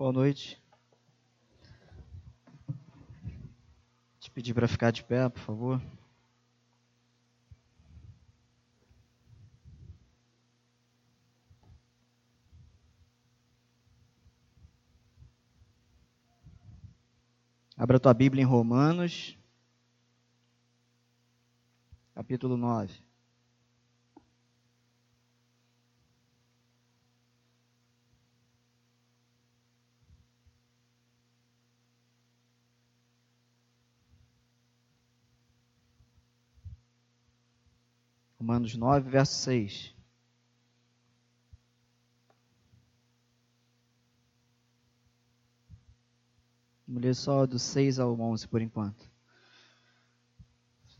Boa 0.00 0.14
noite. 0.14 0.58
Te 4.18 4.30
pedir 4.30 4.54
para 4.54 4.66
ficar 4.66 4.90
de 4.90 5.04
pé, 5.04 5.28
por 5.28 5.42
favor. 5.42 5.82
Abra 17.76 18.00
tua 18.00 18.14
Bíblia 18.14 18.42
em 18.42 18.46
Romanos, 18.46 19.36
capítulo 22.14 22.56
9. 22.56 23.09
Romanos 38.40 38.74
9, 38.74 39.10
verso 39.10 39.34
6. 39.34 39.94
Vamos 46.88 47.02
ler 47.02 47.14
só 47.14 47.44
do 47.44 47.58
6 47.58 47.98
ao 47.98 48.18
11 48.18 48.48
por 48.48 48.62
enquanto. 48.62 49.10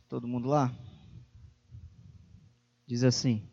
Todo 0.06 0.28
mundo 0.28 0.50
lá? 0.50 0.70
Diz 2.86 3.02
assim: 3.02 3.48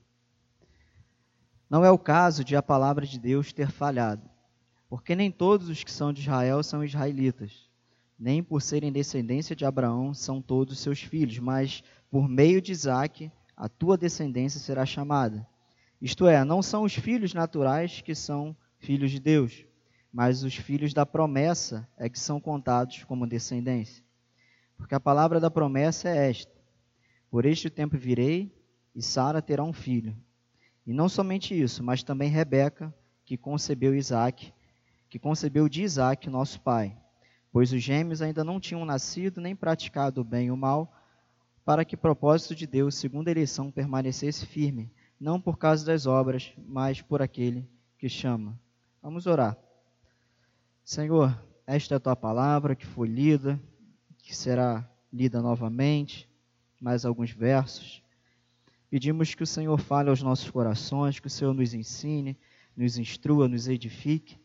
Não 1.70 1.86
é 1.86 1.90
o 1.90 1.98
caso 1.98 2.44
de 2.44 2.58
a 2.58 2.62
palavra 2.62 3.06
de 3.06 3.18
Deus 3.18 3.54
ter 3.54 3.72
falhado, 3.72 4.30
porque 4.90 5.16
nem 5.16 5.32
todos 5.32 5.70
os 5.70 5.82
que 5.82 5.92
são 5.92 6.12
de 6.12 6.24
Israel 6.24 6.62
são 6.62 6.84
israelitas, 6.84 7.70
nem 8.20 8.44
por 8.44 8.62
serem 8.62 8.92
descendência 8.92 9.56
de 9.56 9.64
Abraão 9.64 10.14
são 10.14 10.42
todos 10.42 10.78
seus 10.78 11.02
filhos, 11.02 11.40
mas 11.40 11.82
por 12.12 12.28
meio 12.28 12.62
de 12.62 12.74
Isaque 12.74 13.32
a 13.58 13.68
tua 13.68 13.98
descendência 13.98 14.60
será 14.60 14.86
chamada. 14.86 15.46
Isto 16.00 16.28
é, 16.28 16.44
não 16.46 16.62
são 16.62 16.84
os 16.84 16.94
filhos 16.94 17.34
naturais 17.34 18.02
que 18.02 18.14
são 18.14 18.56
filhos 18.78 19.10
de 19.10 19.20
Deus, 19.20 19.66
mas 20.14 20.44
os 20.44 20.56
filhos 20.56 20.94
da 20.94 21.08
promessa 21.08 21.90
é 21.98 22.08
que 22.08 22.20
são 22.20 22.40
contados 22.40 23.04
como 23.04 23.26
descendência. 23.26 24.06
Porque 24.78 24.94
a 24.94 25.00
palavra 25.00 25.40
da 25.40 25.50
promessa 25.50 26.08
é 26.08 26.30
esta: 26.30 26.54
Por 27.32 27.46
este 27.46 27.68
tempo 27.68 27.98
virei, 27.98 28.56
e 28.94 29.02
Sara 29.02 29.42
terá 29.42 29.64
um 29.64 29.74
filho. 29.74 30.16
E 30.86 30.94
não 30.94 31.10
somente 31.10 31.60
isso, 31.60 31.84
mas 31.84 32.04
também 32.04 32.30
Rebeca, 32.30 32.94
que 33.26 33.36
concebeu 33.36 33.96
Isaac, 33.96 34.54
que 35.10 35.18
concebeu 35.18 35.68
de 35.68 35.84
Isaac, 35.84 36.30
nosso 36.30 36.62
pai. 36.62 36.96
Pois 37.52 37.74
os 37.74 37.82
gêmeos 37.82 38.22
ainda 38.22 38.44
não 38.44 38.60
tinham 38.60 38.86
nascido 38.86 39.42
nem 39.42 39.56
praticado 39.56 40.22
o 40.22 40.24
bem 40.24 40.48
e 40.48 40.52
o 40.52 40.58
mal, 40.58 40.94
para 41.68 41.84
que 41.84 41.96
o 41.96 41.98
propósito 41.98 42.56
de 42.56 42.66
Deus, 42.66 42.96
segundo 42.96 43.28
a 43.28 43.32
eleição, 43.32 43.70
permanecesse 43.70 44.46
firme, 44.46 44.90
não 45.20 45.42
por 45.42 45.58
causa 45.58 45.86
das 45.86 46.06
obras, 46.06 46.54
mas 46.66 47.02
por 47.02 47.22
aquele 47.22 47.68
que 47.98 48.08
chama. 48.08 48.58
Vamos 49.04 49.28
orar. 49.28 49.58
Senhor, 50.82 51.38
esta 51.66 51.96
é 51.96 51.98
a 51.98 52.00
tua 52.00 52.16
palavra 52.16 52.74
que 52.74 52.86
foi 52.86 53.10
lida, 53.10 53.60
que 54.20 54.34
será 54.34 54.90
lida 55.12 55.42
novamente, 55.42 56.30
mais 56.80 57.04
alguns 57.04 57.32
versos. 57.32 58.02
Pedimos 58.90 59.36
que 59.36 59.44
o 59.44 59.48
Senhor 59.48 59.78
fale 59.78 60.10
aos 60.10 60.22
nossos 60.22 60.50
corações, 60.50 61.20
que 61.20 61.28
o 61.28 61.30
Senhor 61.30 61.54
nos 61.54 61.74
ensine, 61.74 62.38
nos 62.78 62.98
instrua, 62.98 63.46
nos 63.46 63.68
edifique 63.68 64.40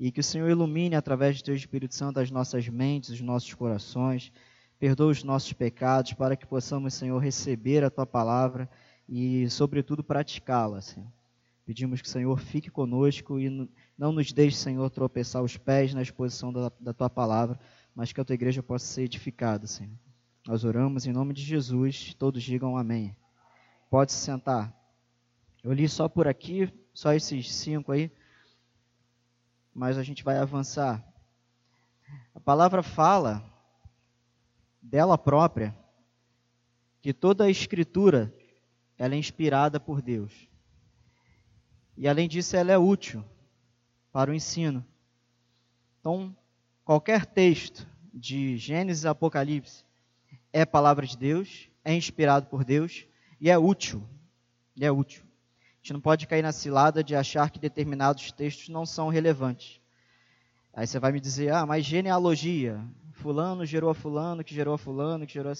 e 0.00 0.10
que 0.10 0.18
o 0.18 0.24
Senhor 0.24 0.50
ilumine 0.50 0.96
através 0.96 1.40
do 1.40 1.44
teu 1.44 1.54
Espírito 1.54 1.94
Santo 1.94 2.18
as 2.18 2.32
nossas 2.32 2.68
mentes, 2.68 3.10
os 3.10 3.20
nossos 3.20 3.54
corações 3.54 4.32
Perdoa 4.78 5.10
os 5.10 5.22
nossos 5.22 5.52
pecados 5.52 6.12
para 6.12 6.36
que 6.36 6.46
possamos, 6.46 6.94
Senhor, 6.94 7.18
receber 7.18 7.82
a 7.82 7.90
tua 7.90 8.06
palavra 8.06 8.68
e, 9.08 9.48
sobretudo, 9.48 10.04
praticá-la, 10.04 10.80
Senhor. 10.80 11.10
Pedimos 11.64 12.00
que 12.00 12.06
o 12.06 12.10
Senhor 12.10 12.38
fique 12.38 12.70
conosco 12.70 13.40
e 13.40 13.68
não 13.98 14.12
nos 14.12 14.32
deixe, 14.32 14.56
Senhor, 14.56 14.88
tropeçar 14.90 15.42
os 15.42 15.56
pés 15.56 15.94
na 15.94 16.02
exposição 16.02 16.52
da, 16.52 16.70
da 16.78 16.92
tua 16.92 17.10
palavra, 17.10 17.58
mas 17.94 18.12
que 18.12 18.20
a 18.20 18.24
tua 18.24 18.34
igreja 18.34 18.62
possa 18.62 18.86
ser 18.86 19.02
edificada, 19.02 19.66
Senhor. 19.66 19.96
Nós 20.46 20.62
oramos 20.62 21.06
em 21.06 21.12
nome 21.12 21.34
de 21.34 21.42
Jesus, 21.42 22.14
todos 22.14 22.42
digam 22.42 22.76
amém. 22.76 23.16
Pode 23.90 24.12
se 24.12 24.18
sentar. 24.18 24.72
Eu 25.64 25.72
li 25.72 25.88
só 25.88 26.08
por 26.08 26.28
aqui, 26.28 26.72
só 26.94 27.12
esses 27.12 27.52
cinco 27.52 27.90
aí, 27.90 28.12
mas 29.74 29.98
a 29.98 30.04
gente 30.04 30.22
vai 30.22 30.38
avançar. 30.38 31.04
A 32.32 32.38
palavra 32.38 32.82
fala 32.82 33.42
dela 34.88 35.18
própria 35.18 35.76
que 37.02 37.12
toda 37.12 37.44
a 37.44 37.50
escritura 37.50 38.32
ela 38.98 39.14
é 39.14 39.18
inspirada 39.18 39.78
por 39.78 40.00
Deus. 40.00 40.48
E 41.96 42.08
além 42.08 42.28
disso, 42.28 42.56
ela 42.56 42.72
é 42.72 42.78
útil 42.78 43.24
para 44.12 44.30
o 44.30 44.34
ensino. 44.34 44.84
Então, 46.00 46.34
qualquer 46.84 47.26
texto 47.26 47.86
de 48.12 48.56
Gênesis 48.56 49.04
e 49.04 49.08
Apocalipse 49.08 49.84
é 50.52 50.64
palavra 50.64 51.06
de 51.06 51.16
Deus, 51.16 51.68
é 51.84 51.94
inspirado 51.94 52.46
por 52.46 52.64
Deus 52.64 53.06
e 53.40 53.50
é 53.50 53.58
útil. 53.58 54.06
E 54.74 54.84
é 54.84 54.90
útil. 54.90 55.22
A 55.22 55.76
gente 55.82 55.92
não 55.92 56.00
pode 56.00 56.26
cair 56.26 56.42
na 56.42 56.52
cilada 56.52 57.02
de 57.02 57.14
achar 57.14 57.50
que 57.50 57.58
determinados 57.58 58.32
textos 58.32 58.68
não 58.68 58.86
são 58.86 59.08
relevantes. 59.08 59.80
Aí 60.72 60.86
você 60.86 60.98
vai 60.98 61.12
me 61.12 61.20
dizer, 61.20 61.52
ah, 61.52 61.64
mas 61.64 61.84
genealogia, 61.84 62.84
fulano 63.16 63.64
gerou 63.64 63.90
a 63.90 63.94
fulano, 63.94 64.44
que 64.44 64.54
gerou 64.54 64.74
a 64.74 64.78
fulano, 64.78 65.26
que 65.26 65.32
gerou 65.32 65.52
a... 65.52 65.56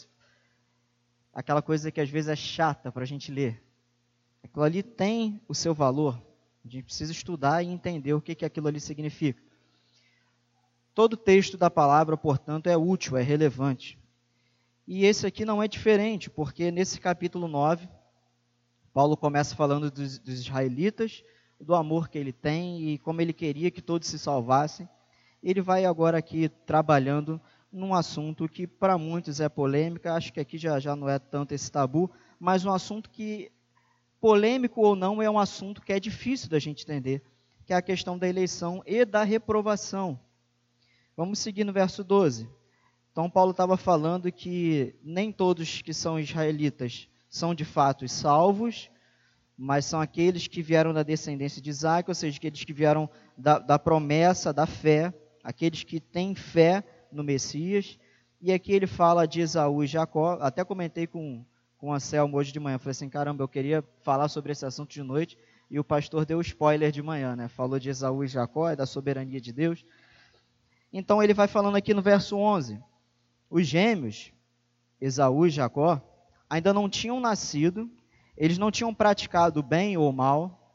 Aquela 1.33 1.61
coisa 1.61 1.91
que 1.91 2.01
às 2.01 2.09
vezes 2.09 2.29
é 2.29 2.37
chata 2.37 2.93
para 2.93 3.03
a 3.03 3.07
gente 3.07 3.33
ler. 3.33 3.63
Aquilo 4.43 4.65
ali 4.65 4.83
tem 4.83 5.41
o 5.49 5.55
seu 5.55 5.75
valor. 5.75 6.23
A 6.65 6.69
gente 6.69 6.85
precisa 6.85 7.13
estudar 7.13 7.63
e 7.63 7.69
entender 7.69 8.15
o 8.15 8.21
que, 8.21 8.35
que 8.35 8.45
aquilo 8.45 8.69
ali 8.69 8.81
significa. 8.81 9.43
Todo 10.95 11.17
texto 11.17 11.57
da 11.57 11.71
palavra, 11.71 12.17
portanto, 12.17 12.69
é 12.69 12.77
útil, 12.77 13.17
é 13.17 13.23
relevante. 13.23 13.99
E 14.87 15.05
esse 15.05 15.27
aqui 15.27 15.45
não 15.45 15.63
é 15.63 15.69
diferente, 15.69 16.31
porque 16.31 16.71
nesse 16.71 17.01
capítulo 17.01 17.49
9, 17.49 17.89
Paulo 18.93 19.17
começa 19.17 19.55
falando 19.55 19.91
dos, 19.91 20.19
dos 20.19 20.41
israelitas, 20.41 21.23
do 21.61 21.75
amor 21.75 22.09
que 22.09 22.19
ele 22.19 22.33
tem 22.33 22.81
e 22.81 22.99
como 22.99 23.21
ele 23.21 23.33
queria 23.33 23.71
que 23.71 23.83
todos 23.83 24.09
se 24.09 24.19
salvassem 24.19 24.89
ele 25.43 25.61
vai 25.61 25.85
agora 25.85 26.19
aqui 26.19 26.49
trabalhando 26.67 27.41
num 27.73 27.95
assunto 27.95 28.49
que 28.49 28.67
para 28.67 28.97
muitos 28.97 29.41
é 29.41 29.49
polêmica, 29.49 30.15
acho 30.15 30.33
que 30.33 30.41
aqui 30.41 30.57
já, 30.57 30.79
já 30.81 30.97
não 30.97 31.09
é 31.09 31.19
tanto 31.19 31.53
esse 31.53 31.71
tabu, 31.71 32.11
mas 32.39 32.65
um 32.65 32.73
assunto 32.73 33.11
que, 33.11 33.51
polêmico 34.21 34.81
ou 34.81 34.97
não, 34.97 35.21
é 35.21 35.31
um 35.31 35.39
assunto 35.39 35.83
que 35.83 35.93
é 35.93 36.01
difícil 36.01 36.49
da 36.49 36.59
gente 36.59 36.85
entender, 36.85 37.23
que 37.65 37.73
é 37.73 37.77
a 37.77 37.83
questão 37.83 38.19
da 38.19 38.29
eleição 38.29 38.83
e 38.87 39.05
da 39.05 39.23
reprovação. 39.25 40.19
Vamos 41.17 41.39
seguir 41.39 41.65
no 41.65 41.73
verso 41.73 42.03
12. 42.05 42.49
Então, 43.13 43.31
Paulo 43.31 43.51
estava 43.51 43.77
falando 43.77 44.31
que 44.31 44.95
nem 45.03 45.33
todos 45.33 45.81
que 45.83 45.95
são 45.95 46.21
israelitas 46.21 47.09
são 47.29 47.55
de 47.55 47.65
fato 47.65 48.07
salvos, 48.09 48.91
mas 49.57 49.87
são 49.87 50.01
aqueles 50.01 50.47
que 50.47 50.63
vieram 50.63 50.93
da 50.93 51.03
descendência 51.03 51.63
de 51.63 51.71
Isaac, 51.71 52.11
ou 52.11 52.15
seja, 52.15 52.37
aqueles 52.37 52.63
que 52.63 52.73
vieram 52.73 53.09
da, 53.37 53.59
da 53.59 53.79
promessa, 53.79 54.53
da 54.53 54.67
fé, 54.67 55.13
aqueles 55.47 55.85
que 55.85 56.01
têm 56.01 56.35
fé 56.35 56.83
no 57.13 57.23
Messias. 57.23 57.97
E 58.43 58.53
aqui 58.53 58.73
ele 58.73 58.87
fala 58.87 59.27
de 59.27 59.41
Esaú 59.41 59.85
e 59.85 59.87
Jacó. 59.87 60.39
Até 60.41 60.65
comentei 60.65 61.07
com, 61.07 61.45
com 61.79 61.91
o 61.91 61.93
Anselmo 61.93 62.37
hoje 62.37 62.53
de 62.53 62.59
manhã. 62.59 62.79
Falei 62.79 62.91
assim: 62.91 63.09
caramba, 63.09 63.45
eu 63.45 63.49
queria 63.49 63.85
falar 64.03 64.27
sobre 64.29 64.51
esse 64.51 64.67
assunto 64.67 64.91
de 64.91 65.05
noite. 65.05 65.39
E 65.71 65.79
o 65.79 65.85
pastor 65.85 66.27
deu 66.27 66.41
spoiler 66.41 66.91
de 66.91 67.01
manhã, 67.01 67.37
né? 67.37 67.47
Falou 67.47 67.79
de 67.79 67.89
Esaú 67.89 68.25
e 68.25 68.29
Jacó, 68.29 68.69
é 68.69 68.75
da 68.75 68.87
soberania 68.87 69.41
de 69.41 69.53
Deus. 69.53 69.85
Então 70.93 71.23
ele 71.23 71.33
vai 71.33 71.47
falando 71.47 71.77
aqui 71.77 71.95
no 71.95 72.03
verso 72.03 72.37
11: 72.37 72.81
os 73.49 73.67
gêmeos, 73.67 74.33
Esaú 75.01 75.47
e 75.47 75.51
Jacó, 75.51 76.03
ainda 76.51 76.75
não 76.75 76.89
tinham 76.89 77.21
nascido, 77.21 77.89
eles 78.37 78.59
não 78.59 78.73
tinham 78.73 78.93
praticado 78.93 79.63
bem 79.63 79.97
ou 79.97 80.13
mal, 80.13 80.66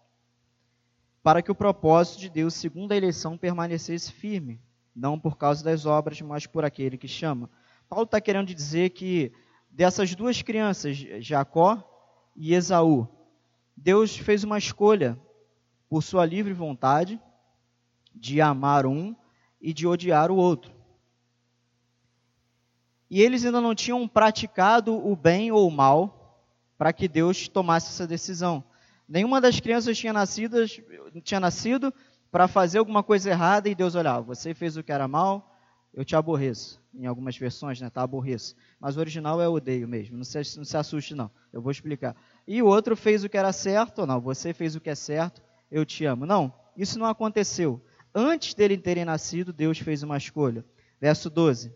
para 1.24 1.42
que 1.42 1.52
o 1.52 1.56
propósito 1.56 2.20
de 2.20 2.30
Deus, 2.30 2.54
segundo 2.54 2.92
a 2.92 2.98
eleição, 2.98 3.38
permanecesse 3.38 4.12
firme, 4.12 4.60
não 4.96 5.20
por 5.20 5.38
causa 5.38 5.64
das 5.64 5.86
obras, 5.86 6.20
mas 6.22 6.48
por 6.48 6.66
aquele 6.66 6.98
que 6.98 7.08
chama. 7.08 7.50
Paulo 7.88 8.06
está 8.06 8.20
querendo 8.20 8.54
dizer 8.54 8.90
que 8.92 9.32
dessas 9.70 10.16
duas 10.16 10.42
crianças, 10.42 10.98
Jacó 11.20 11.84
e 12.36 12.54
Esaú, 12.54 13.08
Deus 13.76 14.18
fez 14.18 14.44
uma 14.44 14.58
escolha 14.58 15.20
por 15.90 16.02
sua 16.02 16.26
livre 16.26 16.54
vontade 16.54 17.20
de 18.14 18.42
amar 18.42 18.86
um 18.86 19.16
e 19.62 19.74
de 19.74 19.88
odiar 19.88 20.32
o 20.32 20.36
outro. 20.36 20.74
E 23.10 23.22
eles 23.22 23.46
ainda 23.46 23.60
não 23.60 23.76
tinham 23.76 24.08
praticado 24.08 24.96
o 24.96 25.16
bem 25.16 25.52
ou 25.52 25.68
o 25.68 25.72
mal 25.72 26.40
para 26.78 26.94
que 26.94 27.08
Deus 27.08 27.48
tomasse 27.48 27.90
essa 27.90 28.08
decisão. 28.08 28.64
Nenhuma 29.12 29.42
das 29.42 29.60
crianças 29.60 29.98
tinha 29.98 30.14
nascido, 30.14 30.66
tinha 31.22 31.38
nascido 31.38 31.94
para 32.32 32.48
fazer 32.48 32.78
alguma 32.78 33.04
coisa 33.04 33.30
errada 33.30 33.68
e 33.68 33.76
Deus 33.76 33.94
olhar, 33.94 34.22
você 34.22 34.54
fez 34.54 34.78
o 34.78 34.84
que 34.84 34.90
era 34.90 35.06
mal, 35.06 35.54
eu 35.94 36.06
te 36.06 36.16
aborreço. 36.16 36.82
Em 36.94 37.06
algumas 37.06 37.36
versões, 37.36 37.82
né, 37.82 37.90
tá 37.90 38.04
aborreço. 38.04 38.56
Mas 38.80 38.96
o 38.96 39.02
original 39.02 39.42
é 39.42 39.50
odeio 39.50 39.86
mesmo, 39.86 40.16
não 40.16 40.24
se, 40.24 40.38
não 40.56 40.64
se 40.64 40.78
assuste 40.78 41.14
não, 41.14 41.30
eu 41.52 41.62
vou 41.62 41.74
explicar. 41.74 42.16
E 42.48 42.62
o 42.62 42.68
outro 42.68 42.96
fez 42.96 43.22
o 43.26 43.28
que 43.28 43.38
era 43.38 43.52
certo, 43.52 44.08
não, 44.08 44.22
você 44.22 44.54
fez 44.54 44.78
o 44.78 44.80
que 44.80 44.90
é 44.90 44.96
certo, 44.96 45.42
eu 45.70 45.86
te 45.86 46.06
amo. 46.06 46.26
Não, 46.26 46.54
isso 46.78 46.98
não 46.98 47.06
aconteceu. 47.06 47.86
Antes 48.16 48.54
dele 48.54 48.78
terem 48.78 49.04
nascido, 49.04 49.52
Deus 49.52 49.78
fez 49.78 50.04
uma 50.04 50.16
escolha. 50.16 50.64
Verso 51.02 51.30
12. 51.30 51.76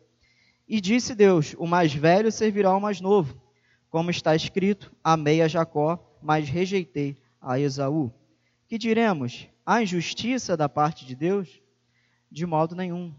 E 0.70 0.80
disse 0.80 1.14
Deus: 1.14 1.54
O 1.58 1.68
mais 1.68 1.94
velho 1.94 2.32
servirá 2.32 2.70
ao 2.70 2.80
mais 2.80 3.02
novo. 3.02 3.38
Como 3.90 4.10
está 4.10 4.34
escrito: 4.34 4.90
Amei 5.04 5.42
a 5.42 5.50
Jacó, 5.50 6.18
mas 6.22 6.48
rejeitei 6.48 7.18
a 7.46 7.60
Esaú. 7.60 8.12
Que 8.68 8.80
diremos? 8.80 9.48
Há 9.64 9.84
injustiça 9.84 10.58
da 10.58 10.68
parte 10.68 11.06
de 11.06 11.16
Deus? 11.16 11.62
De 12.32 12.44
modo 12.44 12.76
nenhum. 12.76 13.14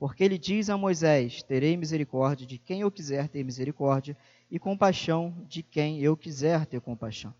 Porque 0.00 0.24
ele 0.24 0.36
diz 0.36 0.68
a 0.68 0.76
Moisés: 0.76 1.44
Terei 1.44 1.76
misericórdia 1.76 2.44
de 2.44 2.58
quem 2.58 2.80
eu 2.80 2.90
quiser 2.90 3.28
ter 3.28 3.44
misericórdia, 3.44 4.16
e 4.50 4.58
compaixão 4.58 5.46
de 5.48 5.62
quem 5.62 6.00
eu 6.00 6.16
quiser 6.16 6.66
ter 6.66 6.80
compaixão. 6.80 7.32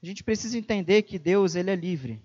A 0.00 0.06
gente 0.06 0.22
precisa 0.22 0.56
entender 0.56 1.02
que 1.02 1.18
Deus 1.18 1.56
ele 1.56 1.70
é 1.70 1.76
livre. 1.76 2.22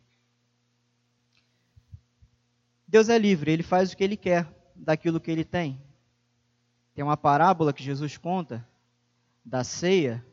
Deus 2.87 3.09
é 3.09 3.17
livre, 3.17 3.51
ele 3.51 3.63
faz 3.63 3.91
o 3.91 3.97
que 3.97 4.03
ele 4.03 4.15
quer 4.15 4.47
daquilo 4.75 5.19
que 5.19 5.29
ele 5.29 5.43
tem. 5.43 5.81
Tem 6.93 7.03
uma 7.03 7.17
parábola 7.17 7.73
que 7.73 7.83
Jesus 7.83 8.15
conta 8.15 8.65
da 9.43 9.63
ceia, 9.63 10.25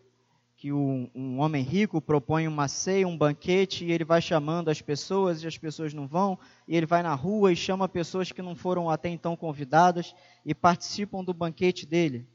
que 0.64 0.72
um, 0.72 1.10
um, 1.14 1.40
homem 1.40 1.62
rico 1.62 2.00
propõe 2.00 2.48
uma 2.48 2.68
ceia, 2.68 3.06
um 3.06 3.18
banquete, 3.18 3.84
e 3.84 3.92
ele 3.92 4.02
vai 4.02 4.22
chamando 4.22 4.70
as 4.70 4.80
pessoas 4.80 5.42
e 5.42 5.46
as 5.46 5.58
pessoas 5.58 5.92
não 5.92 6.06
vão, 6.06 6.38
e 6.66 6.74
ele 6.74 6.86
vai 6.86 7.02
na 7.02 7.14
rua 7.14 7.52
e 7.52 7.56
chama 7.56 7.86
pessoas 7.86 8.32
que 8.32 8.40
não 8.40 8.56
foram 8.56 8.88
até 8.88 9.10
então 9.10 9.36
convidadas 9.36 10.14
e 10.42 10.54
participam 10.54 11.22
do 11.22 11.34
banquete 11.34 11.84
dele. 11.84 12.26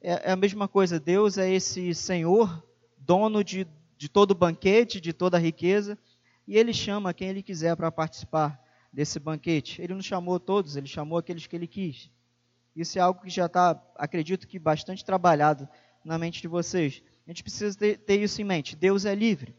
É, 0.00 0.28
é 0.28 0.30
a 0.30 0.36
mesma 0.36 0.68
coisa, 0.68 1.00
Deus 1.00 1.36
é 1.36 1.50
esse 1.50 1.92
Senhor, 1.96 2.64
dono 2.96 3.42
de, 3.42 3.66
de 3.96 4.08
todo 4.08 4.30
o 4.30 4.36
banquete, 4.36 5.00
de 5.00 5.12
toda 5.12 5.36
a 5.36 5.40
riqueza, 5.40 5.98
e 6.46 6.56
ele 6.56 6.72
chama 6.72 7.12
quem 7.12 7.26
ele 7.26 7.42
quiser 7.42 7.74
para 7.74 7.90
participar 7.90 8.56
desse 8.92 9.18
banquete. 9.18 9.82
Ele 9.82 9.94
não 9.94 10.02
chamou 10.02 10.38
todos, 10.38 10.76
ele 10.76 10.86
chamou 10.86 11.18
aqueles 11.18 11.48
que 11.48 11.56
ele 11.56 11.66
quis. 11.66 12.08
Isso 12.76 13.00
é 13.00 13.02
algo 13.02 13.20
que 13.20 13.30
já 13.30 13.46
está, 13.46 13.82
acredito 13.96 14.46
que, 14.46 14.60
bastante 14.60 15.04
trabalhado 15.04 15.68
na 16.04 16.16
mente 16.16 16.40
de 16.40 16.46
vocês. 16.46 17.02
A 17.28 17.30
gente 17.30 17.42
precisa 17.42 17.76
ter, 17.78 18.22
isso 18.22 18.40
em 18.40 18.44
mente. 18.44 18.74
Deus 18.74 19.04
é 19.04 19.14
livre. 19.14 19.54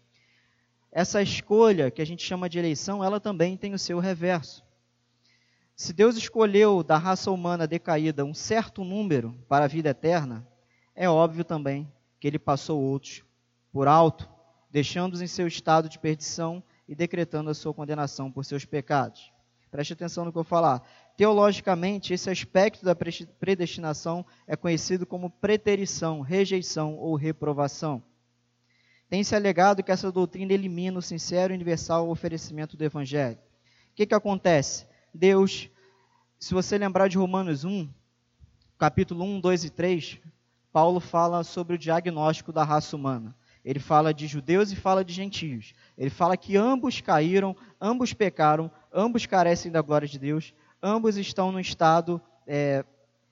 Essa 0.91 1.21
escolha 1.21 1.91
que 1.91 2.01
a 2.01 2.05
gente 2.05 2.23
chama 2.23 2.49
de 2.49 2.57
eleição, 2.57 3.03
ela 3.03 3.19
também 3.19 3.55
tem 3.55 3.75
o 3.75 3.79
seu 3.79 3.99
reverso. 3.99 4.65
Se 5.75 5.93
Deus 5.93 6.17
escolheu 6.17 6.81
da 6.81 6.97
raça 6.97 7.29
humana 7.29 7.67
decaída 7.67 8.25
um 8.25 8.33
certo 8.33 8.83
número 8.83 9.35
para 9.47 9.65
a 9.65 9.67
vida 9.67 9.89
eterna, 9.89 10.47
é 10.95 11.07
óbvio 11.07 11.43
também 11.43 11.87
que 12.19 12.27
ele 12.27 12.39
passou 12.39 12.81
outros 12.81 13.23
por 13.71 13.87
alto, 13.87 14.27
deixando-os 14.71 15.21
em 15.21 15.27
seu 15.27 15.45
estado 15.45 15.87
de 15.87 15.99
perdição 15.99 16.63
e 16.87 16.95
decretando 16.95 17.51
a 17.51 17.53
sua 17.53 17.71
condenação 17.71 18.31
por 18.31 18.43
seus 18.45 18.65
pecados. 18.65 19.31
Preste 19.71 19.93
atenção 19.93 20.25
no 20.25 20.31
que 20.31 20.37
eu 20.37 20.43
falar. 20.43 20.81
Teologicamente, 21.15 22.13
esse 22.13 22.29
aspecto 22.29 22.83
da 22.83 22.95
predestinação 22.95 24.25
é 24.47 24.55
conhecido 24.55 25.05
como 25.05 25.29
preterição, 25.29 26.21
rejeição 26.21 26.95
ou 26.97 27.15
reprovação. 27.15 28.01
Tem-se 29.09 29.35
alegado 29.35 29.83
que 29.83 29.91
essa 29.91 30.11
doutrina 30.11 30.53
elimina 30.53 30.99
o 30.99 31.01
sincero 31.01 31.51
e 31.51 31.55
universal 31.55 32.09
oferecimento 32.09 32.77
do 32.77 32.83
Evangelho. 32.83 33.37
O 33.91 33.95
que, 33.95 34.05
que 34.05 34.13
acontece? 34.13 34.85
Deus, 35.13 35.69
se 36.39 36.53
você 36.53 36.77
lembrar 36.77 37.07
de 37.07 37.17
Romanos 37.17 37.63
1, 37.63 37.89
capítulo 38.77 39.23
1, 39.25 39.41
2 39.41 39.63
e 39.65 39.69
3, 39.69 40.19
Paulo 40.71 40.99
fala 40.99 41.43
sobre 41.43 41.75
o 41.75 41.77
diagnóstico 41.77 42.53
da 42.53 42.63
raça 42.63 42.95
humana. 42.95 43.35
Ele 43.65 43.79
fala 43.79 44.13
de 44.13 44.25
judeus 44.25 44.71
e 44.71 44.75
fala 44.75 45.03
de 45.03 45.11
gentios. 45.11 45.73
Ele 45.97 46.09
fala 46.09 46.37
que 46.37 46.55
ambos 46.55 47.01
caíram, 47.01 47.55
ambos 47.81 48.13
pecaram, 48.13 48.71
ambos 48.93 49.25
carecem 49.25 49.71
da 49.71 49.81
glória 49.81 50.07
de 50.07 50.19
Deus, 50.19 50.53
ambos 50.81 51.17
estão 51.17 51.51
no 51.51 51.59
estado 51.59 52.21
é, 52.45 52.83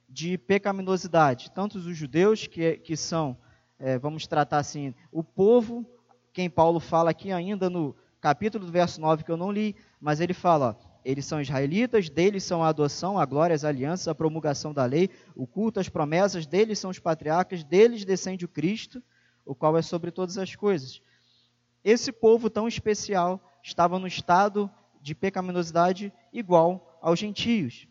de 0.08 0.38
pecaminosidade. 0.38 1.52
Tanto 1.52 1.78
os 1.78 1.98
judeus, 1.98 2.48
que, 2.48 2.78
que 2.78 2.96
são, 2.96 3.38
é, 3.80 3.98
vamos 3.98 4.28
tratar 4.28 4.60
assim, 4.60 4.94
o 5.12 5.24
povo, 5.24 5.86
quem 6.34 6.50
Paulo 6.50 6.80
fala 6.80 7.12
aqui 7.12 7.32
ainda 7.32 7.70
no 7.70 7.96
capítulo 8.22 8.66
do 8.66 8.72
verso 8.72 9.00
9, 9.02 9.24
que 9.24 9.32
eu 9.32 9.38
não 9.38 9.52
li, 9.52 9.76
mas 10.00 10.20
ele 10.20 10.34
fala, 10.34 10.78
ó, 10.80 10.88
eles 11.04 11.26
são 11.26 11.40
israelitas, 11.40 12.10
deles 12.10 12.44
são 12.44 12.62
a 12.62 12.68
adoção, 12.68 13.18
a 13.18 13.26
glória, 13.26 13.56
as 13.56 13.64
alianças, 13.64 14.10
a 14.10 14.16
promulgação 14.16 14.74
da 14.74 14.84
lei, 14.84 15.10
o 15.36 15.48
culto, 15.48 15.80
as 15.80 15.88
promessas, 15.88 16.46
deles 16.46 16.80
são 16.80 16.92
os 16.92 17.00
patriarcas, 17.00 17.64
deles 17.64 18.04
descende 18.04 18.44
o 18.44 18.50
Cristo, 18.50 19.02
o 19.46 19.56
qual 19.56 19.78
é 19.78 19.82
sobre 19.82 20.12
todas 20.12 20.38
as 20.38 20.54
coisas. 20.54 21.02
Esse 21.82 22.12
povo 22.12 22.50
tão 22.50 22.68
especial 22.68 23.42
estava 23.64 23.98
no 23.98 24.06
estado 24.08 24.70
de 25.02 25.16
pecaminosidade 25.16 26.12
igual 26.32 27.00
aos 27.02 27.20
gentios. 27.20 27.88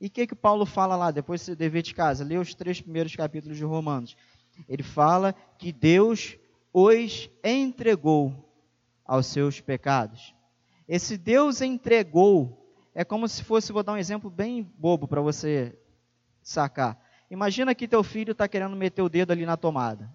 E 0.00 0.06
o 0.06 0.10
que, 0.10 0.26
que 0.26 0.34
Paulo 0.34 0.66
fala 0.66 0.96
lá, 0.96 1.10
depois 1.10 1.42
você 1.42 1.54
dever 1.54 1.82
de 1.82 1.94
casa? 1.94 2.24
Lê 2.24 2.36
os 2.36 2.54
três 2.54 2.80
primeiros 2.80 3.14
capítulos 3.14 3.56
de 3.56 3.64
Romanos. 3.64 4.16
Ele 4.68 4.82
fala 4.82 5.34
que 5.56 5.72
Deus 5.72 6.36
os 6.72 7.30
entregou 7.44 8.52
aos 9.04 9.26
seus 9.26 9.60
pecados. 9.60 10.34
Esse 10.88 11.16
Deus 11.16 11.60
entregou 11.60 12.62
é 12.94 13.04
como 13.04 13.26
se 13.26 13.42
fosse, 13.42 13.72
vou 13.72 13.82
dar 13.82 13.92
um 13.92 13.96
exemplo 13.96 14.28
bem 14.28 14.70
bobo 14.76 15.08
para 15.08 15.20
você 15.20 15.78
sacar. 16.42 17.00
Imagina 17.30 17.74
que 17.74 17.88
teu 17.88 18.02
filho 18.02 18.32
está 18.32 18.46
querendo 18.46 18.76
meter 18.76 19.00
o 19.00 19.08
dedo 19.08 19.30
ali 19.30 19.46
na 19.46 19.56
tomada. 19.56 20.14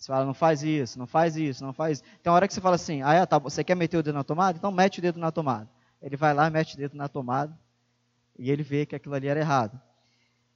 Você 0.00 0.06
fala, 0.06 0.24
não 0.24 0.32
faz 0.32 0.62
isso, 0.62 0.98
não 0.98 1.06
faz 1.06 1.36
isso, 1.36 1.62
não 1.62 1.74
faz 1.74 1.98
isso. 1.98 2.10
Então, 2.18 2.32
a 2.32 2.36
hora 2.36 2.48
que 2.48 2.54
você 2.54 2.60
fala 2.60 2.76
assim, 2.76 3.02
ah, 3.02 3.12
é, 3.12 3.26
tá, 3.26 3.38
você 3.38 3.62
quer 3.62 3.74
meter 3.74 3.98
o 3.98 4.02
dedo 4.02 4.14
na 4.14 4.24
tomada? 4.24 4.56
Então, 4.56 4.72
mete 4.72 4.98
o 4.98 5.02
dedo 5.02 5.20
na 5.20 5.30
tomada. 5.30 5.68
Ele 6.00 6.16
vai 6.16 6.32
lá, 6.32 6.48
mete 6.48 6.72
o 6.74 6.78
dedo 6.78 6.96
na 6.96 7.06
tomada, 7.06 7.54
e 8.38 8.50
ele 8.50 8.62
vê 8.62 8.86
que 8.86 8.96
aquilo 8.96 9.14
ali 9.14 9.28
era 9.28 9.38
errado. 9.38 9.78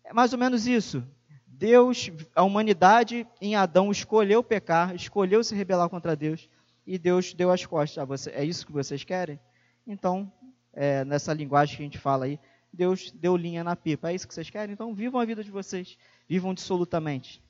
É 0.02 0.14
mais 0.14 0.32
ou 0.32 0.38
menos 0.38 0.66
isso. 0.66 1.04
Deus, 1.46 2.10
a 2.34 2.42
humanidade 2.42 3.26
em 3.38 3.54
Adão 3.54 3.90
escolheu 3.90 4.42
pecar, 4.42 4.94
escolheu 4.94 5.44
se 5.44 5.54
rebelar 5.54 5.90
contra 5.90 6.16
Deus, 6.16 6.48
e 6.86 6.98
Deus 6.98 7.34
deu 7.34 7.50
as 7.50 7.66
costas. 7.66 7.98
Ah, 7.98 8.06
você, 8.06 8.30
é 8.30 8.42
isso 8.42 8.64
que 8.64 8.72
vocês 8.72 9.04
querem? 9.04 9.38
Então, 9.86 10.32
é, 10.72 11.04
nessa 11.04 11.34
linguagem 11.34 11.76
que 11.76 11.82
a 11.82 11.84
gente 11.84 11.98
fala 11.98 12.24
aí, 12.24 12.40
Deus 12.72 13.10
deu 13.10 13.36
linha 13.36 13.62
na 13.62 13.76
pipa. 13.76 14.10
É 14.10 14.14
isso 14.14 14.26
que 14.26 14.32
vocês 14.32 14.48
querem? 14.48 14.72
Então, 14.72 14.94
vivam 14.94 15.20
a 15.20 15.24
vida 15.26 15.44
de 15.44 15.50
vocês. 15.50 15.98
Vivam 16.26 16.54
dissolutamente. 16.54 17.44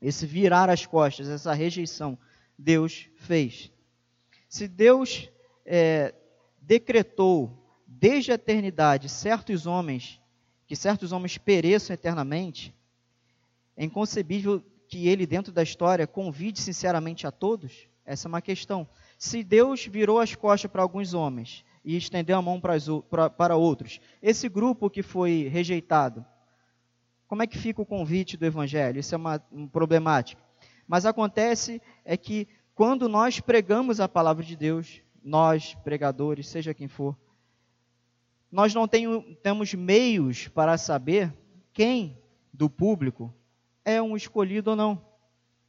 Esse 0.00 0.26
virar 0.26 0.70
as 0.70 0.86
costas, 0.86 1.28
essa 1.28 1.52
rejeição, 1.52 2.18
Deus 2.58 3.08
fez. 3.16 3.70
Se 4.48 4.66
Deus 4.66 5.30
é, 5.64 6.14
decretou 6.60 7.60
desde 7.86 8.32
a 8.32 8.34
eternidade 8.34 9.08
certos 9.08 9.66
homens, 9.66 10.20
que 10.66 10.74
certos 10.76 11.12
homens 11.12 11.36
pereçam 11.36 11.94
eternamente, 11.94 12.74
é 13.76 13.84
inconcebível 13.84 14.62
que 14.88 15.08
ele, 15.08 15.26
dentro 15.26 15.52
da 15.52 15.62
história, 15.62 16.06
convide 16.06 16.60
sinceramente 16.60 17.26
a 17.26 17.30
todos? 17.30 17.88
Essa 18.04 18.26
é 18.26 18.28
uma 18.28 18.42
questão. 18.42 18.88
Se 19.16 19.44
Deus 19.44 19.86
virou 19.86 20.18
as 20.18 20.34
costas 20.34 20.70
para 20.70 20.82
alguns 20.82 21.14
homens 21.14 21.64
e 21.84 21.96
estendeu 21.96 22.36
a 22.36 22.42
mão 22.42 22.60
para, 22.60 23.30
para 23.30 23.56
outros, 23.56 24.00
esse 24.20 24.48
grupo 24.48 24.90
que 24.90 25.02
foi 25.02 25.48
rejeitado, 25.48 26.24
como 27.30 27.44
é 27.44 27.46
que 27.46 27.56
fica 27.56 27.80
o 27.80 27.86
convite 27.86 28.36
do 28.36 28.44
Evangelho? 28.44 28.98
Isso 28.98 29.14
é 29.14 29.16
uma, 29.16 29.40
uma 29.52 29.68
problemática. 29.68 30.42
Mas 30.84 31.06
acontece 31.06 31.80
é 32.04 32.16
que 32.16 32.48
quando 32.74 33.08
nós 33.08 33.38
pregamos 33.38 34.00
a 34.00 34.08
palavra 34.08 34.42
de 34.42 34.56
Deus, 34.56 35.00
nós, 35.22 35.76
pregadores, 35.84 36.48
seja 36.48 36.74
quem 36.74 36.88
for, 36.88 37.16
nós 38.50 38.74
não 38.74 38.88
tem, 38.88 39.06
temos 39.44 39.72
meios 39.74 40.48
para 40.48 40.76
saber 40.76 41.32
quem 41.72 42.18
do 42.52 42.68
público 42.68 43.32
é 43.84 44.02
um 44.02 44.16
escolhido 44.16 44.70
ou 44.70 44.76
não. 44.76 45.00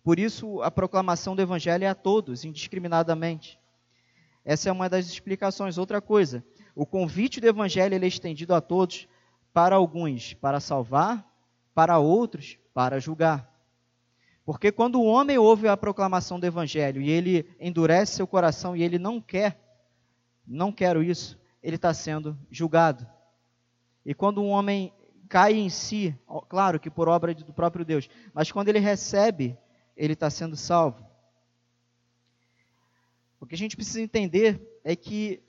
Por 0.03 0.17
isso, 0.17 0.63
a 0.63 0.71
proclamação 0.71 1.35
do 1.35 1.43
Evangelho 1.43 1.83
é 1.83 1.89
a 1.89 1.93
todos, 1.93 2.43
indiscriminadamente. 2.43 3.59
Essa 4.43 4.69
é 4.69 4.71
uma 4.71 4.89
das 4.89 5.05
explicações. 5.05 5.77
Outra 5.77 6.01
coisa, 6.01 6.43
o 6.73 6.87
convite 6.87 7.39
do 7.39 7.45
Evangelho 7.45 7.93
é 7.93 8.07
estendido 8.07 8.55
a 8.55 8.61
todos, 8.61 9.07
para 9.53 9.75
alguns 9.75 10.33
para 10.33 10.59
salvar, 10.59 11.30
para 11.73 11.97
outros, 11.99 12.57
para 12.73 12.99
julgar. 12.99 13.49
Porque 14.43 14.71
quando 14.71 14.99
o 14.99 15.05
homem 15.05 15.37
ouve 15.37 15.67
a 15.67 15.77
proclamação 15.77 16.39
do 16.39 16.45
evangelho 16.45 17.01
e 17.01 17.09
ele 17.09 17.47
endurece 17.59 18.15
seu 18.15 18.27
coração 18.27 18.75
e 18.75 18.83
ele 18.83 18.97
não 18.97 19.21
quer, 19.21 19.59
não 20.45 20.71
quero 20.71 21.03
isso, 21.03 21.39
ele 21.61 21.75
está 21.75 21.93
sendo 21.93 22.37
julgado. 22.49 23.07
E 24.05 24.13
quando 24.13 24.41
um 24.41 24.49
homem 24.49 24.91
cai 25.29 25.53
em 25.53 25.69
si, 25.69 26.13
claro 26.49 26.79
que 26.79 26.89
por 26.89 27.07
obra 27.07 27.33
do 27.33 27.53
próprio 27.53 27.85
Deus, 27.85 28.09
mas 28.33 28.51
quando 28.51 28.69
ele 28.69 28.79
recebe, 28.79 29.57
ele 29.95 30.13
está 30.13 30.29
sendo 30.29 30.57
salvo. 30.57 31.05
O 33.39 33.45
que 33.45 33.55
a 33.55 33.57
gente 33.57 33.75
precisa 33.75 34.01
entender 34.01 34.79
é 34.83 34.95
que 34.95 35.41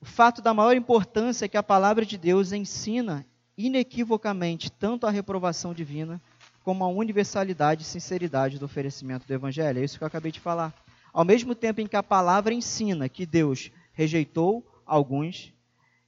O 0.00 0.04
fato 0.04 0.40
da 0.40 0.54
maior 0.54 0.76
importância 0.76 1.48
que 1.48 1.56
a 1.56 1.62
palavra 1.62 2.06
de 2.06 2.16
Deus 2.16 2.52
ensina 2.52 3.26
inequivocamente 3.58 4.70
tanto 4.70 5.04
a 5.04 5.10
reprovação 5.10 5.74
divina 5.74 6.22
como 6.62 6.84
a 6.84 6.88
universalidade 6.88 7.82
e 7.82 7.84
sinceridade 7.84 8.58
do 8.58 8.64
oferecimento 8.66 9.26
do 9.26 9.34
Evangelho. 9.34 9.80
É 9.80 9.84
isso 9.84 9.98
que 9.98 10.04
eu 10.04 10.06
acabei 10.06 10.30
de 10.30 10.38
falar. 10.38 10.72
Ao 11.12 11.24
mesmo 11.24 11.54
tempo 11.54 11.80
em 11.80 11.86
que 11.86 11.96
a 11.96 12.02
palavra 12.02 12.54
ensina 12.54 13.08
que 13.08 13.26
Deus 13.26 13.72
rejeitou 13.92 14.64
alguns, 14.86 15.52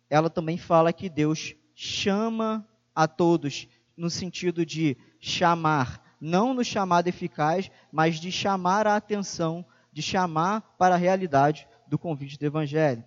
ela 0.08 0.30
também 0.30 0.56
fala 0.56 0.92
que 0.92 1.08
Deus 1.08 1.56
chama 1.74 2.64
a 2.94 3.08
todos, 3.08 3.66
no 3.96 4.08
sentido 4.08 4.64
de 4.64 4.96
chamar, 5.18 6.16
não 6.20 6.54
no 6.54 6.64
chamado 6.64 7.08
eficaz, 7.08 7.70
mas 7.90 8.20
de 8.20 8.30
chamar 8.30 8.86
a 8.86 8.96
atenção, 8.96 9.64
de 9.92 10.02
chamar 10.02 10.60
para 10.78 10.94
a 10.94 10.98
realidade 10.98 11.66
do 11.86 11.98
convite 11.98 12.38
do 12.38 12.46
Evangelho. 12.46 13.02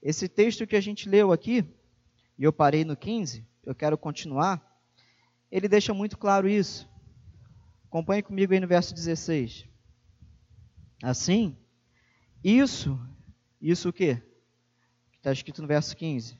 Esse 0.00 0.28
texto 0.28 0.66
que 0.66 0.76
a 0.76 0.80
gente 0.80 1.08
leu 1.08 1.32
aqui, 1.32 1.64
e 2.38 2.44
eu 2.44 2.52
parei 2.52 2.84
no 2.84 2.96
15, 2.96 3.46
eu 3.64 3.74
quero 3.74 3.98
continuar, 3.98 4.62
ele 5.50 5.68
deixa 5.68 5.92
muito 5.92 6.16
claro 6.16 6.48
isso. 6.48 6.88
Acompanhe 7.86 8.22
comigo 8.22 8.52
aí 8.52 8.60
no 8.60 8.68
verso 8.68 8.94
16. 8.94 9.66
Assim, 11.02 11.56
isso, 12.44 13.00
isso 13.60 13.88
o 13.88 13.92
quê? 13.92 14.22
Está 15.14 15.32
escrito 15.32 15.62
no 15.62 15.68
verso 15.68 15.96
15 15.96 16.38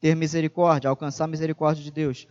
ter 0.00 0.14
misericórdia, 0.14 0.88
alcançar 0.88 1.24
a 1.24 1.28
misericórdia 1.28 1.82
de 1.82 1.90
Deus, 1.90 2.28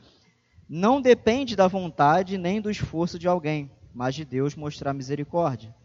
não 0.68 1.02
depende 1.02 1.56
da 1.56 1.68
vontade 1.68 2.38
nem 2.38 2.62
do 2.62 2.72
esforço 2.72 3.20
de 3.20 3.28
alguém, 3.28 3.70
mas 3.94 4.16
de 4.16 4.26
Deus 4.26 4.56
mostrar 4.56 4.94
misericórdia. 4.94 5.76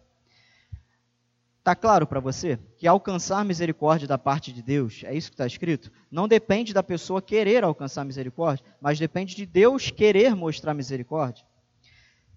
Está 1.61 1.77
claro 1.77 2.07
para 2.07 2.21
você 2.21 2.59
que 2.79 2.87
alcançar 2.87 3.45
misericórdia 3.45 4.09
da 4.09 4.17
parte 4.17 4.51
de 4.51 4.63
Deus, 4.63 5.03
é 5.05 5.15
isso 5.15 5.29
que 5.29 5.35
está 5.35 5.47
escrito? 5.47 5.93
Não 6.11 6.27
depende 6.27 6.73
da 6.73 6.83
pessoa 6.83 7.21
querer 7.21 7.63
alcançar 7.63 8.03
misericórdia, 8.03 8.65
mas 8.81 8.99
depende 8.99 9.37
de 9.37 9.45
Deus 9.45 9.91
querer 9.91 10.35
mostrar 10.35 10.73
misericórdia. 10.73 11.45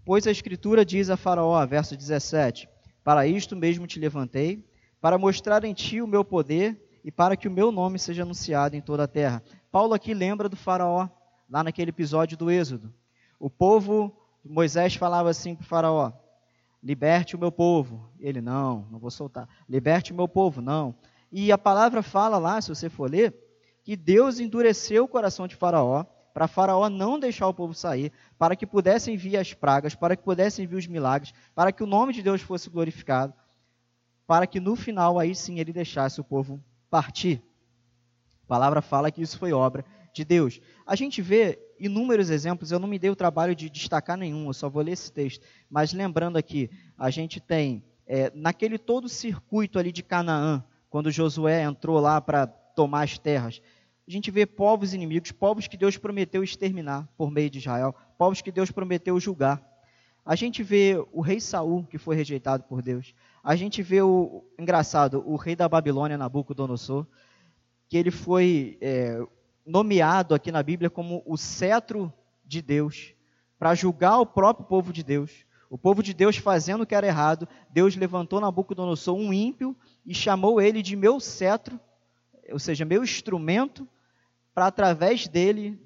Pois 0.04 0.28
a 0.28 0.32
Escritura 0.32 0.84
diz 0.84 1.10
a 1.10 1.16
Faraó, 1.16 1.66
verso 1.66 1.96
17: 1.96 2.68
Para 3.02 3.26
isto 3.26 3.56
mesmo 3.56 3.88
te 3.88 3.98
levantei, 3.98 4.68
para 5.00 5.18
mostrar 5.18 5.64
em 5.64 5.74
ti 5.74 6.02
o 6.02 6.08
meu 6.08 6.26
poder 6.26 6.78
e 7.02 7.10
para 7.10 7.38
que 7.38 7.48
o 7.48 7.52
meu 7.52 7.72
nome 7.72 7.98
seja 7.98 8.24
anunciado 8.24 8.76
em 8.76 8.82
toda 8.82 9.04
a 9.06 9.08
terra. 9.08 9.42
Paulo 9.72 9.94
aqui 9.94 10.14
lembra 10.14 10.50
do 10.50 10.58
Faraó, 10.58 11.08
lá 11.50 11.64
naquele 11.64 11.92
episódio 11.92 12.38
do 12.38 12.52
Êxodo. 12.52 12.94
O 13.40 13.50
povo, 13.50 14.14
Moisés 14.44 14.96
falava 14.96 15.30
assim 15.30 15.56
para 15.56 15.64
o 15.64 15.68
Faraó: 15.68 16.12
liberte 16.84 17.36
o 17.36 17.40
meu 17.40 17.52
povo. 17.52 18.10
Ele, 18.20 18.42
não, 18.42 18.86
não 18.92 19.00
vou 19.00 19.10
soltar. 19.10 19.48
Liberte 19.68 20.12
o 20.12 20.16
meu 20.16 20.28
povo, 20.28 20.62
não. 20.62 20.94
E 21.32 21.52
a 21.52 21.58
palavra 21.58 22.04
fala 22.04 22.38
lá, 22.38 22.62
se 22.62 22.70
você 22.70 22.90
for 22.90 23.10
ler, 23.10 23.34
que 23.84 23.96
Deus 23.96 24.40
endureceu 24.40 25.06
o 25.06 25.08
coração 25.08 25.48
de 25.48 25.56
Faraó, 25.56 26.06
para 26.34 26.48
Faraó 26.48 26.90
não 26.90 27.20
deixar 27.20 27.48
o 27.48 27.54
povo 27.54 27.74
sair, 27.74 28.12
para 28.38 28.56
que 28.56 28.68
pudessem 28.68 29.16
vir 29.16 29.38
as 29.38 29.54
pragas, 29.54 29.96
para 29.96 30.16
que 30.16 30.24
pudessem 30.24 30.68
vir 30.68 30.76
os 30.76 30.88
milagres, 30.88 31.34
para 31.56 31.72
que 31.72 31.84
o 31.84 31.88
nome 31.88 32.14
de 32.14 32.22
Deus 32.22 32.42
fosse 32.42 32.70
glorificado, 32.70 33.34
para 34.28 34.46
que 34.46 34.60
no 34.60 34.76
final 34.76 35.20
aí 35.20 35.34
sim 35.36 35.60
ele 35.60 35.72
deixasse 35.72 36.20
o 36.20 36.24
povo 36.24 36.62
partir. 36.90 37.42
A 38.44 38.48
palavra 38.48 38.82
fala 38.82 39.12
que 39.12 39.22
isso 39.22 39.38
foi 39.38 39.54
obra 39.54 39.86
de 40.14 40.24
Deus. 40.24 40.62
A 40.86 40.96
gente 40.96 41.22
vê 41.22 41.60
inúmeros 41.80 42.30
exemplos, 42.30 42.72
eu 42.72 42.80
não 42.80 42.88
me 42.88 43.00
dei 43.00 43.10
o 43.10 43.16
trabalho 43.16 43.56
de 43.56 43.70
destacar 43.70 44.18
nenhum, 44.18 44.48
eu 44.48 44.54
só 44.54 44.70
vou 44.70 44.84
ler 44.84 44.92
esse 44.92 45.12
texto. 45.12 45.46
Mas 45.70 45.92
lembrando 45.92 46.38
aqui, 46.38 46.70
a 46.98 47.10
gente 47.10 47.40
tem, 47.40 47.84
é, 48.06 48.32
naquele 48.36 48.78
todo 48.78 49.10
circuito 49.10 49.80
ali 49.80 49.92
de 49.92 50.04
Canaã, 50.04 50.64
quando 50.90 51.12
Josué 51.12 51.64
entrou 51.64 52.00
lá 52.00 52.22
para 52.22 52.48
tomar 52.48 53.04
as 53.04 53.18
terras, 53.18 53.62
a 54.08 54.12
gente 54.12 54.30
vê 54.30 54.46
povos 54.46 54.94
inimigos, 54.94 55.32
povos 55.32 55.68
que 55.68 55.78
Deus 55.78 55.98
prometeu 55.98 56.44
exterminar 56.44 57.10
por 57.18 57.32
meio 57.32 57.50
de 57.50 57.60
Israel, 57.60 57.96
povos 58.18 58.42
que 58.42 58.52
Deus 58.52 58.70
prometeu 58.70 59.20
julgar. 59.20 59.62
A 60.26 60.36
gente 60.36 60.62
vê 60.64 60.96
o 61.12 61.22
rei 61.22 61.40
Saul, 61.40 61.86
que 61.86 61.98
foi 61.98 62.16
rejeitado 62.16 62.64
por 62.64 62.82
Deus 62.82 63.14
a 63.44 63.58
gente 63.58 63.84
vê 63.84 64.02
o 64.02 64.46
engraçado, 64.58 65.22
o 65.28 65.36
rei 65.36 65.54
da 65.54 65.68
Babilônia, 65.68 66.18
Nabucodonosor, 66.18 67.06
que 67.90 67.98
ele 67.98 68.10
foi 68.10 68.78
é, 68.80 69.20
nomeado 69.66 70.36
aqui 70.36 70.52
na 70.52 70.62
Bíblia 70.62 70.90
como 70.90 71.24
o 71.26 71.38
cetro 71.38 72.12
de 72.46 72.62
Deus 72.62 73.14
para 73.58 73.76
julgar 73.76 74.20
o 74.20 74.26
próprio 74.26 74.66
povo 74.66 74.92
de 74.92 75.04
Deus. 75.04 75.46
O 75.70 75.78
povo 75.78 76.04
de 76.04 76.14
Deus 76.14 76.38
fazendo 76.38 76.82
o 76.82 76.86
que 76.86 76.94
era 76.94 77.08
errado, 77.08 77.48
Deus 77.70 77.96
levantou 77.96 78.40
Nabucodonosor, 78.40 79.16
um 79.16 79.34
ímpio, 79.34 79.76
e 80.06 80.14
chamou 80.14 80.62
ele 80.62 80.82
de 80.82 80.96
meu 80.96 81.20
cetro, 81.20 81.80
ou 82.52 82.60
seja, 82.60 82.86
meu 82.86 83.04
instrumento, 83.04 83.88
para 84.54 84.68
através 84.68 85.28
dele 85.28 85.80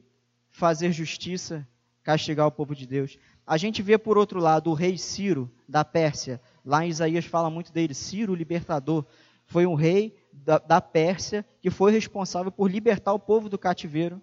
fazer 0.50 0.92
justiça, 0.92 1.66
castigar 2.04 2.48
o 2.48 2.52
povo 2.52 2.76
de 2.76 2.86
Deus. 2.86 3.18
A 3.46 3.56
gente 3.56 3.82
vê, 3.82 3.98
por 3.98 4.18
outro 4.18 4.42
lado, 4.42 4.70
o 4.70 4.74
rei 4.74 4.98
Ciro, 4.98 5.50
da 5.70 5.86
Pérsia, 5.86 6.42
Lá 6.68 6.86
em 6.86 6.90
Isaías 6.90 7.24
fala 7.24 7.50
muito 7.50 7.72
dele, 7.72 7.94
Ciro, 7.94 8.34
o 8.34 8.36
libertador. 8.36 9.06
Foi 9.46 9.66
um 9.66 9.74
rei 9.74 10.17
da, 10.44 10.58
da 10.58 10.82
Pérsia 10.82 11.46
que 11.62 11.70
foi 11.70 11.92
responsável 11.92 12.52
por 12.52 12.70
libertar 12.70 13.14
o 13.14 13.20
povo 13.20 13.50
do 13.50 13.58
cativeiro. 13.58 14.22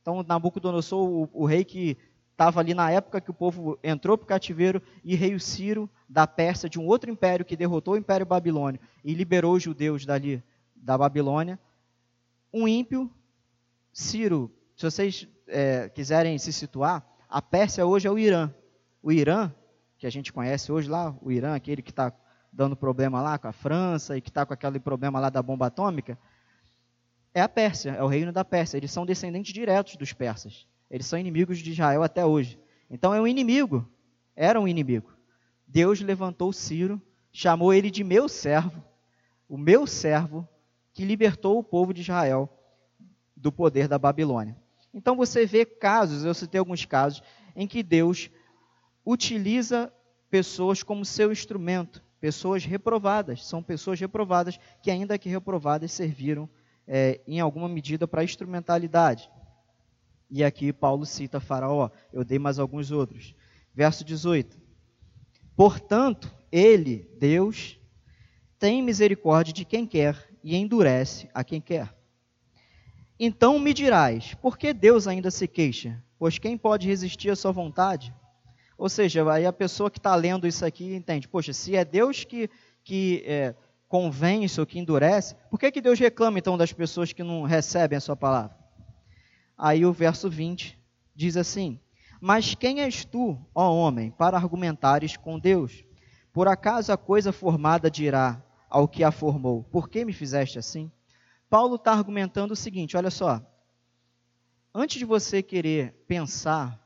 Então, 0.00 0.22
Nabucodonosor, 0.22 1.08
o, 1.08 1.30
o 1.32 1.46
rei 1.46 1.64
que 1.64 1.96
estava 2.32 2.60
ali 2.60 2.74
na 2.74 2.90
época 2.90 3.20
que 3.20 3.30
o 3.30 3.34
povo 3.34 3.78
entrou 3.82 4.18
para 4.18 4.24
o 4.24 4.28
cativeiro, 4.28 4.82
e 5.04 5.14
rei 5.14 5.38
Ciro, 5.38 5.88
da 6.08 6.26
Pérsia, 6.26 6.68
de 6.68 6.80
um 6.80 6.86
outro 6.86 7.10
império 7.10 7.44
que 7.44 7.56
derrotou 7.56 7.94
o 7.94 7.96
império 7.96 8.26
babilônio 8.26 8.80
e 9.04 9.14
liberou 9.14 9.54
os 9.54 9.62
judeus 9.62 10.04
dali, 10.04 10.42
da 10.74 10.98
Babilônia. 10.98 11.58
Um 12.52 12.66
ímpio, 12.66 13.10
Ciro, 13.92 14.50
se 14.76 14.84
vocês 14.84 15.28
é, 15.46 15.88
quiserem 15.88 16.36
se 16.38 16.52
situar, 16.52 17.06
a 17.28 17.40
Pérsia 17.40 17.86
hoje 17.86 18.08
é 18.08 18.10
o 18.10 18.18
Irã. 18.18 18.50
O 19.02 19.12
Irã 19.12 19.52
que 20.02 20.06
a 20.08 20.10
gente 20.10 20.32
conhece 20.32 20.72
hoje 20.72 20.90
lá, 20.90 21.14
o 21.22 21.30
Irã, 21.30 21.54
aquele 21.54 21.80
que 21.80 21.90
está 21.90 22.12
dando 22.52 22.76
problema 22.76 23.22
lá 23.22 23.38
com 23.38 23.48
a 23.48 23.52
França 23.52 24.16
e 24.16 24.20
que 24.20 24.28
está 24.28 24.44
com 24.44 24.52
aquele 24.52 24.78
problema 24.78 25.18
lá 25.18 25.30
da 25.30 25.42
bomba 25.42 25.66
atômica, 25.66 26.18
é 27.32 27.40
a 27.40 27.48
Pérsia, 27.48 27.92
é 27.92 28.02
o 28.02 28.06
reino 28.06 28.30
da 28.30 28.44
Pérsia. 28.44 28.76
Eles 28.76 28.92
são 28.92 29.06
descendentes 29.06 29.54
diretos 29.54 29.96
dos 29.96 30.12
persas. 30.12 30.66
Eles 30.90 31.06
são 31.06 31.18
inimigos 31.18 31.58
de 31.58 31.72
Israel 31.72 32.02
até 32.02 32.26
hoje. 32.26 32.58
Então 32.90 33.14
é 33.14 33.20
um 33.20 33.26
inimigo, 33.26 33.88
era 34.36 34.60
um 34.60 34.68
inimigo. 34.68 35.10
Deus 35.66 36.00
levantou 36.02 36.52
Ciro, 36.52 37.00
chamou 37.32 37.72
ele 37.72 37.90
de 37.90 38.04
meu 38.04 38.28
servo, 38.28 38.84
o 39.48 39.56
meu 39.56 39.86
servo, 39.86 40.46
que 40.92 41.04
libertou 41.04 41.58
o 41.58 41.64
povo 41.64 41.94
de 41.94 42.02
Israel 42.02 42.48
do 43.34 43.50
poder 43.50 43.88
da 43.88 43.98
Babilônia. 43.98 44.54
Então 44.92 45.16
você 45.16 45.46
vê 45.46 45.64
casos, 45.64 46.24
eu 46.24 46.34
citei 46.34 46.58
alguns 46.58 46.84
casos, 46.84 47.22
em 47.56 47.66
que 47.66 47.82
Deus 47.82 48.30
utiliza 49.04 49.90
pessoas 50.28 50.82
como 50.82 51.04
seu 51.04 51.32
instrumento, 51.32 52.01
pessoas 52.22 52.64
reprovadas. 52.64 53.44
São 53.44 53.60
pessoas 53.60 53.98
reprovadas 53.98 54.56
que, 54.80 54.92
ainda 54.92 55.18
que 55.18 55.28
reprovadas, 55.28 55.90
serviram 55.90 56.48
é, 56.86 57.20
em 57.26 57.40
alguma 57.40 57.68
medida 57.68 58.06
para 58.06 58.22
instrumentalidade. 58.22 59.28
E 60.30 60.44
aqui 60.44 60.72
Paulo 60.72 61.04
cita 61.04 61.40
Faraó, 61.40 61.90
eu 62.12 62.24
dei 62.24 62.38
mais 62.38 62.60
alguns 62.60 62.92
outros. 62.92 63.34
Verso 63.74 64.04
18: 64.04 64.56
Portanto, 65.56 66.32
ele, 66.52 67.10
Deus, 67.18 67.76
tem 68.56 68.80
misericórdia 68.80 69.52
de 69.52 69.64
quem 69.64 69.84
quer 69.84 70.16
e 70.44 70.54
endurece 70.54 71.28
a 71.34 71.42
quem 71.42 71.60
quer. 71.60 71.92
Então 73.18 73.58
me 73.58 73.74
dirás, 73.74 74.32
por 74.34 74.56
que 74.56 74.72
Deus 74.72 75.08
ainda 75.08 75.30
se 75.30 75.48
queixa? 75.48 76.00
Pois 76.20 76.38
quem 76.38 76.56
pode 76.56 76.86
resistir 76.86 77.30
à 77.30 77.36
sua 77.36 77.50
vontade? 77.50 78.14
Ou 78.76 78.88
seja, 78.88 79.30
aí 79.30 79.46
a 79.46 79.52
pessoa 79.52 79.90
que 79.90 79.98
está 79.98 80.14
lendo 80.14 80.46
isso 80.46 80.64
aqui 80.64 80.94
entende, 80.94 81.28
poxa, 81.28 81.52
se 81.52 81.76
é 81.76 81.84
Deus 81.84 82.24
que, 82.24 82.50
que 82.82 83.22
é, 83.26 83.54
convence 83.88 84.58
ou 84.58 84.66
que 84.66 84.78
endurece, 84.78 85.34
por 85.50 85.58
que, 85.58 85.70
que 85.70 85.80
Deus 85.80 85.98
reclama 85.98 86.38
então 86.38 86.56
das 86.56 86.72
pessoas 86.72 87.12
que 87.12 87.22
não 87.22 87.42
recebem 87.42 87.96
a 87.96 88.00
sua 88.00 88.16
palavra? 88.16 88.56
Aí 89.56 89.84
o 89.84 89.92
verso 89.92 90.30
20 90.30 90.78
diz 91.14 91.36
assim: 91.36 91.78
Mas 92.20 92.54
quem 92.54 92.80
és 92.80 93.04
tu, 93.04 93.38
ó 93.54 93.70
homem, 93.72 94.10
para 94.10 94.36
argumentares 94.36 95.16
com 95.16 95.38
Deus? 95.38 95.84
Por 96.32 96.48
acaso 96.48 96.92
a 96.92 96.96
coisa 96.96 97.32
formada 97.32 97.90
dirá 97.90 98.42
ao 98.68 98.88
que 98.88 99.04
a 99.04 99.12
formou: 99.12 99.62
Por 99.64 99.88
que 99.88 100.04
me 100.04 100.12
fizeste 100.12 100.58
assim? 100.58 100.90
Paulo 101.50 101.76
está 101.76 101.92
argumentando 101.92 102.54
o 102.54 102.56
seguinte: 102.56 102.96
olha 102.96 103.10
só. 103.10 103.40
Antes 104.74 104.98
de 104.98 105.04
você 105.04 105.42
querer 105.42 105.92
pensar 106.08 106.81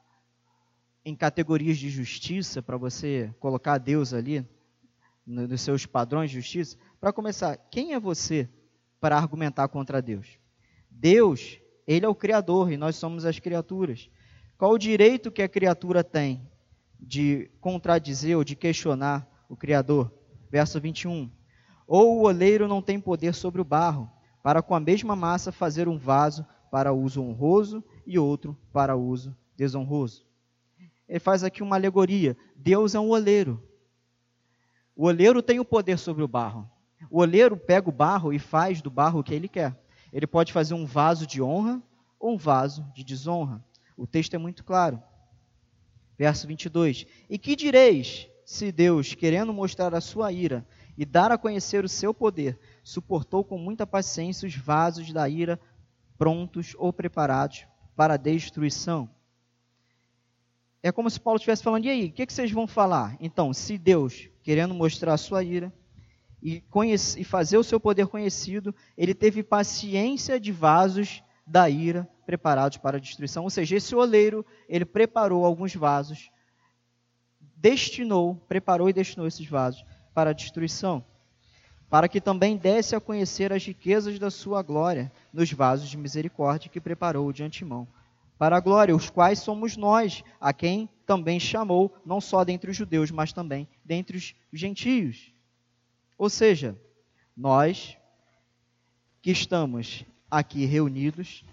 em 1.07 1.15
categorias 1.15 1.79
de 1.79 1.89
justiça, 1.89 2.61
para 2.61 2.77
você 2.77 3.33
colocar 3.39 3.79
Deus 3.79 4.13
ali 4.13 4.45
nos 5.25 5.61
seus 5.61 5.87
padrões 5.87 6.31
de 6.31 6.41
justiça, 6.41 6.77
para 7.01 7.13
começar, 7.13 7.57
quem 7.71 7.95
é 7.95 8.01
você 8.01 8.49
para 9.01 9.17
argumentar 9.17 9.69
contra 9.69 10.03
Deus? 10.03 10.37
Deus, 10.91 11.61
ele 11.87 12.05
é 12.05 12.09
o 12.09 12.15
Criador 12.15 12.73
e 12.73 12.77
nós 12.77 12.97
somos 12.97 13.25
as 13.25 13.39
criaturas. 13.39 14.11
Qual 14.59 14.73
o 14.73 14.79
direito 14.79 15.31
que 15.31 15.43
a 15.43 15.49
criatura 15.49 16.03
tem 16.03 16.45
de 16.99 17.53
contradizer 17.61 18.37
ou 18.37 18.43
de 18.43 18.57
questionar 18.57 19.29
o 19.49 19.57
Criador? 19.57 20.13
Verso 20.51 20.81
21. 20.81 21.31
Ou 21.87 22.19
o 22.19 22.23
oleiro 22.25 22.67
não 22.67 22.83
tem 22.83 22.99
poder 22.99 23.33
sobre 23.33 23.61
o 23.61 23.65
barro, 23.65 24.11
para 24.43 24.61
com 24.61 24.75
a 24.75 24.81
mesma 24.81 25.15
massa 25.15 25.53
fazer 25.53 25.87
um 25.87 25.99
vaso 25.99 26.45
para 26.69 26.93
uso 26.93 27.23
honroso 27.23 27.85
e 28.05 28.19
outro 28.19 28.59
para 28.73 28.97
uso 28.97 29.37
desonroso. 29.57 30.26
Ele 31.09 31.21
faz 31.21 31.45
aqui 31.45 31.63
uma 31.63 31.77
alegoria. 31.77 32.37
Deus 32.57 32.95
é 32.95 33.01
um 33.01 33.11
oleiro. 33.11 33.63
O 34.95 35.07
oleiro 35.07 35.43
tem 35.43 35.61
o 35.61 35.65
poder 35.65 35.99
sobre 35.99 36.23
o 36.23 36.29
barro. 36.29 36.69
O 37.11 37.21
oleiro 37.21 37.57
pega 37.57 37.89
o 37.89 37.93
barro 37.93 38.33
e 38.33 38.39
faz 38.39 38.81
do 38.81 38.91
barro 38.91 39.21
o 39.21 39.25
que 39.25 39.35
ele 39.35 39.49
quer. 39.49 39.79
Ele 40.13 40.27
pode 40.27 40.53
fazer 40.53 40.75
um 40.75 40.87
vaso 40.87 41.27
de 41.27 41.43
honra 41.43 41.83
ou 42.19 42.35
um 42.35 42.39
vaso 42.39 42.85
de 42.95 43.05
desonra. 43.05 43.63
O 43.97 44.07
texto 44.07 44.35
é 44.35 44.39
muito 44.39 44.65
claro. 44.65 45.03
Verso 46.19 46.47
22. 46.47 47.07
E 47.29 47.39
que 47.39 47.55
direis 47.55 48.29
se 48.45 48.71
Deus, 48.71 49.13
querendo 49.13 49.53
mostrar 49.53 49.93
a 49.95 50.01
sua 50.01 50.33
ira 50.33 50.67
e 50.97 51.05
dar 51.05 51.33
a 51.33 51.39
conhecer 51.39 51.85
o 51.85 51.89
seu 51.89 52.15
poder, 52.15 52.59
suportou 52.83 53.45
com 53.45 53.59
muita 53.59 53.87
paciência 53.87 54.47
os 54.47 54.55
vasos 54.55 55.13
da 55.13 55.29
ira 55.29 55.61
prontos 56.17 56.75
ou 56.79 56.93
preparados 56.93 57.67
para 57.95 58.17
destruição? 58.17 59.11
É 60.87 60.93
como 60.93 61.11
se 61.11 61.19
Paulo 61.19 61.37
estivesse 61.37 61.65
falando, 61.65 61.85
e 61.87 61.91
aí, 61.91 62.07
o 62.07 62.13
que, 62.13 62.25
que 62.25 62.33
vocês 62.33 62.53
vão 62.53 62.65
falar? 62.65 63.17
Então, 63.19 63.53
se 63.53 63.77
Deus, 63.77 64.29
querendo 64.41 64.73
mostrar 64.73 65.15
a 65.15 65.19
sua 65.19 65.43
ira 65.43 65.73
e, 66.41 66.61
conhece, 66.61 67.21
e 67.21 67.25
fazer 67.25 67.59
o 67.59 67.65
seu 67.65 67.81
poder 67.81 68.07
conhecido, 68.07 68.73
ele 68.97 69.13
teve 69.13 69.43
paciência 69.43 70.39
de 70.39 70.53
vasos 70.53 71.25
da 71.45 71.69
ira 71.69 72.09
preparados 72.25 72.79
para 72.79 72.99
a 72.99 73.01
destruição. 73.01 73.43
Ou 73.43 73.51
seja, 73.51 73.75
esse 73.75 73.97
oleiro, 73.97 74.47
ele 74.69 74.85
preparou 74.85 75.45
alguns 75.45 75.75
vasos, 75.75 76.31
destinou, 77.57 78.37
preparou 78.47 78.89
e 78.89 78.93
destinou 78.93 79.27
esses 79.27 79.45
vasos 79.49 79.85
para 80.15 80.31
a 80.31 80.33
destruição, 80.33 81.05
para 81.91 82.09
que 82.09 82.21
também 82.21 82.57
desse 82.57 82.95
a 82.95 83.01
conhecer 83.01 83.53
as 83.53 83.67
riquezas 83.67 84.21
da 84.21 84.31
sua 84.31 84.63
glória 84.63 85.11
nos 85.33 85.51
vasos 85.51 85.89
de 85.89 85.97
misericórdia 85.97 86.71
que 86.71 86.81
preparou 86.81 87.33
de 87.33 87.43
antemão 87.43 87.89
para 88.39 88.57
a 88.57 88.61
glória, 88.61 88.95
os 88.95 89.11
quais 89.11 89.39
somos 89.39 89.77
nós, 89.77 90.23
a 90.41 90.53
quem 90.53 90.89
também 91.07 91.41
chamou, 91.41 91.95
não 92.05 92.21
só 92.21 92.45
dentre 92.45 92.71
os 92.71 92.77
judeus, 92.77 93.11
mas 93.11 93.33
também 93.33 93.69
dentre 93.85 94.17
os 94.17 94.35
gentios. 94.53 95.33
Ou 96.19 96.29
seja, 96.29 96.77
nós 97.37 97.97
que 99.23 99.31
estamos 99.31 100.05
aqui 100.31 100.65
reunidos, 100.65 101.45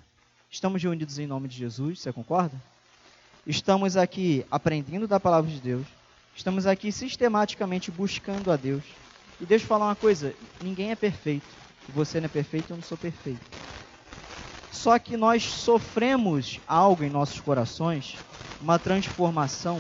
estamos 0.49 0.81
reunidos 0.81 1.19
em 1.19 1.27
nome 1.27 1.47
de 1.47 1.57
Jesus, 1.57 1.99
você 1.99 2.11
concorda? 2.11 2.61
Estamos 3.45 3.97
aqui 3.97 4.45
aprendendo 4.49 5.07
da 5.07 5.19
palavra 5.19 5.51
de 5.51 5.59
Deus, 5.59 5.85
estamos 6.35 6.65
aqui 6.65 6.91
sistematicamente 6.91 7.91
buscando 7.91 8.51
a 8.51 8.55
Deus. 8.55 8.83
E 9.41 9.45
Deus 9.45 9.63
fala 9.63 9.85
uma 9.85 9.95
coisa: 9.95 10.33
ninguém 10.61 10.91
é 10.91 10.95
perfeito. 10.95 11.45
Você 11.89 12.19
não 12.21 12.25
é 12.25 12.29
perfeito, 12.29 12.71
eu 12.71 12.77
não 12.77 12.83
sou 12.83 12.97
perfeito. 12.97 13.41
Só 14.73 14.97
que 14.97 15.15
nós 15.15 15.43
sofremos 15.43 16.59
algo 16.67 17.03
em 17.03 17.09
nossos 17.09 17.39
corações, 17.39 18.17
uma 18.59 18.79
transformação 18.79 19.79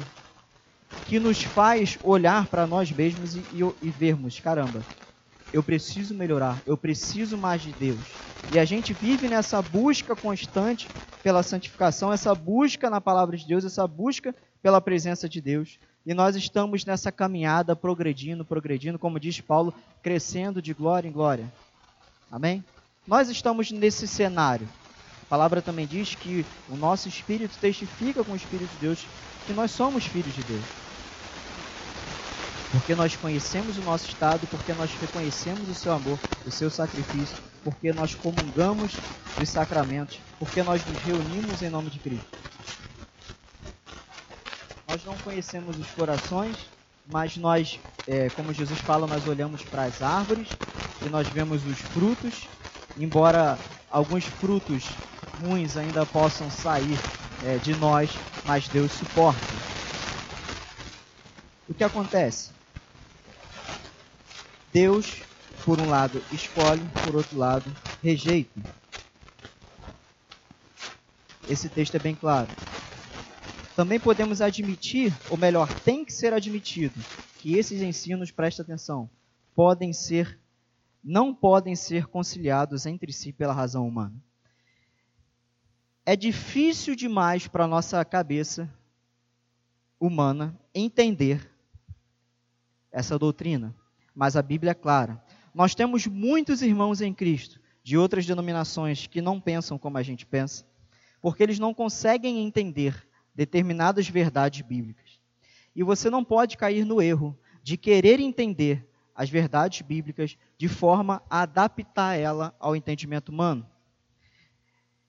que 1.09 1.19
nos 1.19 1.41
faz 1.41 1.97
olhar 2.03 2.45
para 2.45 2.67
nós 2.67 2.91
mesmos 2.91 3.35
e, 3.35 3.39
e, 3.39 3.87
e 3.87 3.89
vermos: 3.89 4.39
caramba, 4.39 4.85
eu 5.51 5.63
preciso 5.63 6.13
melhorar, 6.13 6.61
eu 6.65 6.77
preciso 6.77 7.35
mais 7.37 7.63
de 7.63 7.73
Deus. 7.73 8.05
E 8.53 8.59
a 8.59 8.65
gente 8.65 8.93
vive 8.93 9.27
nessa 9.27 9.61
busca 9.63 10.15
constante 10.15 10.87
pela 11.23 11.41
santificação, 11.41 12.13
essa 12.13 12.33
busca 12.35 12.87
na 12.87 13.01
palavra 13.01 13.35
de 13.35 13.47
Deus, 13.47 13.65
essa 13.65 13.87
busca 13.87 14.33
pela 14.61 14.79
presença 14.79 15.27
de 15.27 15.41
Deus. 15.41 15.79
E 16.05 16.13
nós 16.13 16.35
estamos 16.35 16.85
nessa 16.85 17.11
caminhada 17.11 17.75
progredindo, 17.75 18.45
progredindo, 18.45 18.99
como 18.99 19.19
diz 19.19 19.41
Paulo, 19.41 19.73
crescendo 20.03 20.61
de 20.61 20.71
glória 20.73 21.07
em 21.09 21.11
glória. 21.11 21.51
Amém? 22.31 22.63
Nós 23.07 23.27
estamos 23.27 23.71
nesse 23.71 24.07
cenário. 24.07 24.67
Palavra 25.33 25.63
também 25.63 25.87
diz 25.87 26.13
que 26.13 26.45
o 26.69 26.75
nosso 26.75 27.07
espírito 27.07 27.57
testifica 27.59 28.23
com 28.23 28.33
o 28.33 28.35
Espírito 28.35 28.69
de 28.73 28.77
Deus 28.77 29.03
que 29.47 29.53
nós 29.53 29.71
somos 29.71 30.05
filhos 30.05 30.31
de 30.31 30.43
Deus 30.43 30.63
porque 32.71 32.93
nós 32.93 33.15
conhecemos 33.15 33.79
o 33.79 33.81
nosso 33.81 34.07
estado, 34.07 34.45
porque 34.45 34.73
nós 34.73 34.91
reconhecemos 34.93 35.67
o 35.67 35.73
seu 35.73 35.91
amor, 35.91 36.19
o 36.45 36.51
seu 36.51 36.69
sacrifício, 36.69 37.35
porque 37.63 37.91
nós 37.91 38.13
comungamos 38.13 38.91
dos 39.35 39.49
sacramentos, 39.49 40.19
porque 40.37 40.61
nós 40.61 40.85
nos 40.85 40.99
reunimos 41.01 41.63
em 41.63 41.69
nome 41.69 41.89
de 41.89 41.97
Cristo. 41.97 42.25
Nós 44.87 45.03
não 45.03 45.17
conhecemos 45.17 45.79
os 45.79 45.87
corações, 45.87 46.57
mas 47.11 47.37
nós, 47.37 47.79
é, 48.07 48.29
como 48.29 48.53
Jesus 48.53 48.79
fala, 48.81 49.07
nós 49.07 49.27
olhamos 49.27 49.63
para 49.63 49.85
as 49.85 49.99
árvores 49.99 50.49
e 51.03 51.09
nós 51.09 51.27
vemos 51.27 51.65
os 51.65 51.79
frutos, 51.79 52.47
embora 52.99 53.57
alguns 53.91 54.25
frutos 54.25 54.83
ruins 55.41 55.77
ainda 55.77 56.05
possam 56.05 56.49
sair 56.49 56.97
é, 57.45 57.57
de 57.57 57.75
nós, 57.75 58.09
mas 58.45 58.67
Deus 58.67 58.91
suporta. 58.91 59.39
O 61.67 61.73
que 61.73 61.83
acontece? 61.83 62.51
Deus, 64.71 65.21
por 65.65 65.79
um 65.79 65.89
lado, 65.89 66.21
escolhe, 66.31 66.81
por 67.03 67.15
outro 67.15 67.37
lado, 67.37 67.75
rejeita. 68.01 68.59
Esse 71.47 71.69
texto 71.69 71.95
é 71.95 71.99
bem 71.99 72.15
claro. 72.15 72.49
Também 73.75 73.99
podemos 73.99 74.41
admitir, 74.41 75.13
ou 75.29 75.37
melhor, 75.37 75.67
tem 75.81 76.05
que 76.05 76.13
ser 76.13 76.33
admitido, 76.33 76.99
que 77.39 77.57
esses 77.57 77.81
ensinos, 77.81 78.31
presta 78.31 78.61
atenção, 78.61 79.09
podem 79.55 79.91
ser, 79.91 80.39
não 81.03 81.33
podem 81.33 81.75
ser 81.75 82.05
conciliados 82.07 82.85
entre 82.85 83.11
si 83.11 83.33
pela 83.33 83.53
razão 83.53 83.87
humana. 83.87 84.13
É 86.05 86.15
difícil 86.15 86.95
demais 86.95 87.47
para 87.47 87.63
a 87.63 87.67
nossa 87.67 88.03
cabeça 88.03 88.71
humana 89.99 90.59
entender 90.73 91.49
essa 92.91 93.17
doutrina 93.17 93.75
mas 94.15 94.35
a 94.35 94.41
Bíblia 94.41 94.71
é 94.71 94.75
clara. 94.75 95.23
Nós 95.53 95.73
temos 95.73 96.05
muitos 96.07 96.61
irmãos 96.61 97.01
em 97.01 97.13
Cristo 97.13 97.59
de 97.83 97.97
outras 97.97 98.25
denominações 98.25 99.07
que 99.07 99.21
não 99.21 99.41
pensam 99.41 99.77
como 99.77 99.97
a 99.97 100.03
gente 100.03 100.25
pensa, 100.25 100.65
porque 101.21 101.43
eles 101.43 101.59
não 101.59 101.73
conseguem 101.73 102.39
entender 102.39 103.07
determinadas 103.35 104.07
verdades 104.07 104.61
bíblicas. 104.61 105.19
E 105.75 105.83
você 105.83 106.09
não 106.09 106.23
pode 106.23 106.55
cair 106.55 106.85
no 106.85 107.01
erro 107.01 107.37
de 107.61 107.77
querer 107.77 108.19
entender 108.19 108.87
as 109.15 109.29
verdades 109.29 109.81
bíblicas 109.81 110.37
de 110.57 110.67
forma 110.67 111.21
a 111.29 111.41
adaptar 111.41 112.15
ela 112.15 112.55
ao 112.59 112.75
entendimento 112.75 113.29
humano. 113.29 113.67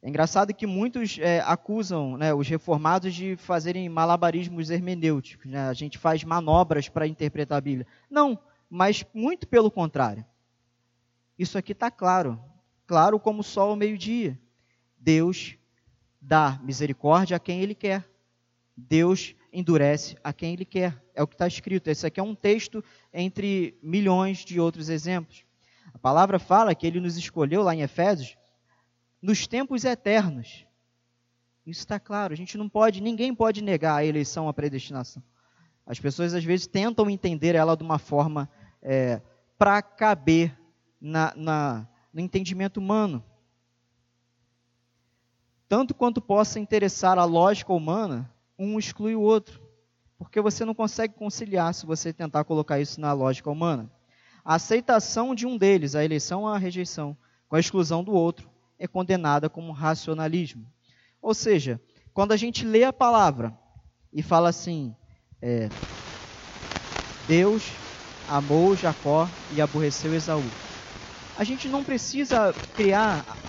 É 0.04 0.08
engraçado 0.10 0.52
que 0.52 0.66
muitos 0.66 1.16
é, 1.18 1.40
acusam 1.40 2.18
né, 2.18 2.34
os 2.34 2.46
reformados 2.46 3.14
de 3.14 3.36
fazerem 3.36 3.88
malabarismos 3.88 4.68
hermenêuticos. 4.68 5.50
Né? 5.50 5.58
A 5.66 5.72
gente 5.72 5.96
faz 5.96 6.22
manobras 6.22 6.90
para 6.90 7.06
interpretar 7.06 7.56
a 7.56 7.60
Bíblia. 7.62 7.86
Não, 8.10 8.38
mas 8.68 9.02
muito 9.14 9.48
pelo 9.48 9.70
contrário. 9.70 10.22
Isso 11.38 11.56
aqui 11.56 11.72
está 11.72 11.90
claro, 11.90 12.38
claro 12.86 13.18
como 13.18 13.40
o 13.40 13.42
sol 13.42 13.70
ao 13.70 13.76
meio-dia. 13.76 14.38
Deus 14.98 15.56
dá 16.20 16.60
misericórdia 16.62 17.38
a 17.38 17.40
quem 17.40 17.62
Ele 17.62 17.74
quer. 17.74 18.06
Deus 18.76 19.34
endurece 19.50 20.18
a 20.22 20.34
quem 20.34 20.52
Ele 20.52 20.66
quer. 20.66 21.02
É 21.14 21.22
o 21.22 21.26
que 21.26 21.34
está 21.34 21.46
escrito. 21.46 21.88
Esse 21.88 22.06
aqui 22.06 22.20
é 22.20 22.22
um 22.22 22.34
texto 22.34 22.84
entre 23.10 23.78
milhões 23.82 24.44
de 24.44 24.60
outros 24.60 24.90
exemplos. 24.90 25.46
A 25.94 25.98
palavra 25.98 26.38
fala 26.38 26.74
que 26.74 26.86
Ele 26.86 27.00
nos 27.00 27.16
escolheu 27.16 27.62
lá 27.62 27.74
em 27.74 27.80
Efésios 27.80 28.36
nos 29.24 29.46
tempos 29.46 29.86
eternos. 29.86 30.66
Isso 31.66 31.80
está 31.80 31.98
claro. 31.98 32.34
A 32.34 32.36
gente 32.36 32.58
não 32.58 32.68
pode, 32.68 33.00
ninguém 33.00 33.34
pode 33.34 33.62
negar 33.62 33.96
a 33.96 34.04
eleição, 34.04 34.50
a 34.50 34.52
predestinação. 34.52 35.22
As 35.86 35.98
pessoas 35.98 36.34
às 36.34 36.44
vezes 36.44 36.66
tentam 36.66 37.08
entender 37.08 37.54
ela 37.54 37.74
de 37.74 37.82
uma 37.82 37.98
forma 37.98 38.50
é, 38.82 39.22
para 39.56 39.80
caber 39.80 40.54
na, 41.00 41.32
na, 41.34 41.88
no 42.12 42.20
entendimento 42.20 42.76
humano. 42.76 43.24
Tanto 45.70 45.94
quanto 45.94 46.20
possa 46.20 46.60
interessar 46.60 47.18
a 47.18 47.24
lógica 47.24 47.72
humana, 47.72 48.30
um 48.58 48.78
exclui 48.78 49.16
o 49.16 49.22
outro. 49.22 49.58
Porque 50.18 50.38
você 50.38 50.66
não 50.66 50.74
consegue 50.74 51.14
conciliar 51.14 51.72
se 51.72 51.86
você 51.86 52.12
tentar 52.12 52.44
colocar 52.44 52.78
isso 52.78 53.00
na 53.00 53.14
lógica 53.14 53.50
humana. 53.50 53.90
A 54.44 54.56
aceitação 54.56 55.34
de 55.34 55.46
um 55.46 55.56
deles, 55.56 55.94
a 55.94 56.04
eleição 56.04 56.42
ou 56.42 56.48
a 56.48 56.58
rejeição, 56.58 57.16
com 57.48 57.56
a 57.56 57.60
exclusão 57.60 58.04
do 58.04 58.12
outro, 58.12 58.52
é 58.78 58.86
condenada 58.86 59.48
como 59.48 59.72
racionalismo. 59.72 60.66
Ou 61.20 61.34
seja, 61.34 61.80
quando 62.12 62.32
a 62.32 62.36
gente 62.36 62.64
lê 62.64 62.84
a 62.84 62.92
palavra 62.92 63.56
e 64.12 64.22
fala 64.22 64.48
assim, 64.48 64.94
é, 65.40 65.70
Deus 67.18 67.80
amou 68.26 68.76
Jacó 68.76 69.30
e 69.50 69.60
aborreceu 69.60 70.14
Esaú. 70.14 70.54
A 71.34 71.44
gente 71.44 71.68
não 71.68 71.84
precisa 71.84 72.52
criar 72.74 73.40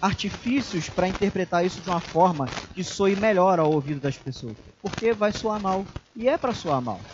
artifícios 0.00 0.90
para 0.90 1.08
interpretar 1.08 1.64
isso 1.64 1.80
de 1.80 1.88
uma 1.88 2.00
forma 2.00 2.50
que 2.72 2.82
soe 2.82 3.14
melhor 3.14 3.58
ao 3.58 3.70
ouvido 3.72 4.00
das 4.00 4.18
pessoas, 4.18 4.58
porque 4.80 5.14
vai 5.14 5.32
soar 5.32 5.60
mal 5.60 5.88
e 6.14 6.28
é 6.28 6.36
para 6.36 6.52
soar 6.52 6.82
mal. 6.82 7.06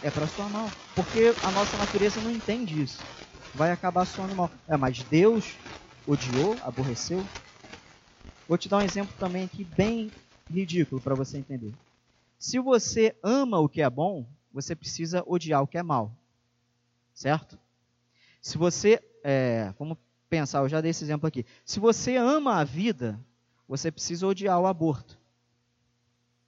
É 0.00 0.10
para 0.10 0.26
soar 0.26 0.50
mal. 0.50 0.74
Porque 0.94 1.36
a 1.40 1.50
nossa 1.50 1.76
natureza 1.78 2.20
não 2.20 2.30
entende 2.30 2.80
isso. 2.82 3.08
Vai 3.54 3.70
acabar 3.70 4.04
soando 4.04 4.34
mal. 4.36 4.52
É, 4.68 4.76
mas 4.76 5.02
Deus 5.04 5.58
odiou, 6.06 6.56
aborreceu. 6.62 7.24
Vou 8.48 8.58
te 8.58 8.68
dar 8.68 8.78
um 8.78 8.82
exemplo 8.82 9.14
também 9.18 9.44
aqui 9.44 9.64
bem 9.64 10.10
ridículo 10.50 11.00
para 11.00 11.14
você 11.14 11.38
entender. 11.38 11.72
Se 12.38 12.58
você 12.58 13.16
ama 13.22 13.58
o 13.58 13.68
que 13.68 13.82
é 13.82 13.88
bom, 13.88 14.26
você 14.52 14.74
precisa 14.74 15.22
odiar 15.26 15.62
o 15.62 15.66
que 15.66 15.78
é 15.78 15.82
mal. 15.82 16.12
Certo? 17.14 17.58
Se 18.40 18.58
você. 18.58 19.00
É, 19.24 19.72
vamos 19.78 19.96
pensar, 20.28 20.58
eu 20.58 20.68
já 20.68 20.80
dei 20.80 20.90
esse 20.90 21.04
exemplo 21.04 21.28
aqui. 21.28 21.46
Se 21.64 21.78
você 21.78 22.16
ama 22.16 22.56
a 22.56 22.64
vida, 22.64 23.18
você 23.68 23.90
precisa 23.90 24.26
odiar 24.26 24.60
o 24.60 24.66
aborto. 24.66 25.18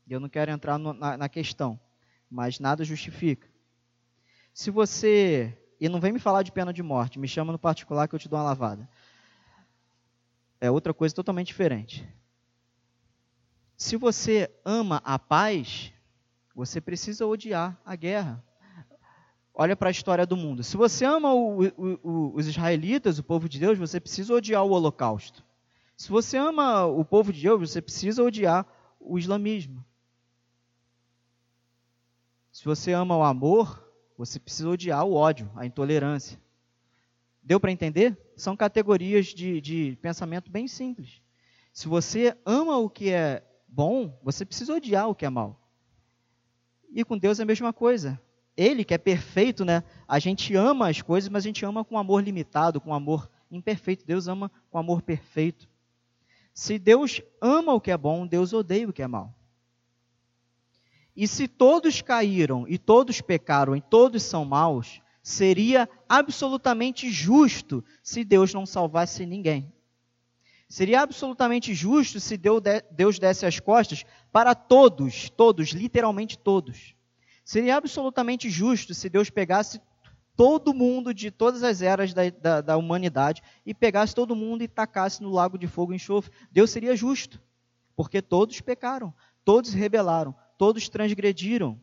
Eu 0.08 0.20
não 0.20 0.28
quero 0.28 0.50
entrar 0.50 0.78
no, 0.78 0.92
na, 0.92 1.16
na 1.16 1.28
questão, 1.28 1.78
mas 2.28 2.58
nada 2.58 2.84
justifica. 2.84 3.48
Se 4.52 4.70
você. 4.70 5.56
E 5.80 5.88
não 5.88 6.00
vem 6.00 6.12
me 6.12 6.18
falar 6.18 6.42
de 6.42 6.52
pena 6.52 6.72
de 6.72 6.82
morte, 6.82 7.18
me 7.18 7.28
chama 7.28 7.52
no 7.52 7.58
particular 7.58 8.08
que 8.08 8.14
eu 8.14 8.18
te 8.18 8.28
dou 8.28 8.38
uma 8.38 8.44
lavada. 8.44 8.88
É 10.60 10.70
outra 10.70 10.94
coisa 10.94 11.14
totalmente 11.14 11.48
diferente. 11.48 12.08
Se 13.76 13.96
você 13.96 14.50
ama 14.64 15.02
a 15.04 15.18
paz, 15.18 15.92
você 16.54 16.80
precisa 16.80 17.26
odiar 17.26 17.78
a 17.84 17.96
guerra. 17.96 18.42
Olha 19.52 19.76
para 19.76 19.88
a 19.88 19.92
história 19.92 20.26
do 20.26 20.36
mundo. 20.36 20.64
Se 20.64 20.76
você 20.76 21.04
ama 21.04 21.32
o, 21.32 21.64
o, 21.76 22.34
os 22.34 22.46
israelitas, 22.46 23.18
o 23.18 23.22
povo 23.22 23.48
de 23.48 23.58
Deus, 23.58 23.78
você 23.78 24.00
precisa 24.00 24.34
odiar 24.34 24.64
o 24.64 24.70
holocausto. 24.70 25.44
Se 25.96 26.10
você 26.10 26.36
ama 26.36 26.86
o 26.86 27.04
povo 27.04 27.32
de 27.32 27.42
Deus, 27.42 27.70
você 27.70 27.80
precisa 27.80 28.22
odiar 28.22 28.66
o 28.98 29.18
islamismo. 29.18 29.84
Se 32.50 32.64
você 32.64 32.92
ama 32.92 33.16
o 33.16 33.22
amor, 33.22 33.84
você 34.16 34.38
precisa 34.38 34.68
odiar 34.68 35.04
o 35.04 35.14
ódio, 35.14 35.50
a 35.54 35.66
intolerância. 35.66 36.40
Deu 37.44 37.60
para 37.60 37.70
entender? 37.70 38.18
São 38.36 38.56
categorias 38.56 39.26
de, 39.26 39.60
de 39.60 39.98
pensamento 40.00 40.50
bem 40.50 40.66
simples. 40.66 41.20
Se 41.72 41.86
você 41.86 42.36
ama 42.46 42.78
o 42.78 42.88
que 42.88 43.10
é 43.10 43.44
bom, 43.68 44.18
você 44.22 44.46
precisa 44.46 44.74
odiar 44.74 45.08
o 45.08 45.14
que 45.14 45.26
é 45.26 45.30
mal. 45.30 45.60
E 46.90 47.04
com 47.04 47.18
Deus 47.18 47.38
é 47.38 47.42
a 47.42 47.46
mesma 47.46 47.72
coisa. 47.72 48.18
Ele 48.56 48.84
que 48.84 48.94
é 48.94 48.98
perfeito, 48.98 49.64
né? 49.64 49.82
A 50.08 50.18
gente 50.18 50.54
ama 50.54 50.88
as 50.88 51.02
coisas, 51.02 51.28
mas 51.28 51.44
a 51.44 51.48
gente 51.48 51.64
ama 51.66 51.84
com 51.84 51.98
amor 51.98 52.22
limitado, 52.22 52.80
com 52.80 52.94
amor 52.94 53.30
imperfeito. 53.50 54.06
Deus 54.06 54.26
ama 54.26 54.50
com 54.70 54.78
amor 54.78 55.02
perfeito. 55.02 55.68
Se 56.54 56.78
Deus 56.78 57.20
ama 57.42 57.74
o 57.74 57.80
que 57.80 57.90
é 57.90 57.96
bom, 57.96 58.26
Deus 58.26 58.52
odeia 58.52 58.88
o 58.88 58.92
que 58.92 59.02
é 59.02 59.08
mal. 59.08 59.34
E 61.16 61.28
se 61.28 61.46
todos 61.46 62.00
caíram 62.00 62.66
e 62.68 62.78
todos 62.78 63.20
pecaram 63.20 63.76
e 63.76 63.80
todos 63.80 64.22
são 64.22 64.44
maus, 64.44 65.00
seria 65.24 65.88
absolutamente 66.06 67.10
justo 67.10 67.82
se 68.02 68.22
Deus 68.22 68.52
não 68.52 68.66
salvasse 68.66 69.24
ninguém. 69.24 69.72
Seria 70.68 71.00
absolutamente 71.00 71.72
justo 71.72 72.20
se 72.20 72.36
Deus 72.36 73.18
desse 73.18 73.46
as 73.46 73.58
costas 73.58 74.04
para 74.30 74.54
todos, 74.54 75.30
todos, 75.30 75.70
literalmente 75.70 76.36
todos. 76.36 76.94
Seria 77.42 77.76
absolutamente 77.76 78.50
justo 78.50 78.92
se 78.92 79.08
Deus 79.08 79.30
pegasse 79.30 79.80
todo 80.36 80.74
mundo 80.74 81.14
de 81.14 81.30
todas 81.30 81.62
as 81.62 81.80
eras 81.80 82.12
da, 82.12 82.28
da, 82.28 82.60
da, 82.60 82.76
humanidade 82.76 83.42
e 83.64 83.72
pegasse 83.72 84.14
todo 84.14 84.36
mundo 84.36 84.62
e 84.62 84.68
tacasse 84.68 85.22
no 85.22 85.30
lago 85.30 85.56
de 85.56 85.66
fogo 85.66 85.92
e 85.92 85.96
enxofre. 85.96 86.32
Deus 86.50 86.70
seria 86.70 86.94
justo, 86.94 87.40
porque 87.96 88.20
todos 88.20 88.60
pecaram, 88.60 89.14
todos 89.42 89.72
rebelaram, 89.72 90.34
todos 90.58 90.86
transgrediram. 90.88 91.80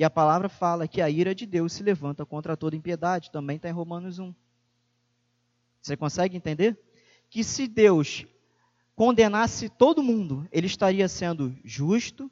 E 0.00 0.04
a 0.04 0.08
palavra 0.08 0.48
fala 0.48 0.88
que 0.88 1.02
a 1.02 1.10
ira 1.10 1.34
de 1.34 1.44
Deus 1.44 1.74
se 1.74 1.82
levanta 1.82 2.24
contra 2.24 2.56
toda 2.56 2.74
impiedade, 2.74 3.30
também 3.30 3.56
está 3.56 3.68
em 3.68 3.72
Romanos 3.72 4.18
1. 4.18 4.34
Você 5.78 5.94
consegue 5.94 6.34
entender? 6.34 6.80
Que 7.28 7.44
se 7.44 7.68
Deus 7.68 8.24
condenasse 8.96 9.68
todo 9.68 10.02
mundo, 10.02 10.48
ele 10.50 10.66
estaria 10.66 11.06
sendo 11.06 11.54
justo, 11.62 12.30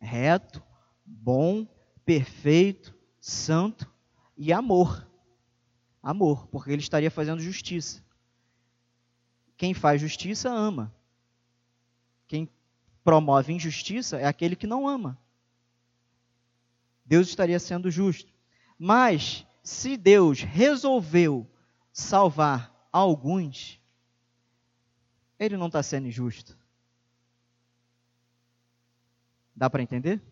reto, 0.00 0.62
bom, 1.04 1.66
perfeito, 2.06 2.94
santo 3.20 3.86
e 4.34 4.50
amor. 4.50 5.06
Amor, 6.02 6.46
porque 6.46 6.70
ele 6.70 6.80
estaria 6.80 7.10
fazendo 7.10 7.42
justiça. 7.42 8.02
Quem 9.58 9.74
faz 9.74 10.00
justiça 10.00 10.48
ama. 10.48 10.90
Quem 12.26 12.48
promove 13.04 13.52
injustiça 13.52 14.16
é 14.16 14.24
aquele 14.24 14.56
que 14.56 14.66
não 14.66 14.88
ama. 14.88 15.18
Deus 17.10 17.26
estaria 17.26 17.58
sendo 17.58 17.90
justo. 17.90 18.32
Mas, 18.78 19.44
se 19.64 19.96
Deus 19.96 20.42
resolveu 20.42 21.44
salvar 21.92 22.72
alguns, 22.92 23.80
ele 25.36 25.56
não 25.56 25.66
está 25.66 25.82
sendo 25.82 26.06
injusto. 26.06 26.56
Dá 29.56 29.68
para 29.68 29.82
entender? 29.82 30.22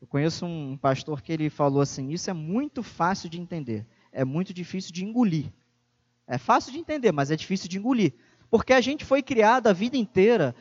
Eu 0.00 0.08
conheço 0.08 0.44
um 0.44 0.76
pastor 0.76 1.22
que 1.22 1.32
ele 1.32 1.48
falou 1.48 1.80
assim: 1.80 2.10
Isso 2.10 2.28
é 2.28 2.32
muito 2.32 2.82
fácil 2.82 3.30
de 3.30 3.40
entender, 3.40 3.86
é 4.10 4.24
muito 4.24 4.52
difícil 4.52 4.92
de 4.92 5.04
engolir. 5.04 5.52
É 6.26 6.38
fácil 6.38 6.72
de 6.72 6.78
entender, 6.80 7.12
mas 7.12 7.30
é 7.30 7.36
difícil 7.36 7.68
de 7.68 7.78
engolir. 7.78 8.12
Porque 8.50 8.72
a 8.72 8.80
gente 8.80 9.04
foi 9.04 9.22
criado 9.22 9.68
a 9.68 9.72
vida 9.72 9.96
inteira 9.96 10.56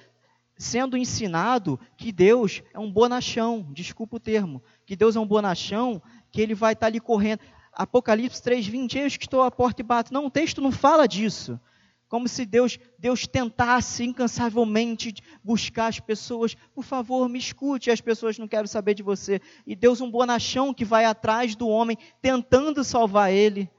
sendo 0.58 0.98
ensinado 0.98 1.80
que 1.98 2.12
Deus 2.12 2.64
é 2.74 2.80
um 2.80 2.92
bonachão, 2.92 3.68
desculpa 3.72 4.18
o 4.18 4.20
termo, 4.20 4.64
que 4.86 4.96
Deus 4.96 5.16
é 5.16 5.20
um 5.20 5.28
bonachão, 5.28 6.02
que 6.32 6.42
ele 6.42 6.56
vai 6.56 6.74
estar 6.74 6.88
ali 6.88 7.00
correndo. 7.00 7.42
Apocalipse 7.74 8.42
3:20, 8.42 8.98
eis 8.98 9.18
que 9.18 9.26
estou 9.26 9.44
à 9.44 9.52
porta 9.52 9.82
e 9.82 9.84
bato. 9.84 10.14
Não, 10.14 10.26
o 10.26 10.32
texto 10.32 10.62
não 10.62 10.72
fala 10.72 11.08
disso 11.08 11.60
como 12.08 12.28
se 12.28 12.46
Deus, 12.46 12.80
Deus 12.98 13.28
tentasse 13.28 14.04
incansavelmente 14.04 15.14
buscar 15.44 15.88
as 15.88 16.00
pessoas, 16.00 16.56
por 16.74 16.84
favor, 16.84 17.28
me 17.28 17.40
escute, 17.40 17.92
as 17.92 18.02
pessoas 18.02 18.38
não 18.38 18.48
querem 18.48 18.68
saber 18.68 18.94
de 18.94 19.04
você. 19.04 19.42
E 19.66 19.76
Deus 19.76 20.02
um 20.02 20.10
bonachão 20.10 20.74
que 20.74 20.86
vai 20.86 21.06
atrás 21.06 21.56
do 21.56 21.68
homem, 21.68 21.98
tentando 22.22 22.84
salvar 22.84 23.34
ele. 23.34 23.70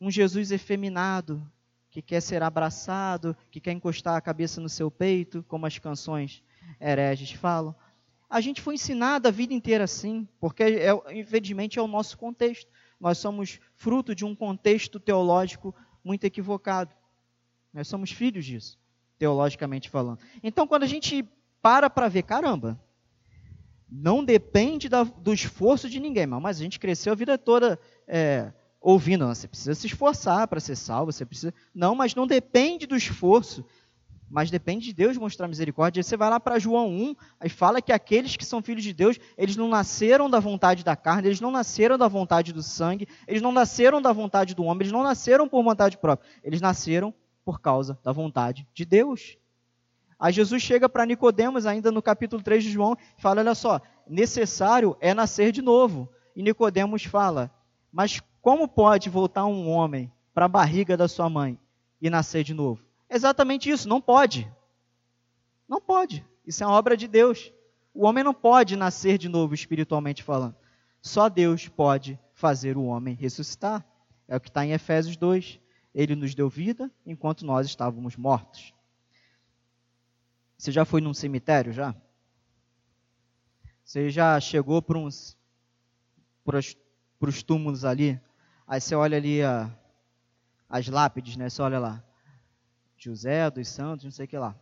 Um 0.00 0.10
Jesus 0.10 0.52
efeminado, 0.52 1.44
que 1.98 2.02
quer 2.14 2.20
ser 2.20 2.42
abraçado, 2.42 3.36
que 3.50 3.60
quer 3.60 3.72
encostar 3.72 4.16
a 4.16 4.20
cabeça 4.20 4.60
no 4.60 4.68
seu 4.68 4.90
peito, 4.90 5.44
como 5.48 5.66
as 5.66 5.78
canções 5.78 6.42
hereges 6.80 7.32
falam. 7.32 7.74
A 8.30 8.40
gente 8.40 8.60
foi 8.60 8.74
ensinado 8.74 9.26
a 9.26 9.30
vida 9.30 9.52
inteira 9.52 9.84
assim, 9.84 10.28
porque 10.38 10.62
é, 10.62 10.90
infelizmente 11.18 11.78
é 11.78 11.82
o 11.82 11.88
nosso 11.88 12.16
contexto. 12.16 12.70
Nós 13.00 13.18
somos 13.18 13.58
fruto 13.74 14.14
de 14.14 14.24
um 14.24 14.34
contexto 14.34 15.00
teológico 15.00 15.74
muito 16.04 16.24
equivocado. 16.24 16.94
Nós 17.72 17.88
somos 17.88 18.12
filhos 18.12 18.44
disso, 18.44 18.78
teologicamente 19.18 19.88
falando. 19.88 20.20
Então, 20.42 20.66
quando 20.66 20.82
a 20.84 20.88
gente 20.88 21.26
para 21.60 21.90
para 21.90 22.08
ver, 22.08 22.22
caramba, 22.22 22.80
não 23.90 24.24
depende 24.24 24.88
da, 24.88 25.02
do 25.02 25.32
esforço 25.32 25.88
de 25.88 25.98
ninguém, 25.98 26.26
mas 26.26 26.60
a 26.60 26.62
gente 26.62 26.78
cresceu 26.78 27.12
a 27.12 27.16
vida 27.16 27.36
toda 27.36 27.78
é, 28.06 28.52
ouvindo, 28.80 29.26
você 29.26 29.48
precisa 29.48 29.74
se 29.74 29.86
esforçar 29.86 30.46
para 30.48 30.60
ser 30.60 30.76
salvo, 30.76 31.12
você 31.12 31.24
precisa. 31.24 31.52
Não, 31.74 31.94
mas 31.94 32.14
não 32.14 32.26
depende 32.26 32.86
do 32.86 32.96
esforço, 32.96 33.64
mas 34.30 34.50
depende 34.50 34.86
de 34.86 34.92
Deus 34.92 35.16
mostrar 35.16 35.48
misericórdia. 35.48 36.02
Você 36.02 36.16
vai 36.16 36.28
lá 36.30 36.38
para 36.38 36.58
João 36.58 36.88
1, 36.88 37.14
aí 37.40 37.48
fala 37.48 37.80
que 37.80 37.92
aqueles 37.92 38.36
que 38.36 38.44
são 38.44 38.62
filhos 38.62 38.84
de 38.84 38.92
Deus, 38.92 39.18
eles 39.36 39.56
não 39.56 39.68
nasceram 39.68 40.28
da 40.28 40.38
vontade 40.38 40.84
da 40.84 40.94
carne, 40.94 41.28
eles 41.28 41.40
não 41.40 41.50
nasceram 41.50 41.96
da 41.96 42.08
vontade 42.08 42.52
do 42.52 42.62
sangue, 42.62 43.08
eles 43.26 43.42
não 43.42 43.52
nasceram 43.52 44.00
da 44.00 44.12
vontade 44.12 44.54
do 44.54 44.64
homem, 44.64 44.82
eles 44.82 44.92
não 44.92 45.02
nasceram 45.02 45.48
por 45.48 45.62
vontade 45.62 45.96
própria, 45.98 46.28
eles 46.42 46.60
nasceram 46.60 47.14
por 47.44 47.60
causa 47.60 47.98
da 48.04 48.12
vontade 48.12 48.66
de 48.74 48.84
Deus. 48.84 49.38
Aí 50.18 50.32
Jesus 50.32 50.62
chega 50.62 50.88
para 50.88 51.06
Nicodemos, 51.06 51.64
ainda 51.64 51.92
no 51.92 52.02
capítulo 52.02 52.42
3 52.42 52.64
de 52.64 52.70
João, 52.70 52.96
e 53.16 53.22
fala: 53.22 53.40
olha 53.40 53.54
só, 53.54 53.80
necessário 54.06 54.96
é 55.00 55.14
nascer 55.14 55.52
de 55.52 55.62
novo. 55.62 56.08
E 56.34 56.42
Nicodemos 56.42 57.04
fala: 57.04 57.50
Mas 57.98 58.22
como 58.40 58.68
pode 58.68 59.10
voltar 59.10 59.44
um 59.46 59.68
homem 59.68 60.08
para 60.32 60.44
a 60.44 60.48
barriga 60.48 60.96
da 60.96 61.08
sua 61.08 61.28
mãe 61.28 61.58
e 62.00 62.08
nascer 62.08 62.44
de 62.44 62.54
novo? 62.54 62.80
Exatamente 63.10 63.68
isso, 63.68 63.88
não 63.88 64.00
pode. 64.00 64.48
Não 65.68 65.80
pode. 65.80 66.24
Isso 66.46 66.62
é 66.62 66.66
uma 66.68 66.76
obra 66.76 66.96
de 66.96 67.08
Deus. 67.08 67.52
O 67.92 68.06
homem 68.06 68.22
não 68.22 68.32
pode 68.32 68.76
nascer 68.76 69.18
de 69.18 69.28
novo, 69.28 69.52
espiritualmente 69.52 70.22
falando. 70.22 70.54
Só 71.02 71.28
Deus 71.28 71.66
pode 71.66 72.16
fazer 72.34 72.76
o 72.76 72.84
homem 72.84 73.16
ressuscitar. 73.16 73.84
É 74.28 74.36
o 74.36 74.40
que 74.40 74.48
está 74.48 74.64
em 74.64 74.70
Efésios 74.70 75.16
2. 75.16 75.58
Ele 75.92 76.14
nos 76.14 76.36
deu 76.36 76.48
vida 76.48 76.88
enquanto 77.04 77.44
nós 77.44 77.66
estávamos 77.66 78.16
mortos. 78.16 78.72
Você 80.56 80.70
já 80.70 80.84
foi 80.84 81.00
num 81.00 81.12
cemitério 81.12 81.72
já? 81.72 81.96
Você 83.82 84.08
já 84.08 84.38
chegou 84.38 84.80
para 84.80 84.98
uns 84.98 85.36
para 86.44 86.60
os 87.20 87.42
túmulos 87.42 87.84
ali? 87.84 88.20
Aí 88.66 88.80
você 88.80 88.94
olha 88.94 89.16
ali 89.16 89.42
a, 89.42 89.70
as 90.68 90.86
lápides, 90.88 91.36
né? 91.36 91.48
Você 91.48 91.62
olha 91.62 91.78
lá. 91.78 92.04
José 92.96 93.50
dos 93.50 93.68
Santos, 93.68 94.04
não 94.04 94.10
sei 94.10 94.26
o 94.26 94.28
que 94.28 94.36
lá. 94.36 94.54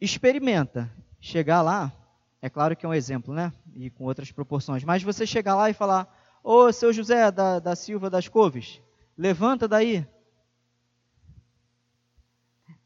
Experimenta 0.00 0.90
chegar 1.20 1.62
lá. 1.62 1.92
É 2.40 2.48
claro 2.48 2.76
que 2.76 2.86
é 2.86 2.88
um 2.88 2.94
exemplo, 2.94 3.34
né? 3.34 3.52
E 3.74 3.90
com 3.90 4.04
outras 4.04 4.30
proporções. 4.30 4.84
Mas 4.84 5.02
você 5.02 5.26
chegar 5.26 5.54
lá 5.56 5.68
e 5.68 5.74
falar: 5.74 6.08
Ô 6.42 6.72
seu 6.72 6.92
José 6.92 7.30
da, 7.30 7.58
da 7.58 7.74
Silva 7.74 8.08
das 8.08 8.28
Couves, 8.28 8.80
levanta 9.16 9.66
daí. 9.66 10.06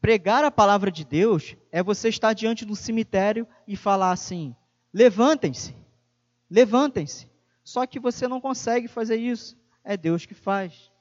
Pregar 0.01 0.45
a 0.45 0.51
palavra 0.51 0.89
de 0.89 1.03
Deus 1.03 1.57
é 1.71 1.83
você 1.83 2.07
estar 2.07 2.33
diante 2.33 2.63
do 2.65 2.75
cemitério 2.75 3.45
e 3.67 3.75
falar 3.75 4.11
assim: 4.11 4.55
levantem-se, 4.93 5.75
levantem-se. 6.49 7.28
Só 7.69 7.85
que 7.85 7.99
você 7.99 8.27
não 8.27 8.41
consegue 8.41 8.87
fazer 8.87 9.17
isso, 9.17 9.55
é 9.83 9.95
Deus 9.95 10.25
que 10.25 10.33
faz. 10.33 10.91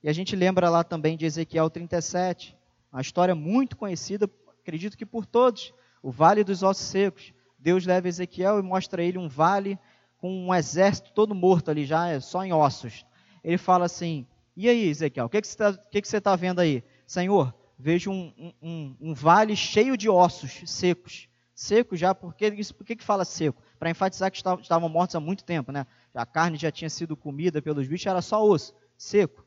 E 0.00 0.08
a 0.08 0.12
gente 0.12 0.36
lembra 0.36 0.70
lá 0.70 0.84
também 0.84 1.16
de 1.16 1.26
Ezequiel 1.26 1.68
37, 1.68 2.56
uma 2.92 3.00
história 3.00 3.34
muito 3.34 3.76
conhecida, 3.76 4.30
acredito 4.60 4.96
que 4.96 5.04
por 5.04 5.26
todos, 5.26 5.74
o 6.00 6.12
Vale 6.12 6.44
dos 6.44 6.62
Ossos 6.62 6.86
Secos. 6.86 7.34
Deus 7.58 7.84
leva 7.84 8.06
Ezequiel 8.06 8.60
e 8.60 8.62
mostra 8.62 9.02
a 9.02 9.04
ele 9.04 9.18
um 9.18 9.28
vale 9.28 9.76
com 10.18 10.46
um 10.46 10.54
exército 10.54 11.10
todo 11.12 11.34
morto 11.34 11.68
ali, 11.68 11.84
já 11.84 12.06
é 12.06 12.20
só 12.20 12.44
em 12.44 12.52
ossos. 12.52 13.04
Ele 13.42 13.58
fala 13.58 13.86
assim: 13.86 14.24
E 14.56 14.68
aí, 14.68 14.88
Ezequiel, 14.88 15.26
o 15.26 15.28
que, 15.28 15.42
que 15.42 15.48
você 15.48 16.18
está 16.18 16.20
tá 16.20 16.36
vendo 16.36 16.60
aí? 16.60 16.84
Senhor, 17.08 17.52
vejo 17.76 18.12
um, 18.12 18.52
um, 18.62 18.96
um, 19.00 19.14
vale 19.14 19.56
cheio 19.56 19.96
de 19.96 20.08
ossos 20.08 20.62
secos. 20.64 21.28
Seco 21.58 21.96
já, 21.96 22.14
porque 22.14 22.46
isso, 22.50 22.72
por 22.72 22.86
que, 22.86 22.94
que 22.94 23.02
fala 23.02 23.24
seco? 23.24 23.60
Para 23.80 23.90
enfatizar 23.90 24.30
que 24.30 24.36
estavam, 24.36 24.88
mortos 24.88 25.16
há 25.16 25.20
muito 25.20 25.42
tempo, 25.42 25.72
né? 25.72 25.88
A 26.14 26.24
carne 26.24 26.56
já 26.56 26.70
tinha 26.70 26.88
sido 26.88 27.16
comida 27.16 27.60
pelos 27.60 27.88
bichos, 27.88 28.06
era 28.06 28.22
só 28.22 28.46
osso, 28.46 28.72
seco. 28.96 29.44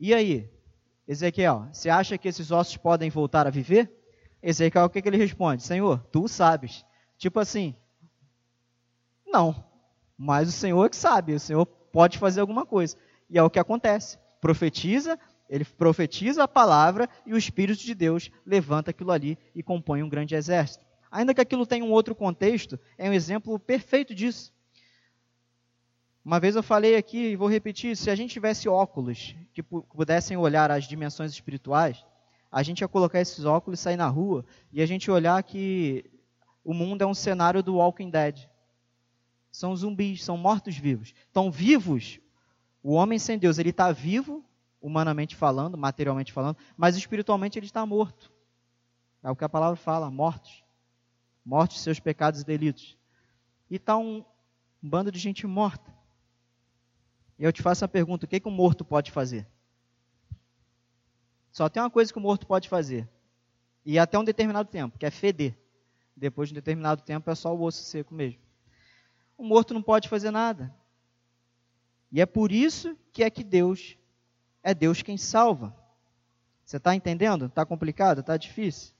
E 0.00 0.12
aí, 0.12 0.50
Ezequiel, 1.06 1.68
você 1.72 1.88
acha 1.88 2.18
que 2.18 2.26
esses 2.26 2.50
ossos 2.50 2.76
podem 2.76 3.08
voltar 3.08 3.46
a 3.46 3.50
viver? 3.50 3.88
Ezequiel, 4.42 4.86
o 4.86 4.90
que, 4.90 5.00
que 5.00 5.08
ele 5.08 5.16
responde? 5.16 5.62
Senhor, 5.62 6.04
tu 6.10 6.26
sabes. 6.26 6.84
Tipo 7.16 7.38
assim, 7.38 7.76
não, 9.24 9.64
mas 10.18 10.48
o 10.48 10.52
Senhor 10.52 10.84
é 10.84 10.88
que 10.88 10.96
sabe, 10.96 11.34
o 11.34 11.38
Senhor 11.38 11.66
pode 11.66 12.18
fazer 12.18 12.40
alguma 12.40 12.66
coisa. 12.66 12.96
E 13.30 13.38
é 13.38 13.42
o 13.44 13.48
que 13.48 13.60
acontece. 13.60 14.18
Profetiza, 14.40 15.16
ele 15.50 15.64
profetiza 15.64 16.44
a 16.44 16.48
palavra 16.48 17.08
e 17.26 17.34
o 17.34 17.36
Espírito 17.36 17.82
de 17.82 17.92
Deus 17.92 18.30
levanta 18.46 18.92
aquilo 18.92 19.10
ali 19.10 19.36
e 19.52 19.64
compõe 19.64 20.00
um 20.00 20.08
grande 20.08 20.36
exército. 20.36 20.86
Ainda 21.10 21.34
que 21.34 21.40
aquilo 21.40 21.66
tenha 21.66 21.84
um 21.84 21.90
outro 21.90 22.14
contexto, 22.14 22.78
é 22.96 23.10
um 23.10 23.12
exemplo 23.12 23.58
perfeito 23.58 24.14
disso. 24.14 24.54
Uma 26.24 26.38
vez 26.38 26.54
eu 26.54 26.62
falei 26.62 26.94
aqui 26.94 27.30
e 27.30 27.36
vou 27.36 27.48
repetir: 27.48 27.96
se 27.96 28.08
a 28.08 28.14
gente 28.14 28.30
tivesse 28.30 28.68
óculos 28.68 29.34
que 29.52 29.60
pudessem 29.60 30.36
olhar 30.36 30.70
as 30.70 30.84
dimensões 30.84 31.32
espirituais, 31.32 32.06
a 32.52 32.62
gente 32.62 32.82
ia 32.82 32.88
colocar 32.88 33.20
esses 33.20 33.44
óculos, 33.44 33.80
sair 33.80 33.96
na 33.96 34.06
rua 34.06 34.44
e 34.72 34.80
a 34.80 34.86
gente 34.86 35.10
olhar 35.10 35.42
que 35.42 36.08
o 36.62 36.72
mundo 36.72 37.02
é 37.02 37.06
um 37.06 37.14
cenário 37.14 37.60
do 37.60 37.74
Walking 37.74 38.10
Dead. 38.10 38.38
São 39.50 39.74
zumbis, 39.74 40.22
são 40.22 40.36
mortos-vivos. 40.36 41.12
Estão 41.26 41.50
vivos. 41.50 42.20
O 42.84 42.92
homem 42.92 43.18
sem 43.18 43.36
Deus, 43.36 43.58
ele 43.58 43.70
está 43.70 43.90
vivo, 43.90 44.44
humanamente 44.80 45.36
falando, 45.36 45.76
materialmente 45.76 46.32
falando, 46.32 46.56
mas 46.76 46.96
espiritualmente 46.96 47.58
ele 47.58 47.66
está 47.66 47.84
morto. 47.84 48.32
É 49.22 49.30
o 49.30 49.36
que 49.36 49.44
a 49.44 49.48
palavra 49.48 49.76
fala: 49.76 50.10
mortos. 50.10 50.64
Mortos 51.44 51.80
seus 51.80 51.98
pecados 51.98 52.40
e 52.40 52.44
delitos. 52.44 52.96
E 53.70 53.76
está 53.76 53.96
um, 53.96 54.24
um, 54.82 54.88
bando 54.88 55.10
de 55.10 55.18
gente 55.18 55.46
morta. 55.46 55.94
E 57.38 57.44
eu 57.44 57.52
te 57.52 57.62
faço 57.62 57.84
a 57.84 57.88
pergunta: 57.88 58.24
o 58.24 58.28
que, 58.28 58.40
que 58.40 58.48
um 58.48 58.52
morto 58.52 58.84
pode 58.84 59.10
fazer? 59.10 59.46
Só 61.50 61.68
tem 61.68 61.82
uma 61.82 61.90
coisa 61.90 62.12
que 62.12 62.18
o 62.18 62.22
morto 62.22 62.46
pode 62.46 62.68
fazer. 62.68 63.08
E 63.84 63.98
até 63.98 64.18
um 64.18 64.24
determinado 64.24 64.68
tempo, 64.68 64.98
que 64.98 65.06
é 65.06 65.10
feder. 65.10 65.56
Depois 66.16 66.48
de 66.48 66.54
um 66.54 66.56
determinado 66.56 67.02
tempo 67.02 67.30
é 67.30 67.34
só 67.34 67.54
o 67.54 67.62
osso 67.62 67.82
seco 67.82 68.14
mesmo. 68.14 68.40
O 69.36 69.44
morto 69.44 69.72
não 69.72 69.82
pode 69.82 70.08
fazer 70.08 70.30
nada. 70.30 70.74
E 72.12 72.20
é 72.20 72.26
por 72.26 72.52
isso 72.52 72.96
que 73.12 73.22
é 73.22 73.30
que 73.30 73.42
Deus 73.42 73.96
é 74.62 74.74
Deus 74.74 75.02
quem 75.02 75.16
salva. 75.16 75.74
Você 76.64 76.76
está 76.76 76.94
entendendo? 76.94 77.46
Está 77.46 77.64
complicado? 77.64 78.20
Está 78.20 78.36
difícil? 78.36 78.92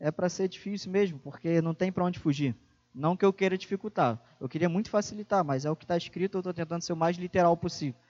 É 0.00 0.10
para 0.10 0.28
ser 0.28 0.48
difícil 0.48 0.90
mesmo, 0.90 1.18
porque 1.18 1.60
não 1.60 1.74
tem 1.74 1.90
para 1.90 2.04
onde 2.04 2.18
fugir. 2.18 2.54
Não 2.94 3.16
que 3.16 3.24
eu 3.24 3.32
queira 3.32 3.58
dificultar. 3.58 4.20
Eu 4.40 4.48
queria 4.48 4.68
muito 4.68 4.90
facilitar, 4.90 5.44
mas 5.44 5.64
é 5.64 5.70
o 5.70 5.76
que 5.76 5.84
está 5.84 5.96
escrito, 5.96 6.36
eu 6.36 6.40
estou 6.40 6.54
tentando 6.54 6.82
ser 6.82 6.92
o 6.92 6.96
mais 6.96 7.16
literal 7.16 7.56
possível. 7.56 8.00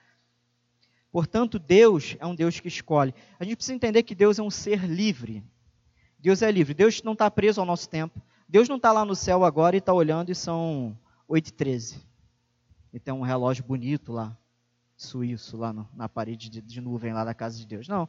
Portanto, 1.11 1.59
Deus 1.59 2.17
é 2.21 2.27
um 2.27 2.35
Deus 2.35 2.61
que 2.61 2.69
escolhe. 2.69 3.15
A 3.39 3.45
gente 3.45 3.57
precisa 3.57 3.75
entender 3.75 4.03
que 4.03 4.15
Deus 4.15 4.39
é 4.39 4.43
um 4.43 4.51
ser 4.51 4.85
livre. 4.85 5.43
Deus 6.19 6.43
é 6.43 6.51
livre. 6.51 6.75
Deus 6.75 7.03
não 7.03 7.13
está 7.15 7.31
preso 7.31 7.61
ao 7.61 7.67
nosso 7.67 7.89
tempo. 7.89 8.21
Deus 8.49 8.69
não 8.69 8.77
está 8.77 8.93
lá 8.93 9.05
no 9.05 9.15
céu 9.15 9.45
agora 9.45 9.77
e 9.77 9.79
está 9.79 9.93
olhando 9.93 10.31
e 10.31 10.35
são 10.35 10.99
8 11.27 11.49
e 11.49 11.53
13. 11.53 12.01
E 12.93 12.99
tem 12.99 13.13
um 13.13 13.21
relógio 13.21 13.65
bonito 13.65 14.13
lá, 14.13 14.37
suíço, 14.99 15.57
lá 15.57 15.73
no, 15.73 15.89
na 15.95 16.09
parede 16.09 16.51
de, 16.51 16.61
de, 16.61 16.81
nuvem 16.81 17.13
lá 17.13 17.25
da 17.25 17.33
casa 17.33 17.57
de 17.57 17.67
Deus. 17.67 17.89
Não. 17.89 18.09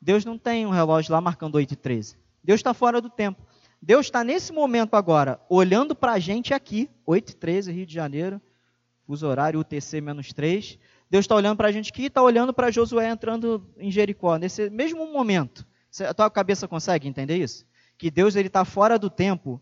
Deus 0.00 0.24
não 0.24 0.38
tem 0.38 0.66
um 0.66 0.70
relógio 0.70 1.12
lá 1.12 1.20
marcando 1.20 1.56
8 1.56 1.72
e 1.72 1.76
13. 1.76 2.16
Deus 2.44 2.60
está 2.60 2.72
fora 2.72 3.00
do 3.00 3.10
tempo. 3.10 3.42
Deus 3.80 4.06
está 4.06 4.22
nesse 4.22 4.52
momento 4.52 4.94
agora, 4.94 5.40
olhando 5.48 5.94
para 5.94 6.12
a 6.12 6.18
gente 6.18 6.52
aqui, 6.52 6.90
8 7.06 7.30
e 7.30 7.34
13, 7.34 7.72
Rio 7.72 7.86
de 7.86 7.94
Janeiro, 7.94 8.40
fuso 9.06 9.26
horário 9.26 9.58
UTC 9.60 10.00
menos 10.00 10.32
3. 10.32 10.78
Deus 11.10 11.24
está 11.24 11.34
olhando 11.34 11.56
para 11.56 11.68
a 11.68 11.72
gente 11.72 11.90
aqui 11.90 12.02
e 12.02 12.06
está 12.06 12.22
olhando 12.22 12.52
para 12.52 12.70
Josué 12.70 13.08
entrando 13.08 13.64
em 13.78 13.90
Jericó, 13.90 14.36
nesse 14.36 14.68
mesmo 14.68 15.10
momento. 15.10 15.66
A 16.06 16.12
tua 16.12 16.30
cabeça 16.30 16.68
consegue 16.68 17.08
entender 17.08 17.36
isso? 17.36 17.64
Que 17.96 18.10
Deus 18.10 18.36
está 18.36 18.64
fora 18.64 18.98
do 18.98 19.08
tempo 19.08 19.60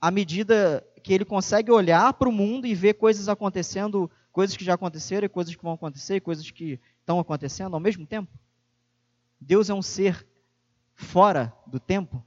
à 0.00 0.10
medida 0.10 0.84
que 1.02 1.12
ele 1.12 1.24
consegue 1.24 1.70
olhar 1.70 2.12
para 2.14 2.28
o 2.28 2.32
mundo 2.32 2.66
e 2.66 2.74
ver 2.74 2.94
coisas 2.94 3.28
acontecendo, 3.28 4.10
coisas 4.38 4.56
que 4.56 4.64
já 4.64 4.74
aconteceram 4.74 5.26
e 5.26 5.28
coisas 5.28 5.52
que 5.56 5.64
vão 5.64 5.72
acontecer, 5.72 6.20
coisas 6.20 6.48
que 6.48 6.78
estão 7.00 7.18
acontecendo 7.18 7.74
ao 7.74 7.80
mesmo 7.80 8.06
tempo. 8.06 8.30
Deus 9.40 9.68
é 9.68 9.74
um 9.74 9.82
ser 9.82 10.24
fora 10.94 11.52
do 11.66 11.80
tempo. 11.80 12.24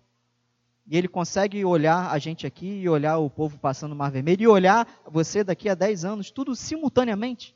E 0.85 0.97
ele 0.97 1.07
consegue 1.07 1.63
olhar 1.63 2.11
a 2.11 2.19
gente 2.19 2.45
aqui 2.45 2.81
e 2.81 2.89
olhar 2.89 3.17
o 3.17 3.29
povo 3.29 3.57
passando 3.57 3.93
o 3.93 3.95
Mar 3.95 4.11
Vermelho 4.11 4.43
e 4.43 4.47
olhar 4.47 4.85
você 5.09 5.41
daqui 5.41 5.69
a 5.69 5.73
10 5.73 6.03
anos, 6.03 6.31
tudo 6.31 6.53
simultaneamente. 6.53 7.55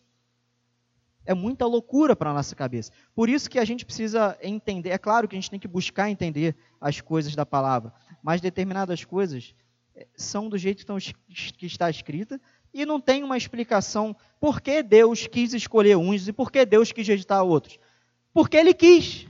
É 1.26 1.34
muita 1.34 1.66
loucura 1.66 2.16
para 2.16 2.30
a 2.30 2.34
nossa 2.34 2.56
cabeça. 2.56 2.94
Por 3.14 3.28
isso 3.28 3.50
que 3.50 3.60
a 3.60 3.66
gente 3.66 3.86
precisa 3.86 4.38
entender. 4.42 4.92
É 4.92 4.98
claro 4.98 5.28
que 5.28 5.36
a 5.36 5.38
gente 5.38 5.52
tem 5.52 5.60
que 5.60 5.68
buscar 5.68 6.10
entender 6.10 6.56
as 6.80 7.02
coisas 7.02 7.36
da 7.36 7.46
palavra, 7.46 7.94
mas 8.24 8.40
determinadas 8.40 9.04
coisas 9.04 9.54
eh, 9.94 10.08
são 10.16 10.48
do 10.48 10.58
jeito 10.58 10.86
que 11.58 11.66
está 11.66 11.90
escrita 11.90 12.40
e 12.76 12.86
não 12.86 13.00
tem 13.00 13.24
uma 13.24 13.38
explicação 13.38 14.14
por 14.38 14.60
que 14.60 14.84
Deus 14.84 15.28
quis 15.28 15.54
escolher 15.54 15.96
uns 15.96 16.28
e 16.28 16.34
por 16.34 16.52
que 16.52 16.66
Deus 16.66 16.92
quis 16.92 17.08
rejeitar 17.08 17.42
outros. 17.42 17.80
Porque 18.34 18.58
Ele 18.58 18.74
quis. 18.74 19.26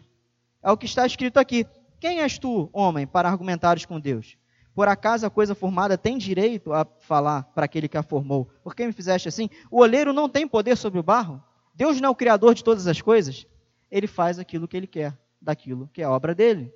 É 0.64 0.72
o 0.72 0.76
que 0.76 0.88
está 0.88 1.06
escrito 1.06 1.38
aqui. 1.38 1.68
Quem 2.00 2.22
és 2.22 2.40
tu, 2.40 2.68
homem, 2.74 3.06
para 3.06 3.30
argumentares 3.30 3.86
com 3.86 4.00
Deus? 4.00 4.36
Por 4.74 4.88
acaso 4.88 5.28
a 5.28 5.30
coisa 5.30 5.54
formada 5.54 5.96
tem 5.96 6.18
direito 6.18 6.74
a 6.74 6.88
falar 7.02 7.44
para 7.54 7.66
aquele 7.66 7.88
que 7.88 7.96
a 7.96 8.02
formou? 8.02 8.50
Por 8.64 8.76
que 8.76 8.84
me 8.84 8.92
fizeste 8.92 9.30
assim? 9.30 9.48
O 9.70 9.80
oleiro 9.82 10.12
não 10.12 10.28
tem 10.28 10.48
poder 10.48 10.76
sobre 10.76 11.00
o 11.00 11.04
barro? 11.04 11.42
Deus 11.76 12.02
não 12.02 12.08
é 12.08 12.12
o 12.12 12.16
criador 12.16 12.56
de 12.56 12.64
todas 12.64 12.88
as 12.88 13.00
coisas? 13.00 13.46
Ele 13.92 14.08
faz 14.08 14.40
aquilo 14.40 14.68
que 14.68 14.76
ele 14.76 14.88
quer, 14.88 15.16
daquilo 15.40 15.88
que 15.94 16.02
é 16.02 16.08
obra 16.08 16.34
dele. 16.34 16.74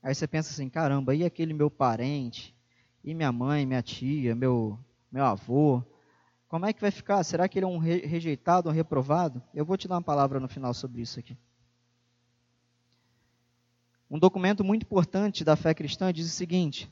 Aí 0.00 0.14
você 0.14 0.28
pensa 0.28 0.52
assim: 0.52 0.68
caramba, 0.68 1.16
e 1.16 1.24
aquele 1.24 1.52
meu 1.52 1.68
parente? 1.68 2.54
E 3.04 3.14
minha 3.14 3.32
mãe, 3.32 3.66
minha 3.66 3.82
tia, 3.82 4.34
meu, 4.34 4.78
meu 5.10 5.24
avô? 5.24 5.82
Como 6.48 6.66
é 6.66 6.72
que 6.72 6.80
vai 6.80 6.90
ficar? 6.90 7.24
Será 7.24 7.48
que 7.48 7.58
ele 7.58 7.64
é 7.64 7.68
um 7.68 7.78
rejeitado, 7.78 8.68
um 8.68 8.72
reprovado? 8.72 9.42
Eu 9.54 9.64
vou 9.64 9.76
te 9.76 9.88
dar 9.88 9.96
uma 9.96 10.02
palavra 10.02 10.38
no 10.38 10.48
final 10.48 10.72
sobre 10.74 11.02
isso 11.02 11.18
aqui. 11.18 11.36
Um 14.10 14.18
documento 14.18 14.62
muito 14.62 14.82
importante 14.82 15.42
da 15.42 15.56
fé 15.56 15.72
cristã 15.72 16.12
diz 16.12 16.26
o 16.26 16.30
seguinte: 16.30 16.90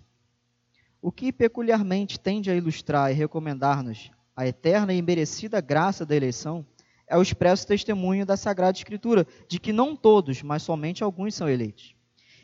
o 1.03 1.13
que 1.13 1.33
peculiarmente 1.33 2.19
tende 2.19 2.51
a 2.51 2.55
ilustrar 2.55 3.11
e 3.11 3.15
recomendar-nos 3.15 4.11
a 4.35 4.47
eterna 4.47 4.95
e 4.95 5.03
merecida 5.03 5.61
graça 5.61 6.07
da 6.07 6.17
eleição, 6.17 6.65
é 7.07 7.17
o 7.17 7.21
expresso 7.21 7.67
testemunho 7.67 8.25
da 8.25 8.37
Sagrada 8.37 8.79
Escritura, 8.79 9.27
de 9.47 9.61
que 9.61 9.73
não 9.73 9.95
todos, 9.95 10.43
mas 10.43 10.63
somente 10.63 11.05
alguns 11.05 11.35
são 11.35 11.47
eleitos, 11.47 11.95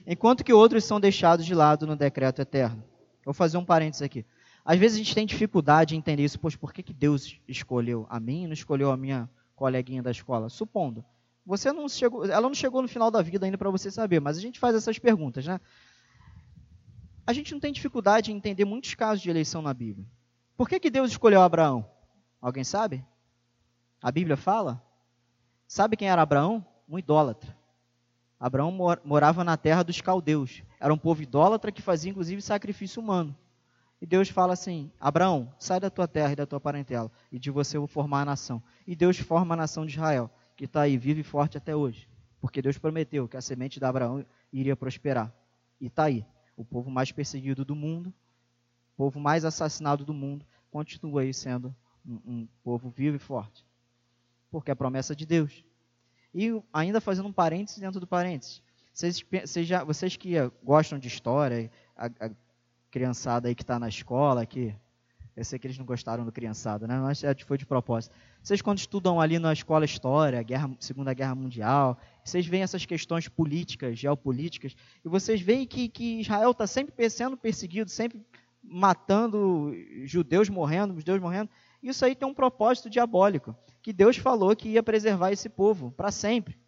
enquanto 0.06 0.44
que 0.44 0.52
outros 0.52 0.84
são 0.84 1.00
deixados 1.00 1.46
de 1.46 1.54
lado 1.54 1.86
no 1.86 1.96
decreto 1.96 2.42
eterno. 2.42 2.84
Vou 3.26 3.34
fazer 3.34 3.56
um 3.56 3.64
parênteses 3.64 4.02
aqui. 4.02 4.24
Às 4.64 4.78
vezes 4.78 4.94
a 4.94 4.98
gente 5.02 5.12
tem 5.12 5.26
dificuldade 5.26 5.96
em 5.96 5.98
entender 5.98 6.22
isso, 6.22 6.38
pois 6.38 6.54
por 6.54 6.72
que, 6.72 6.80
que 6.80 6.94
Deus 6.94 7.40
escolheu 7.48 8.06
a 8.08 8.20
mim 8.20 8.44
e 8.44 8.46
não 8.46 8.52
escolheu 8.52 8.92
a 8.92 8.96
minha 8.96 9.28
coleguinha 9.56 10.00
da 10.00 10.12
escola? 10.12 10.48
Supondo. 10.48 11.04
Você 11.44 11.72
não 11.72 11.88
chegou, 11.88 12.24
ela 12.24 12.42
não 12.42 12.54
chegou 12.54 12.80
no 12.80 12.86
final 12.86 13.10
da 13.10 13.20
vida 13.22 13.44
ainda 13.44 13.58
para 13.58 13.68
você 13.68 13.90
saber, 13.90 14.20
mas 14.20 14.38
a 14.38 14.40
gente 14.40 14.60
faz 14.60 14.76
essas 14.76 14.96
perguntas, 15.00 15.44
né? 15.44 15.60
A 17.26 17.32
gente 17.32 17.52
não 17.52 17.58
tem 17.58 17.72
dificuldade 17.72 18.30
em 18.30 18.36
entender 18.36 18.64
muitos 18.64 18.94
casos 18.94 19.20
de 19.20 19.28
eleição 19.28 19.60
na 19.60 19.74
Bíblia. 19.74 20.06
Por 20.56 20.68
que, 20.68 20.78
que 20.78 20.88
Deus 20.88 21.10
escolheu 21.10 21.42
Abraão? 21.42 21.84
Alguém 22.40 22.62
sabe? 22.62 23.04
A 24.00 24.12
Bíblia 24.12 24.36
fala? 24.36 24.80
Sabe 25.66 25.96
quem 25.96 26.08
era 26.08 26.22
Abraão? 26.22 26.64
Um 26.88 26.96
idólatra. 26.96 27.56
Abraão 28.38 28.70
morava 29.04 29.42
na 29.42 29.56
terra 29.56 29.82
dos 29.82 30.00
caldeus. 30.00 30.62
Era 30.78 30.92
um 30.92 30.98
povo 30.98 31.22
idólatra 31.22 31.72
que 31.72 31.80
fazia 31.80 32.10
inclusive 32.10 32.42
sacrifício 32.42 33.00
humano. 33.00 33.34
E 34.00 34.06
Deus 34.06 34.28
fala 34.28 34.52
assim: 34.52 34.90
Abraão, 35.00 35.52
sai 35.58 35.80
da 35.80 35.88
tua 35.88 36.06
terra 36.06 36.32
e 36.32 36.36
da 36.36 36.46
tua 36.46 36.60
parentela, 36.60 37.10
e 37.32 37.38
de 37.38 37.50
você 37.50 37.76
eu 37.76 37.82
vou 37.82 37.88
formar 37.88 38.22
a 38.22 38.24
nação. 38.26 38.62
E 38.86 38.94
Deus 38.94 39.18
forma 39.18 39.54
a 39.54 39.56
nação 39.56 39.86
de 39.86 39.94
Israel, 39.94 40.30
que 40.54 40.66
está 40.66 40.82
aí 40.82 40.98
vive 40.98 41.20
e 41.22 41.24
forte 41.24 41.56
até 41.56 41.74
hoje. 41.74 42.08
Porque 42.40 42.60
Deus 42.60 42.76
prometeu 42.76 43.26
que 43.26 43.36
a 43.36 43.40
semente 43.40 43.78
de 43.78 43.84
Abraão 43.84 44.24
iria 44.52 44.76
prosperar. 44.76 45.32
E 45.80 45.86
está 45.86 46.04
aí. 46.04 46.24
O 46.56 46.64
povo 46.64 46.90
mais 46.90 47.10
perseguido 47.10 47.64
do 47.64 47.74
mundo, 47.74 48.08
o 48.94 48.96
povo 48.96 49.18
mais 49.18 49.44
assassinado 49.44 50.04
do 50.04 50.14
mundo, 50.14 50.44
continua 50.70 51.22
aí 51.22 51.32
sendo 51.32 51.74
um, 52.06 52.20
um 52.26 52.48
povo 52.62 52.90
vivo 52.90 53.16
e 53.16 53.18
forte. 53.18 53.64
Porque 54.50 54.70
é 54.70 54.72
a 54.72 54.76
promessa 54.76 55.14
de 55.14 55.26
Deus. 55.26 55.64
E 56.38 56.62
ainda 56.70 57.00
fazendo 57.00 57.28
um 57.28 57.32
parênteses 57.32 57.80
dentro 57.80 57.98
do 57.98 58.06
parênteses. 58.06 58.60
Vocês, 58.92 59.24
vocês, 59.46 59.66
já, 59.66 59.82
vocês 59.82 60.16
que 60.18 60.34
gostam 60.62 60.98
de 60.98 61.08
história, 61.08 61.70
a, 61.96 62.10
a 62.20 62.30
criançada 62.90 63.48
aí 63.48 63.54
que 63.54 63.62
está 63.62 63.78
na 63.78 63.88
escola, 63.88 64.44
que 64.44 64.74
eu 65.34 65.42
sei 65.42 65.58
que 65.58 65.66
eles 65.66 65.78
não 65.78 65.86
gostaram 65.86 66.26
do 66.26 66.32
criançada, 66.32 66.86
né? 66.86 66.98
mas 66.98 67.22
foi 67.46 67.56
de 67.56 67.64
propósito. 67.64 68.14
Vocês 68.42 68.60
quando 68.60 68.78
estudam 68.78 69.18
ali 69.18 69.38
na 69.38 69.50
escola 69.50 69.86
história, 69.86 70.42
guerra, 70.42 70.70
Segunda 70.78 71.14
Guerra 71.14 71.34
Mundial, 71.34 71.98
vocês 72.22 72.46
veem 72.46 72.62
essas 72.62 72.84
questões 72.84 73.28
políticas, 73.28 73.98
geopolíticas, 73.98 74.76
e 75.02 75.08
vocês 75.08 75.40
veem 75.40 75.66
que, 75.66 75.88
que 75.88 76.20
Israel 76.20 76.50
está 76.50 76.66
sempre 76.66 77.08
sendo 77.08 77.34
perseguido, 77.34 77.88
sempre 77.90 78.20
matando 78.62 79.74
judeus 80.04 80.50
morrendo, 80.50 80.94
judeus 80.96 81.18
morrendo. 81.18 81.48
Isso 81.88 82.04
aí 82.04 82.16
tem 82.16 82.26
um 82.26 82.34
propósito 82.34 82.90
diabólico, 82.90 83.54
que 83.80 83.92
Deus 83.92 84.16
falou 84.16 84.56
que 84.56 84.70
ia 84.70 84.82
preservar 84.82 85.30
esse 85.30 85.48
povo 85.48 85.92
para 85.92 86.10
sempre. 86.10 86.58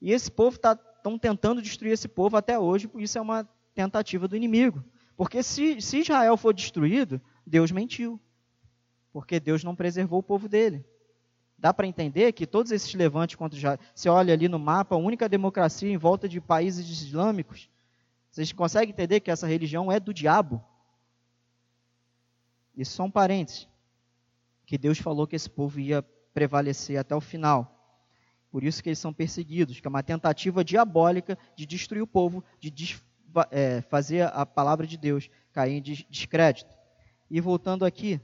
E 0.00 0.12
esse 0.12 0.30
povo 0.30 0.54
está 0.56 0.76
tão 0.76 1.18
tentando 1.18 1.60
destruir 1.60 1.92
esse 1.92 2.06
povo 2.06 2.36
até 2.36 2.56
hoje, 2.56 2.88
isso 2.96 3.18
é 3.18 3.20
uma 3.20 3.48
tentativa 3.74 4.28
do 4.28 4.36
inimigo. 4.36 4.84
Porque 5.16 5.42
se, 5.42 5.80
se 5.80 5.98
Israel 5.98 6.36
for 6.36 6.54
destruído, 6.54 7.20
Deus 7.44 7.72
mentiu. 7.72 8.20
Porque 9.12 9.40
Deus 9.40 9.64
não 9.64 9.74
preservou 9.74 10.20
o 10.20 10.22
povo 10.22 10.48
dele. 10.48 10.84
Dá 11.58 11.74
para 11.74 11.86
entender 11.86 12.32
que 12.32 12.46
todos 12.46 12.70
esses 12.70 12.94
levantes 12.94 13.34
contra 13.34 13.58
Israel, 13.58 13.78
você 13.92 14.08
olha 14.08 14.32
ali 14.32 14.48
no 14.48 14.58
mapa, 14.58 14.94
a 14.94 14.98
única 14.98 15.28
democracia 15.28 15.90
em 15.90 15.96
volta 15.96 16.28
de 16.28 16.40
países 16.40 16.88
islâmicos, 16.88 17.68
vocês 18.30 18.52
conseguem 18.52 18.90
entender 18.90 19.18
que 19.18 19.32
essa 19.32 19.48
religião 19.48 19.90
é 19.90 19.98
do 19.98 20.14
diabo? 20.14 20.64
Isso 22.76 22.92
são 22.92 23.10
parentes. 23.10 23.68
Que 24.70 24.78
Deus 24.78 25.00
falou 25.00 25.26
que 25.26 25.34
esse 25.34 25.50
povo 25.50 25.80
ia 25.80 26.00
prevalecer 26.32 26.96
até 26.96 27.12
o 27.12 27.20
final. 27.20 27.76
Por 28.52 28.62
isso 28.62 28.80
que 28.80 28.88
eles 28.88 29.00
são 29.00 29.12
perseguidos, 29.12 29.80
que 29.80 29.86
é 29.88 29.90
uma 29.90 30.00
tentativa 30.00 30.62
diabólica 30.62 31.36
de 31.56 31.66
destruir 31.66 32.02
o 32.02 32.06
povo, 32.06 32.44
de 32.60 32.96
é, 33.50 33.80
fazer 33.80 34.30
a 34.32 34.46
palavra 34.46 34.86
de 34.86 34.96
Deus 34.96 35.28
cair 35.52 35.72
em 35.72 35.82
descrédito. 35.82 36.72
E 37.28 37.40
voltando 37.40 37.84
aqui, 37.84 38.20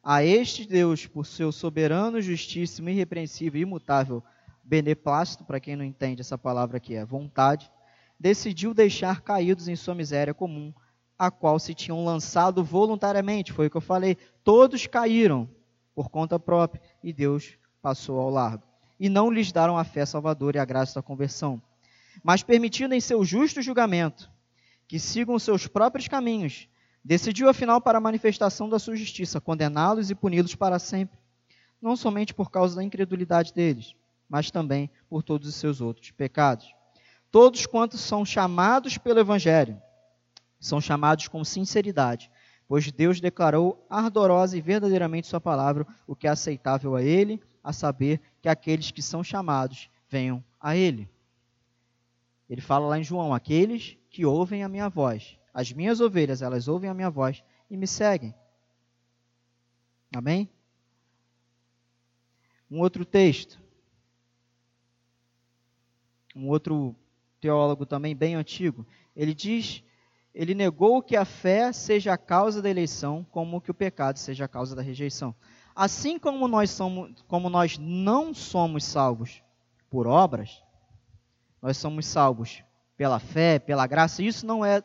a 0.00 0.22
este 0.22 0.64
Deus, 0.64 1.08
por 1.08 1.26
seu 1.26 1.50
soberano, 1.50 2.22
justíssimo, 2.22 2.88
irrepreensível, 2.88 3.60
imutável, 3.60 4.22
beneplácito, 4.62 5.44
para 5.44 5.58
quem 5.58 5.74
não 5.74 5.84
entende 5.84 6.20
essa 6.20 6.38
palavra 6.38 6.76
aqui 6.76 6.94
é 6.94 7.04
vontade, 7.04 7.68
decidiu 8.16 8.72
deixar 8.72 9.22
caídos 9.22 9.66
em 9.66 9.74
sua 9.74 9.92
miséria 9.92 10.32
comum, 10.32 10.72
a 11.18 11.30
qual 11.30 11.58
se 11.58 11.74
tinham 11.74 12.04
lançado 12.04 12.62
voluntariamente. 12.62 13.52
Foi 13.52 13.66
o 13.66 13.70
que 13.70 13.76
eu 13.76 13.80
falei. 13.80 14.16
Todos 14.44 14.86
caíram 14.86 15.48
por 15.94 16.08
conta 16.08 16.38
própria 16.38 16.82
e 17.02 17.12
Deus 17.12 17.58
passou 17.80 18.18
ao 18.20 18.30
largo. 18.30 18.62
E 18.98 19.08
não 19.08 19.30
lhes 19.30 19.52
deram 19.52 19.76
a 19.76 19.84
fé 19.84 20.04
salvadora 20.06 20.56
e 20.56 20.60
a 20.60 20.64
graça 20.64 20.94
da 20.94 21.02
conversão, 21.02 21.60
mas 22.22 22.42
permitindo 22.42 22.94
em 22.94 23.00
seu 23.00 23.24
justo 23.24 23.60
julgamento 23.60 24.30
que 24.88 24.98
sigam 24.98 25.38
seus 25.38 25.66
próprios 25.66 26.08
caminhos, 26.08 26.68
decidiu 27.04 27.48
afinal 27.48 27.80
para 27.80 27.98
a 27.98 28.00
manifestação 28.00 28.68
da 28.68 28.78
sua 28.78 28.96
justiça 28.96 29.40
condená-los 29.40 30.10
e 30.10 30.14
puni-los 30.14 30.54
para 30.54 30.78
sempre, 30.78 31.18
não 31.82 31.96
somente 31.96 32.32
por 32.32 32.50
causa 32.50 32.76
da 32.76 32.84
incredulidade 32.84 33.52
deles, 33.52 33.94
mas 34.28 34.50
também 34.50 34.88
por 35.10 35.22
todos 35.22 35.48
os 35.48 35.56
seus 35.56 35.80
outros 35.80 36.10
pecados 36.12 36.76
Todos 37.30 37.66
quantos 37.66 38.00
são 38.00 38.24
chamados 38.24 38.96
pelo 38.96 39.20
Evangelho 39.20 39.78
são 40.58 40.80
chamados 40.80 41.28
com 41.28 41.44
sinceridade, 41.44 42.30
pois 42.66 42.90
Deus 42.90 43.20
declarou 43.20 43.86
ardorosa 43.88 44.56
e 44.56 44.60
verdadeiramente 44.60 45.26
Sua 45.26 45.40
palavra, 45.40 45.86
o 46.06 46.16
que 46.16 46.26
é 46.26 46.30
aceitável 46.30 46.96
a 46.96 47.02
Ele, 47.02 47.40
a 47.62 47.72
saber 47.72 48.20
que 48.40 48.48
aqueles 48.48 48.90
que 48.90 49.02
são 49.02 49.22
chamados 49.22 49.90
venham 50.08 50.42
a 50.60 50.76
Ele. 50.76 51.08
Ele 52.48 52.60
fala 52.60 52.86
lá 52.86 52.98
em 52.98 53.04
João: 53.04 53.34
aqueles 53.34 53.96
que 54.10 54.24
ouvem 54.24 54.62
a 54.62 54.68
minha 54.68 54.88
voz, 54.88 55.38
as 55.52 55.72
minhas 55.72 56.00
ovelhas, 56.00 56.42
elas 56.42 56.68
ouvem 56.68 56.88
a 56.88 56.94
minha 56.94 57.10
voz 57.10 57.42
e 57.70 57.76
me 57.76 57.86
seguem. 57.86 58.34
Amém? 60.14 60.48
Um 62.70 62.80
outro 62.80 63.04
texto. 63.04 63.60
Um 66.34 66.48
outro 66.48 66.94
teólogo 67.40 67.86
também 67.86 68.14
bem 68.14 68.34
antigo, 68.34 68.86
ele 69.14 69.32
diz, 69.32 69.82
ele 70.36 70.54
negou 70.54 71.02
que 71.02 71.16
a 71.16 71.24
fé 71.24 71.72
seja 71.72 72.12
a 72.12 72.18
causa 72.18 72.60
da 72.60 72.68
eleição, 72.68 73.26
como 73.30 73.58
que 73.58 73.70
o 73.70 73.74
pecado 73.74 74.18
seja 74.18 74.44
a 74.44 74.48
causa 74.48 74.76
da 74.76 74.82
rejeição. 74.82 75.34
Assim 75.74 76.18
como 76.18 76.46
nós 76.46 76.70
somos, 76.70 77.22
como 77.26 77.48
nós 77.48 77.78
não 77.78 78.34
somos 78.34 78.84
salvos 78.84 79.42
por 79.88 80.06
obras, 80.06 80.62
nós 81.62 81.78
somos 81.78 82.04
salvos 82.04 82.62
pela 82.98 83.18
fé, 83.18 83.58
pela 83.58 83.86
graça. 83.86 84.22
Isso 84.22 84.44
não 84.44 84.62
é 84.62 84.82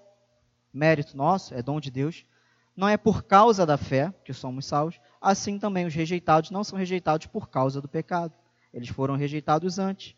mérito 0.73 1.17
nosso, 1.17 1.53
é 1.53 1.61
dom 1.61 1.81
de 1.81 1.91
Deus. 1.91 2.25
Não 2.73 2.87
é 2.87 2.95
por 2.95 3.23
causa 3.23 3.65
da 3.65 3.77
fé 3.77 4.13
que 4.23 4.31
somos 4.31 4.65
salvos. 4.65 5.01
Assim 5.19 5.59
também 5.59 5.85
os 5.85 5.93
rejeitados 5.93 6.49
não 6.49 6.63
são 6.63 6.79
rejeitados 6.79 7.27
por 7.27 7.49
causa 7.49 7.81
do 7.81 7.89
pecado. 7.89 8.33
Eles 8.73 8.87
foram 8.87 9.17
rejeitados 9.17 9.77
antes. 9.77 10.15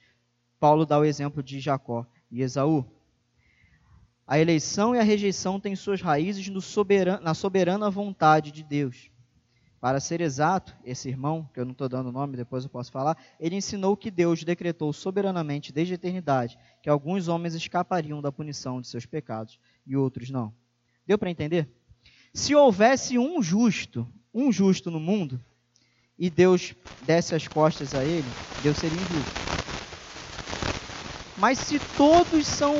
Paulo 0.59 0.85
dá 0.85 0.99
o 0.99 1.03
exemplo 1.03 1.41
de 1.41 1.59
Jacó 1.59 2.05
e 2.29 2.43
Esaú. 2.43 2.85
A 4.25 4.39
eleição 4.39 4.95
e 4.95 4.99
a 4.99 5.03
rejeição 5.03 5.59
têm 5.59 5.75
suas 5.75 6.01
raízes 6.01 6.49
soberano, 6.63 7.21
na 7.21 7.33
soberana 7.33 7.89
vontade 7.89 8.51
de 8.51 8.63
Deus. 8.63 9.11
Para 9.81 9.99
ser 9.99 10.21
exato, 10.21 10.73
esse 10.85 11.09
irmão, 11.09 11.49
que 11.53 11.59
eu 11.59 11.65
não 11.65 11.73
estou 11.73 11.89
dando 11.89 12.07
o 12.07 12.11
nome, 12.11 12.37
depois 12.37 12.63
eu 12.63 12.69
posso 12.69 12.89
falar, 12.89 13.17
ele 13.37 13.57
ensinou 13.57 13.97
que 13.97 14.09
Deus 14.09 14.41
decretou 14.45 14.93
soberanamente 14.93 15.73
desde 15.73 15.93
a 15.93 15.95
eternidade 15.95 16.57
que 16.81 16.89
alguns 16.89 17.27
homens 17.27 17.53
escapariam 17.53 18.21
da 18.21 18.31
punição 18.31 18.79
de 18.79 18.87
seus 18.87 19.05
pecados 19.05 19.59
e 19.85 19.97
outros 19.97 20.29
não. 20.29 20.53
Deu 21.05 21.17
para 21.17 21.29
entender? 21.29 21.69
Se 22.33 22.55
houvesse 22.55 23.19
um 23.19 23.43
justo, 23.43 24.07
um 24.33 24.53
justo 24.53 24.89
no 24.89 25.01
mundo, 25.01 25.37
e 26.17 26.29
Deus 26.29 26.73
desse 27.05 27.35
as 27.35 27.45
costas 27.45 27.93
a 27.93 28.05
ele, 28.05 28.27
Deus 28.61 28.77
seria 28.77 28.95
injusto. 28.95 29.43
Mas 31.37 31.57
se 31.59 31.77
todos 31.97 32.47
são 32.47 32.75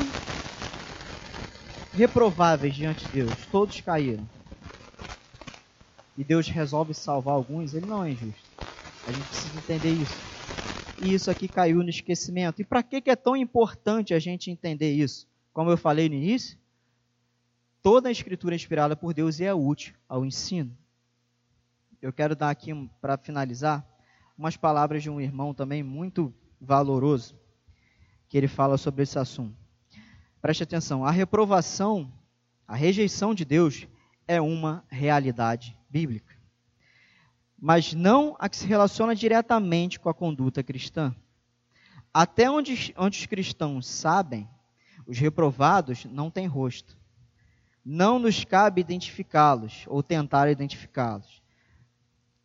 reprováveis 1.93 2.75
diante 2.75 3.05
de 3.05 3.11
Deus, 3.13 3.45
todos 3.51 3.79
caíram, 3.81 4.27
e 6.17 6.23
Deus 6.23 6.47
resolve 6.47 6.93
salvar 6.93 7.33
alguns, 7.33 7.73
ele 7.73 7.85
não 7.87 8.03
é 8.03 8.11
injusto. 8.11 8.49
A 9.07 9.11
gente 9.11 9.27
precisa 9.27 9.57
entender 9.57 9.91
isso. 9.91 10.33
E 11.01 11.13
isso 11.13 11.31
aqui 11.31 11.47
caiu 11.47 11.77
no 11.77 11.89
esquecimento. 11.89 12.61
E 12.61 12.65
para 12.65 12.83
que 12.83 13.09
é 13.09 13.15
tão 13.15 13.35
importante 13.35 14.13
a 14.13 14.19
gente 14.19 14.51
entender 14.51 14.91
isso? 14.91 15.27
Como 15.51 15.69
eu 15.69 15.77
falei 15.77 16.07
no 16.07 16.15
início, 16.15 16.57
toda 17.81 18.09
a 18.09 18.11
escritura 18.11 18.53
é 18.53 18.57
inspirada 18.57 18.95
por 18.95 19.13
Deus 19.13 19.39
e 19.39 19.43
é 19.43 19.53
útil 19.53 19.95
ao 20.07 20.23
ensino. 20.23 20.75
Eu 22.01 22.13
quero 22.13 22.35
dar 22.35 22.49
aqui, 22.49 22.71
para 23.01 23.17
finalizar, 23.17 23.85
umas 24.37 24.55
palavras 24.55 25.01
de 25.01 25.09
um 25.09 25.19
irmão 25.19 25.53
também 25.53 25.81
muito 25.81 26.33
valoroso 26.59 27.35
que 28.29 28.37
ele 28.37 28.47
fala 28.47 28.77
sobre 28.77 29.03
esse 29.03 29.17
assunto. 29.17 29.62
Preste 30.43 30.63
atenção, 30.63 31.05
a 31.05 31.09
reprovação, 31.09 32.11
a 32.67 32.75
rejeição 32.75 33.33
de 33.33 33.45
Deus 33.45 33.87
é 34.27 34.41
uma 34.41 34.83
realidade 34.89 35.73
bíblica. 35.89 36.35
Mas 37.57 37.93
não 37.93 38.35
a 38.37 38.49
que 38.49 38.57
se 38.57 38.67
relaciona 38.67 39.15
diretamente 39.15 39.97
com 40.01 40.09
a 40.09 40.13
conduta 40.13 40.61
cristã. 40.61 41.15
Até 42.13 42.51
onde, 42.51 42.93
onde 42.97 43.19
os 43.19 43.25
cristãos 43.25 43.87
sabem, 43.87 44.45
os 45.07 45.17
reprovados 45.17 46.03
não 46.03 46.29
têm 46.29 46.45
rosto. 46.45 46.97
Não 47.83 48.19
nos 48.19 48.43
cabe 48.43 48.81
identificá-los 48.81 49.85
ou 49.87 50.03
tentar 50.03 50.51
identificá-los. 50.51 51.41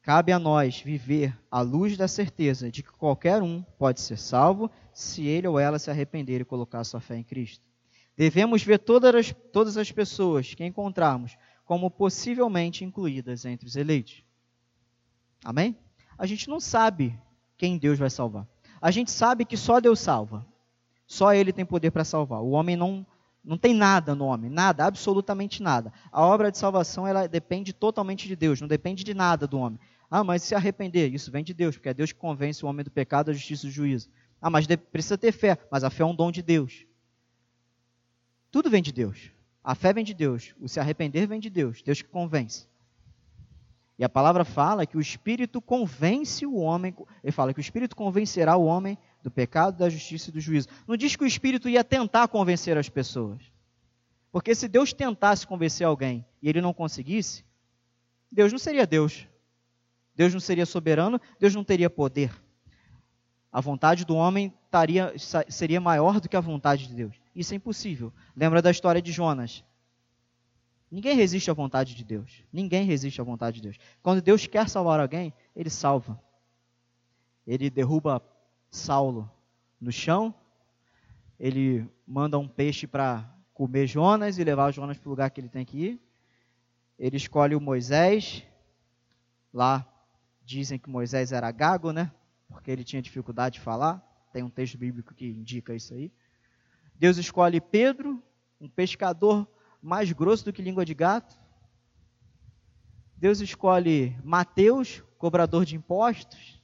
Cabe 0.03 0.31
a 0.31 0.39
nós 0.39 0.81
viver 0.81 1.37
à 1.51 1.63
luz 1.63 1.97
da 1.97 2.07
certeza 2.07 2.71
de 2.71 2.81
que 2.81 2.93
qualquer 2.93 3.43
um 3.43 3.61
pode 3.77 4.01
ser 4.01 4.19
salvo 4.19 4.71
se 4.93 5.27
ele 5.27 5.49
ou 5.49 5.59
ela 5.59 5.81
se 5.81 5.91
arrepender 5.91 6.41
e 6.41 6.45
colocar 6.45 6.85
sua 6.85 7.01
fé 7.01 7.17
em 7.17 7.25
Cristo. 7.25 7.68
Devemos 8.19 8.65
ver 8.65 8.81
todas 8.81 9.15
as, 9.15 9.35
todas 9.53 9.77
as 9.77 9.93
pessoas 9.93 10.53
que 10.53 10.65
encontrarmos 10.65 11.37
como 11.65 11.89
possivelmente 11.89 12.85
incluídas 12.85 13.45
entre 13.45 13.69
os 13.69 13.77
eleitos. 13.77 14.25
Amém? 15.45 15.79
A 16.19 16.27
gente 16.27 16.49
não 16.49 16.59
sabe 16.59 17.17
quem 17.57 17.79
Deus 17.79 17.97
vai 17.97 18.11
salvar. 18.11 18.45
A 18.83 18.91
gente 18.91 19.13
sabe 19.13 19.45
que 19.45 19.57
só 19.57 19.79
Deus 19.79 20.01
salva. 20.01 20.45
Só 21.07 21.33
ele 21.33 21.53
tem 21.53 21.65
poder 21.65 21.93
para 21.93 22.05
salvar. 22.05 22.41
O 22.41 22.51
homem 22.51 22.77
não 22.77 23.07
não 23.45 23.57
tem 23.57 23.73
nada 23.73 24.17
no 24.17 24.27
homem, 24.27 24.51
nada, 24.51 24.85
absolutamente 24.85 25.63
nada. 25.63 25.93
A 26.11 26.27
obra 26.27 26.51
de 26.51 26.59
salvação 26.59 27.07
ela 27.07 27.27
depende 27.27 27.73
totalmente 27.73 28.27
de 28.27 28.35
Deus, 28.35 28.61
não 28.61 28.69
depende 28.69 29.05
de 29.05 29.15
nada 29.15 29.47
do 29.47 29.59
homem. 29.59 29.79
Ah, 30.11 30.25
mas 30.25 30.43
se 30.43 30.57
arrepender, 30.57 31.15
isso 31.15 31.31
vem 31.31 31.45
de 31.45 31.55
Deus, 31.55 31.77
porque 31.77 31.89
é 31.89 31.95
Deus 31.95 32.13
que 32.13 32.19
convence 32.19 32.65
o 32.65 32.69
homem 32.69 32.85
do 32.85 32.91
pecado, 32.91 33.27
da 33.27 33.33
justiça 33.33 33.65
e 33.65 33.71
do 33.71 33.73
juízo. 33.73 34.11
Ah, 34.43 34.51
mas 34.51 34.67
precisa 34.91 35.17
ter 35.17 35.33
fé, 35.33 35.57
mas 35.71 35.85
a 35.85 35.89
fé 35.89 36.03
é 36.03 36.07
um 36.07 36.15
dom 36.15 36.33
de 36.33 36.43
Deus. 36.43 36.88
Tudo 38.51 38.71
vem 38.71 38.83
de 38.83 38.93
Deus. 38.93 39.31
A 39.63 39.75
fé 39.75 39.93
vem 39.93 40.05
de 40.05 40.15
Deus, 40.15 40.55
o 40.61 40.69
se 40.69 40.81
arrepender 40.81 41.27
vem 41.27 41.41
de 41.41 41.51
Deus, 41.51 41.83
Deus 41.83 42.01
que 42.01 42.09
convence. 42.09 42.67
E 43.99 44.05
a 44.05 44.09
palavra 44.09 44.45
fala 44.45 44.87
que 44.87 44.97
o 44.97 45.01
Espírito 45.01 45.61
convence 45.61 46.47
o 46.47 46.57
homem, 46.57 46.95
ele 47.23 47.33
fala 47.33 47.53
que 47.53 47.59
o 47.59 47.61
Espírito 47.61 47.97
convencerá 47.97 48.57
o 48.57 48.65
homem 48.65 48.97
do 49.23 49.31
pecado, 49.31 49.77
da 49.77 49.91
justiça 49.91 50.31
e 50.31 50.33
do 50.33 50.41
juízo. 50.41 50.69
Não 50.87 50.97
diz 50.97 51.17
que 51.17 51.25
o 51.25 51.27
Espírito 51.27 51.69
ia 51.69 51.83
tentar 51.83 52.29
convencer 52.29 52.79
as 52.79 52.89
pessoas. 52.89 53.43
Porque 54.31 54.55
se 54.55 54.69
Deus 54.69 54.93
tentasse 54.93 55.47
convencer 55.47 55.87
alguém 55.87 56.25
e 56.41 56.49
ele 56.49 56.61
não 56.61 56.73
conseguisse, 56.73 57.45
Deus 58.31 58.53
não 58.53 58.59
seria 58.59 58.87
Deus. 58.87 59.27
Deus 60.15 60.33
não 60.33 60.41
seria 60.41 60.67
soberano, 60.67 61.21
Deus 61.39 61.55
não 61.55 61.65
teria 61.65 61.91
poder. 61.91 62.33
A 63.53 63.61
vontade 63.61 64.05
do 64.05 64.15
homem 64.15 64.53
taria, 64.71 65.13
seria 65.49 65.81
maior 65.81 66.21
do 66.21 66.29
que 66.29 66.37
a 66.37 66.41
vontade 66.41 66.87
de 66.87 66.95
Deus. 66.95 67.17
Isso 67.35 67.55
é 67.55 67.57
impossível. 67.57 68.13
Lembra 68.37 68.61
da 68.61 68.71
história 68.71 69.01
de 69.01 69.13
Jonas. 69.13 69.65
Ninguém 70.91 71.15
resiste 71.17 71.51
à 71.51 71.55
vontade 71.55 71.95
de 71.95 72.05
Deus. 72.05 72.43
Ninguém 72.53 72.85
resiste 72.85 73.21
à 73.21 73.25
vontade 73.25 73.57
de 73.57 73.63
Deus. 73.63 73.77
Quando 74.03 74.23
Deus 74.23 74.47
quer 74.47 74.69
salvar 74.69 75.01
alguém, 75.01 75.33
ele 75.55 75.69
salva. 75.69 76.21
Ele 77.47 77.69
derruba 77.71 78.23
Saulo 78.71 79.31
no 79.81 79.93
chão, 79.93 80.35
ele 81.39 81.89
manda 82.07 82.39
um 82.39 82.49
peixe 82.49 82.87
para 82.87 83.33
comer 83.55 83.87
Jonas 83.87 84.39
e 84.39 84.45
levar 84.45 84.73
Jonas 84.73 84.99
para 84.99 85.09
o 85.09 85.11
lugar 85.11 85.31
que 85.31 85.41
ele 85.41 85.49
tem 85.49 85.65
que 85.65 85.79
ir. 85.79 86.01
Ele 86.99 87.17
escolhe 87.17 87.55
o 87.55 87.61
Moisés. 87.61 88.45
Lá 89.53 89.87
dizem 90.45 90.79
que 90.79 90.91
Moisés 90.91 91.33
era 91.33 91.51
gago, 91.51 91.93
né? 91.93 92.13
Porque 92.49 92.71
ele 92.71 92.83
tinha 92.83 93.01
dificuldade 93.01 93.55
de 93.55 93.61
falar. 93.61 94.03
Tem 94.33 94.43
um 94.43 94.51
texto 94.51 94.77
bíblico 94.77 95.15
que 95.15 95.27
indica 95.27 95.75
isso 95.75 95.95
aí. 95.95 96.13
Deus 96.99 97.17
escolhe 97.17 97.61
Pedro, 97.61 98.21
um 98.61 98.69
pescador 98.69 99.47
mais 99.81 100.11
grosso 100.11 100.45
do 100.45 100.53
que 100.53 100.61
língua 100.61 100.85
de 100.85 100.95
gato. 100.95 101.39
Deus 103.17 103.39
escolhe 103.39 104.17
Mateus, 104.25 105.03
cobrador 105.17 105.65
de 105.65 105.77
impostos. 105.77 106.61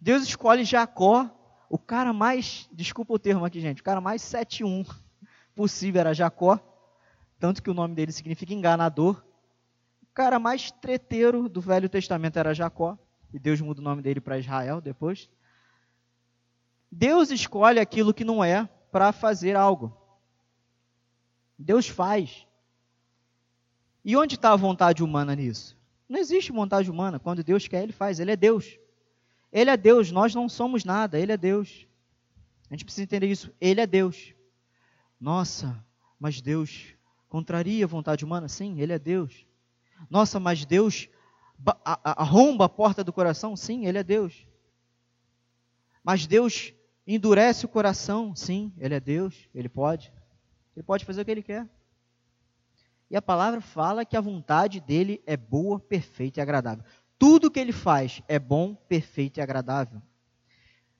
Deus 0.00 0.24
escolhe 0.24 0.64
Jacó, 0.64 1.30
o 1.70 1.78
cara 1.78 2.12
mais, 2.12 2.68
desculpa 2.72 3.14
o 3.14 3.18
termo 3.18 3.44
aqui, 3.44 3.60
gente, 3.60 3.80
o 3.80 3.84
cara 3.84 4.00
mais 4.00 4.22
7-1 4.22 4.84
possível 5.54 6.00
era 6.00 6.12
Jacó, 6.12 6.58
tanto 7.38 7.62
que 7.62 7.70
o 7.70 7.74
nome 7.74 7.94
dele 7.94 8.10
significa 8.10 8.54
enganador. 8.54 9.24
O 10.02 10.14
cara 10.14 10.38
mais 10.40 10.72
treteiro 10.72 11.48
do 11.48 11.60
Velho 11.60 11.88
Testamento 11.88 12.38
era 12.38 12.54
Jacó, 12.54 12.98
e 13.32 13.38
Deus 13.38 13.60
muda 13.60 13.80
o 13.80 13.84
nome 13.84 14.02
dele 14.02 14.20
para 14.20 14.38
Israel 14.38 14.80
depois. 14.80 15.30
Deus 16.90 17.30
escolhe 17.30 17.78
aquilo 17.78 18.14
que 18.14 18.24
não 18.24 18.42
é 18.42 18.68
para 18.96 19.12
fazer 19.12 19.54
algo. 19.54 19.94
Deus 21.58 21.86
faz. 21.86 22.46
E 24.02 24.16
onde 24.16 24.36
está 24.36 24.54
a 24.54 24.56
vontade 24.56 25.04
humana 25.04 25.34
nisso? 25.34 25.76
Não 26.08 26.18
existe 26.18 26.50
vontade 26.50 26.90
humana. 26.90 27.18
Quando 27.18 27.44
Deus 27.44 27.68
quer, 27.68 27.82
Ele 27.82 27.92
faz. 27.92 28.18
Ele 28.18 28.30
é 28.30 28.36
Deus. 28.36 28.78
Ele 29.52 29.68
é 29.68 29.76
Deus. 29.76 30.10
Nós 30.10 30.34
não 30.34 30.48
somos 30.48 30.82
nada. 30.82 31.20
Ele 31.20 31.30
é 31.30 31.36
Deus. 31.36 31.86
A 32.70 32.72
gente 32.72 32.86
precisa 32.86 33.02
entender 33.02 33.26
isso. 33.26 33.52
Ele 33.60 33.82
é 33.82 33.86
Deus. 33.86 34.32
Nossa, 35.20 35.84
mas 36.18 36.40
Deus 36.40 36.94
contraria 37.28 37.84
a 37.84 37.88
vontade 37.88 38.24
humana? 38.24 38.48
Sim, 38.48 38.80
Ele 38.80 38.94
é 38.94 38.98
Deus. 38.98 39.44
Nossa, 40.08 40.40
mas 40.40 40.64
Deus 40.64 41.06
arromba 41.84 42.64
a 42.64 42.68
porta 42.70 43.04
do 43.04 43.12
coração? 43.12 43.54
Sim, 43.56 43.84
Ele 43.84 43.98
é 43.98 44.02
Deus. 44.02 44.48
Mas 46.02 46.26
Deus 46.26 46.72
endurece 47.06 47.64
o 47.64 47.68
coração? 47.68 48.34
Sim, 48.34 48.72
Ele 48.78 48.94
é 48.94 49.00
Deus. 49.00 49.48
Ele 49.54 49.68
pode. 49.68 50.12
Ele 50.74 50.82
pode 50.82 51.04
fazer 51.04 51.22
o 51.22 51.24
que 51.24 51.30
ele 51.30 51.42
quer. 51.42 51.66
E 53.10 53.16
a 53.16 53.22
palavra 53.22 53.60
fala 53.60 54.04
que 54.04 54.16
a 54.16 54.20
vontade 54.20 54.80
dele 54.80 55.22
é 55.26 55.36
boa, 55.36 55.78
perfeita 55.78 56.40
e 56.40 56.42
agradável. 56.42 56.84
Tudo 57.18 57.50
que 57.50 57.58
ele 57.58 57.72
faz 57.72 58.22
é 58.28 58.38
bom, 58.38 58.74
perfeito 58.74 59.38
e 59.38 59.40
agradável. 59.40 60.02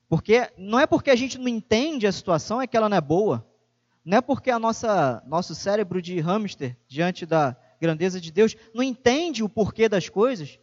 Porque 0.09 0.49
não 0.57 0.79
é 0.79 0.87
porque 0.87 1.11
a 1.11 1.15
gente 1.15 1.37
não 1.37 1.47
entende 1.47 2.07
a 2.07 2.11
situação 2.11 2.61
é 2.61 2.67
que 2.67 2.77
ela 2.77 2.89
não 2.89 2.97
é 2.97 3.01
boa. 3.01 3.45
Não 4.03 4.17
é 4.17 4.21
porque 4.21 4.49
a 4.49 4.57
nossa 4.57 5.21
nosso 5.27 5.53
cérebro 5.53 6.01
de 6.01 6.19
hamster 6.19 6.77
diante 6.87 7.25
da 7.25 7.55
grandeza 7.79 8.19
de 8.19 8.31
Deus 8.31 8.55
não 8.73 8.81
entende 8.81 9.43
o 9.43 9.49
porquê 9.49 9.89
das 9.89 10.07
coisas 10.07 10.57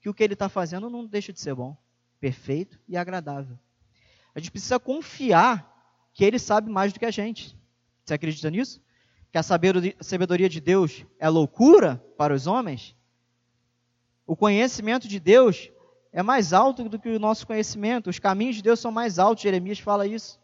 que 0.00 0.08
o 0.08 0.14
que 0.14 0.24
ele 0.24 0.32
está 0.32 0.48
fazendo 0.48 0.88
não 0.88 1.04
deixa 1.04 1.32
de 1.32 1.40
ser 1.40 1.54
bom, 1.54 1.76
perfeito 2.18 2.80
e 2.88 2.96
agradável. 2.96 3.58
A 4.38 4.40
gente 4.40 4.52
precisa 4.52 4.78
confiar 4.78 5.68
que 6.14 6.24
ele 6.24 6.38
sabe 6.38 6.70
mais 6.70 6.92
do 6.92 7.00
que 7.00 7.04
a 7.04 7.10
gente. 7.10 7.58
Você 8.04 8.14
acredita 8.14 8.48
nisso? 8.48 8.80
Que 9.32 9.38
a 9.38 9.42
sabedoria 9.42 10.48
de 10.48 10.60
Deus 10.60 11.04
é 11.18 11.28
loucura 11.28 12.00
para 12.16 12.32
os 12.32 12.46
homens? 12.46 12.94
O 14.24 14.36
conhecimento 14.36 15.08
de 15.08 15.18
Deus 15.18 15.72
é 16.12 16.22
mais 16.22 16.52
alto 16.52 16.88
do 16.88 17.00
que 17.00 17.08
o 17.08 17.18
nosso 17.18 17.48
conhecimento. 17.48 18.10
Os 18.10 18.20
caminhos 18.20 18.54
de 18.54 18.62
Deus 18.62 18.78
são 18.78 18.92
mais 18.92 19.18
altos. 19.18 19.42
Jeremias 19.42 19.80
fala 19.80 20.06
isso. 20.06 20.38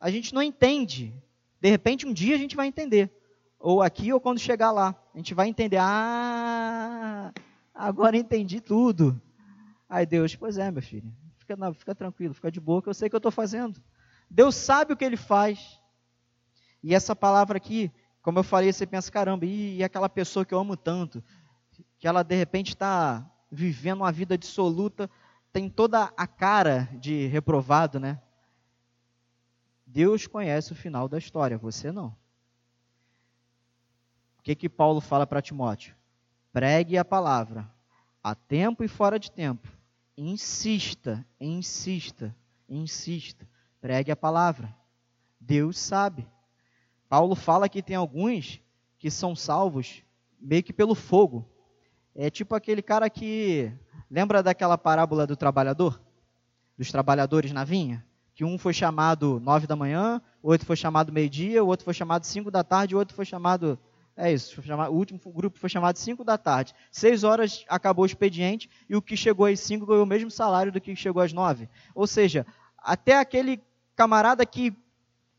A 0.00 0.10
gente 0.10 0.32
não 0.32 0.42
entende. 0.42 1.12
De 1.60 1.68
repente, 1.68 2.06
um 2.06 2.14
dia 2.14 2.34
a 2.34 2.38
gente 2.38 2.56
vai 2.56 2.66
entender. 2.66 3.12
Ou 3.58 3.82
aqui, 3.82 4.10
ou 4.10 4.18
quando 4.18 4.38
chegar 4.38 4.72
lá. 4.72 4.96
A 5.14 5.18
gente 5.18 5.34
vai 5.34 5.48
entender. 5.48 5.76
Ah, 5.78 7.30
agora 7.74 8.16
entendi 8.16 8.58
tudo. 8.58 9.20
Aí 9.86 10.06
Deus, 10.06 10.34
pois 10.34 10.56
é, 10.56 10.70
meu 10.70 10.80
filho. 10.80 11.12
Fica, 11.46 11.56
não, 11.56 11.72
fica 11.72 11.94
tranquilo, 11.94 12.34
fica 12.34 12.50
de 12.50 12.58
boa, 12.58 12.82
que 12.82 12.88
eu 12.88 12.94
sei 12.94 13.06
o 13.06 13.10
que 13.10 13.14
eu 13.14 13.18
estou 13.18 13.30
fazendo. 13.30 13.80
Deus 14.28 14.56
sabe 14.56 14.92
o 14.92 14.96
que 14.96 15.04
ele 15.04 15.16
faz. 15.16 15.80
E 16.82 16.92
essa 16.92 17.14
palavra 17.14 17.56
aqui, 17.56 17.92
como 18.20 18.40
eu 18.40 18.42
falei, 18.42 18.72
você 18.72 18.84
pensa, 18.84 19.12
caramba, 19.12 19.46
e, 19.46 19.76
e 19.76 19.84
aquela 19.84 20.08
pessoa 20.08 20.44
que 20.44 20.52
eu 20.52 20.58
amo 20.58 20.76
tanto, 20.76 21.22
que 22.00 22.08
ela 22.08 22.24
de 22.24 22.34
repente 22.34 22.70
está 22.70 23.24
vivendo 23.48 23.98
uma 23.98 24.10
vida 24.10 24.36
dissoluta, 24.36 25.08
tem 25.52 25.70
toda 25.70 26.12
a 26.16 26.26
cara 26.26 26.88
de 26.94 27.28
reprovado, 27.28 28.00
né? 28.00 28.20
Deus 29.86 30.26
conhece 30.26 30.72
o 30.72 30.76
final 30.76 31.08
da 31.08 31.16
história, 31.16 31.56
você 31.56 31.92
não. 31.92 32.08
O 34.40 34.42
que 34.42 34.56
que 34.56 34.68
Paulo 34.68 35.00
fala 35.00 35.24
para 35.28 35.40
Timóteo? 35.40 35.94
Pregue 36.52 36.98
a 36.98 37.04
palavra, 37.04 37.70
a 38.20 38.34
tempo 38.34 38.82
e 38.82 38.88
fora 38.88 39.16
de 39.16 39.30
tempo. 39.30 39.75
Insista, 40.16 41.26
insista, 41.38 42.34
insista. 42.68 43.46
Pregue 43.80 44.10
a 44.10 44.16
palavra. 44.16 44.74
Deus 45.38 45.78
sabe. 45.78 46.26
Paulo 47.08 47.34
fala 47.34 47.68
que 47.68 47.82
tem 47.82 47.96
alguns 47.96 48.60
que 48.98 49.10
são 49.10 49.36
salvos 49.36 50.02
meio 50.40 50.62
que 50.62 50.72
pelo 50.72 50.94
fogo. 50.94 51.46
É 52.14 52.30
tipo 52.30 52.54
aquele 52.54 52.80
cara 52.80 53.10
que. 53.10 53.70
Lembra 54.10 54.42
daquela 54.42 54.78
parábola 54.78 55.26
do 55.26 55.36
trabalhador? 55.36 56.00
Dos 56.78 56.90
trabalhadores 56.90 57.52
na 57.52 57.64
vinha? 57.64 58.04
Que 58.34 58.44
um 58.44 58.56
foi 58.56 58.72
chamado 58.72 59.40
nove 59.40 59.66
da 59.66 59.76
manhã, 59.76 60.22
outro 60.42 60.66
foi 60.66 60.76
chamado 60.76 61.12
meio-dia, 61.12 61.62
outro 61.62 61.84
foi 61.84 61.94
chamado 61.94 62.24
cinco 62.24 62.50
da 62.50 62.64
tarde, 62.64 62.96
outro 62.96 63.14
foi 63.14 63.24
chamado. 63.24 63.78
É 64.16 64.32
isso, 64.32 64.62
o 64.62 64.94
último 64.94 65.20
grupo 65.26 65.58
foi 65.58 65.68
chamado 65.68 65.98
cinco 65.98 66.24
da 66.24 66.38
tarde. 66.38 66.74
Seis 66.90 67.22
horas 67.22 67.66
acabou 67.68 68.02
o 68.02 68.06
expediente 68.06 68.70
e 68.88 68.96
o 68.96 69.02
que 69.02 69.14
chegou 69.14 69.44
às 69.44 69.60
cinco 69.60 69.84
ganhou 69.84 70.04
o 70.04 70.06
mesmo 70.06 70.30
salário 70.30 70.72
do 70.72 70.80
que 70.80 70.96
chegou 70.96 71.20
às 71.20 71.34
nove. 71.34 71.68
Ou 71.94 72.06
seja, 72.06 72.46
até 72.78 73.18
aquele 73.18 73.60
camarada 73.94 74.46
que 74.46 74.74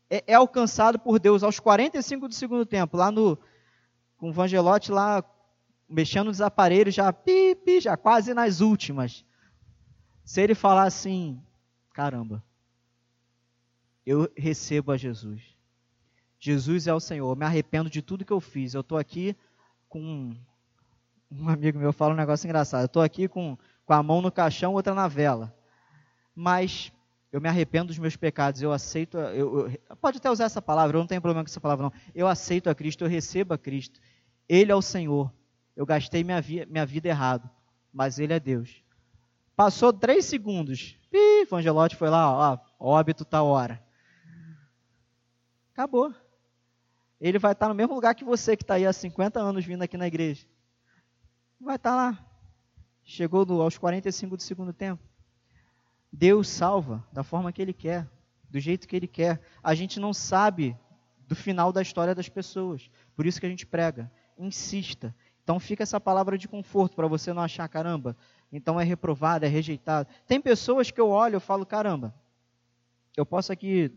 é, 0.08 0.22
é, 0.28 0.34
alcançado 0.34 0.96
por 0.96 1.18
Deus 1.18 1.42
aos 1.42 1.58
45 1.58 2.28
do 2.28 2.34
segundo 2.34 2.64
tempo, 2.64 2.96
lá 2.96 3.10
no 3.10 3.36
com 4.16 4.30
o 4.30 4.32
Vangelote 4.32 4.92
lá 4.92 5.24
mexendo 5.88 6.26
nos 6.26 6.40
aparelhos 6.40 6.94
já 6.94 7.12
pipi, 7.12 7.80
já 7.80 7.96
quase 7.96 8.32
nas 8.32 8.60
últimas. 8.60 9.24
Se 10.24 10.40
ele 10.40 10.54
falar 10.54 10.84
assim, 10.84 11.42
caramba, 11.92 12.44
eu 14.04 14.30
recebo 14.36 14.92
a 14.92 14.96
Jesus. 14.96 15.47
Jesus 16.38 16.86
é 16.86 16.94
o 16.94 17.00
Senhor. 17.00 17.30
Eu 17.30 17.36
me 17.36 17.44
arrependo 17.44 17.90
de 17.90 18.02
tudo 18.02 18.24
que 18.24 18.32
eu 18.32 18.40
fiz. 18.40 18.74
Eu 18.74 18.82
estou 18.82 18.98
aqui 18.98 19.36
com 19.88 20.34
um 21.30 21.48
amigo 21.48 21.78
meu 21.78 21.92
fala 21.92 22.14
um 22.14 22.16
negócio 22.16 22.46
engraçado. 22.46 22.82
Eu 22.82 22.86
estou 22.86 23.02
aqui 23.02 23.28
com, 23.28 23.56
com 23.84 23.92
a 23.92 24.02
mão 24.02 24.22
no 24.22 24.32
caixão, 24.32 24.74
outra 24.74 24.94
na 24.94 25.08
vela. 25.08 25.54
Mas 26.34 26.92
eu 27.30 27.40
me 27.40 27.48
arrependo 27.48 27.88
dos 27.88 27.98
meus 27.98 28.16
pecados, 28.16 28.62
eu 28.62 28.72
aceito, 28.72 29.18
eu, 29.18 29.68
eu, 29.68 29.96
pode 29.96 30.18
até 30.18 30.30
usar 30.30 30.44
essa 30.44 30.62
palavra, 30.62 30.96
eu 30.96 31.00
não 31.00 31.06
tenho 31.06 31.20
problema 31.20 31.44
com 31.44 31.50
essa 31.50 31.60
palavra 31.60 31.84
não. 31.84 31.92
Eu 32.14 32.26
aceito 32.26 32.70
a 32.70 32.74
Cristo, 32.74 33.04
eu 33.04 33.08
recebo 33.08 33.52
a 33.52 33.58
Cristo. 33.58 34.00
Ele 34.48 34.72
é 34.72 34.74
o 34.74 34.82
Senhor. 34.82 35.32
Eu 35.76 35.84
gastei 35.84 36.24
minha, 36.24 36.42
minha 36.68 36.86
vida 36.86 37.08
errado, 37.08 37.48
mas 37.92 38.18
Ele 38.18 38.32
é 38.32 38.40
Deus. 38.40 38.82
Passou 39.54 39.92
três 39.92 40.24
segundos, 40.24 40.96
o 41.50 41.56
Angelote 41.56 41.96
foi 41.96 42.08
lá, 42.08 42.32
ó, 42.32 42.58
óbito 42.78 43.24
tá 43.24 43.42
hora. 43.42 43.82
Acabou. 45.72 46.14
Ele 47.20 47.38
vai 47.38 47.52
estar 47.52 47.68
no 47.68 47.74
mesmo 47.74 47.94
lugar 47.94 48.14
que 48.14 48.24
você, 48.24 48.56
que 48.56 48.62
está 48.62 48.74
aí 48.74 48.86
há 48.86 48.92
50 48.92 49.40
anos 49.40 49.64
vindo 49.64 49.82
aqui 49.82 49.96
na 49.96 50.06
igreja. 50.06 50.46
Vai 51.60 51.76
estar 51.76 51.94
lá. 51.94 52.18
Chegou 53.02 53.44
aos 53.62 53.76
45 53.76 54.36
do 54.36 54.42
segundo 54.42 54.72
tempo. 54.72 55.02
Deus 56.12 56.48
salva 56.48 57.04
da 57.12 57.22
forma 57.22 57.52
que 57.52 57.60
Ele 57.60 57.72
quer, 57.72 58.08
do 58.48 58.60
jeito 58.60 58.86
que 58.86 58.94
Ele 58.94 59.08
quer. 59.08 59.40
A 59.62 59.74
gente 59.74 59.98
não 59.98 60.14
sabe 60.14 60.76
do 61.26 61.34
final 61.34 61.72
da 61.72 61.82
história 61.82 62.14
das 62.14 62.28
pessoas. 62.28 62.90
Por 63.16 63.26
isso 63.26 63.40
que 63.40 63.46
a 63.46 63.50
gente 63.50 63.66
prega. 63.66 64.10
Insista. 64.38 65.14
Então 65.42 65.58
fica 65.58 65.82
essa 65.82 65.98
palavra 65.98 66.36
de 66.36 66.46
conforto 66.46 66.94
para 66.94 67.06
você 67.06 67.32
não 67.32 67.42
achar, 67.42 67.66
caramba, 67.68 68.14
então 68.52 68.78
é 68.78 68.84
reprovado, 68.84 69.46
é 69.46 69.48
rejeitado. 69.48 70.06
Tem 70.26 70.38
pessoas 70.38 70.90
que 70.90 71.00
eu 71.00 71.08
olho 71.08 71.38
e 71.38 71.40
falo, 71.40 71.64
caramba, 71.64 72.14
eu 73.16 73.24
posso 73.24 73.50
aqui 73.50 73.90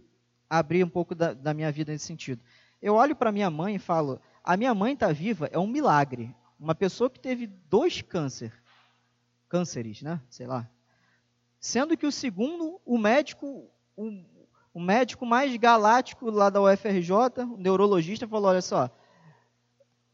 abrir 0.49 0.81
um 0.81 0.89
pouco 0.89 1.13
da, 1.13 1.33
da 1.33 1.53
minha 1.53 1.69
vida 1.69 1.91
nesse 1.91 2.05
sentido. 2.05 2.41
Eu 2.81 2.95
olho 2.95 3.15
para 3.15 3.31
minha 3.31 3.49
mãe 3.49 3.75
e 3.75 3.79
falo: 3.79 4.19
a 4.43 4.57
minha 4.57 4.73
mãe 4.73 4.93
está 4.93 5.11
viva, 5.11 5.47
é 5.51 5.59
um 5.59 5.67
milagre. 5.67 6.35
Uma 6.59 6.75
pessoa 6.75 7.09
que 7.09 7.19
teve 7.19 7.47
dois 7.47 8.01
câncer, 8.01 8.53
cânceres, 9.47 10.01
né? 10.01 10.21
Sei 10.29 10.47
lá. 10.47 10.69
Sendo 11.59 11.95
que 11.95 12.05
o 12.05 12.11
segundo, 12.11 12.81
o 12.85 12.97
médico, 12.97 13.69
o, 13.95 14.23
o 14.73 14.79
médico 14.79 15.25
mais 15.25 15.55
galáctico 15.57 16.29
lá 16.29 16.49
da 16.49 16.61
UFRJ, 16.61 17.43
o 17.43 17.57
neurologista, 17.57 18.27
falou: 18.27 18.49
olha 18.49 18.61
só, 18.61 18.89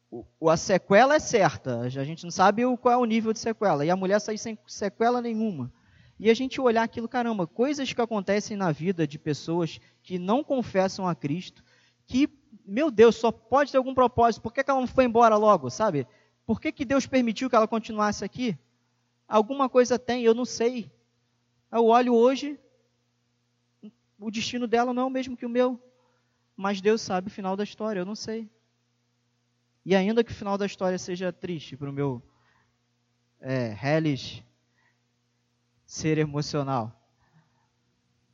o, 0.09 0.49
a 0.49 0.57
sequela 0.57 1.15
é 1.15 1.20
certa, 1.20 1.82
a 1.82 1.89
gente 1.89 2.24
não 2.24 2.32
sabe 2.32 2.65
o, 2.65 2.78
qual 2.78 2.93
é 2.93 2.97
o 2.97 3.05
nível 3.05 3.34
de 3.34 3.39
sequela. 3.39 3.86
E 3.86 3.89
a 3.89 3.95
mulher 3.95 4.20
sair 4.20 4.38
sem 4.38 4.57
sequela 4.68 5.22
nenhuma. 5.22 5.72
E 6.20 6.30
a 6.30 6.34
gente 6.34 6.59
olhar 6.59 6.84
aquilo, 6.84 7.07
caramba, 7.07 7.45
coisas 7.45 7.93
que 7.93 8.01
acontecem 8.01 8.57
na 8.57 8.72
vida 8.72 9.05
de 9.05 9.20
pessoas 9.20 9.80
que 10.01 10.18
não 10.18 10.43
confessam 10.43 11.07
a 11.07 11.13
Cristo, 11.13 11.63
que, 12.07 12.28
meu 12.66 12.91
Deus, 12.91 13.16
só 13.16 13.32
pode 13.32 13.72
ter 13.72 13.78
algum 13.78 13.93
propósito. 13.93 14.41
Por 14.41 14.54
que, 14.54 14.64
que 14.64 14.70
ela 14.70 14.80
não 14.80 14.88
foi 14.88 15.06
embora 15.06 15.36
logo, 15.36 15.70
sabe? 15.70 16.08
Por 16.45 16.60
que, 16.62 16.72
que 16.72 16.86
Deus 16.86 17.06
permitiu 17.06 17.50
que 17.50 17.56
ela 17.56 17.68
continuasse 17.68 18.24
aqui? 18.24 18.58
Alguma 19.28 19.70
coisa 19.70 20.00
tem, 20.00 20.24
eu 20.24 20.34
não 20.34 20.45
sei. 20.45 20.91
Eu 21.72 21.86
olho 21.88 22.14
hoje, 22.14 22.60
o 24.20 24.32
destino 24.32 24.68
dela 24.68 24.93
não 24.93 25.04
é 25.04 25.06
o 25.06 25.10
mesmo 25.10 25.36
que 25.36 25.45
o 25.45 25.50
meu. 25.50 25.82
Mas 26.56 26.82
Deus 26.82 27.02
sabe 27.02 27.28
o 27.28 27.32
final 27.32 27.56
da 27.56 27.64
história, 27.64 28.00
eu 28.00 28.06
não 28.06 28.16
sei. 28.16 28.50
E 29.86 29.95
ainda 29.95 30.24
que 30.24 30.32
o 30.32 30.36
final 30.36 30.58
da 30.58 30.66
história 30.66 30.98
seja 30.98 31.32
triste 31.32 31.78
para 31.78 31.89
o 31.89 31.93
meu 31.93 32.22
é, 33.39 33.76
ser 35.86 36.18
emocional. 36.18 36.93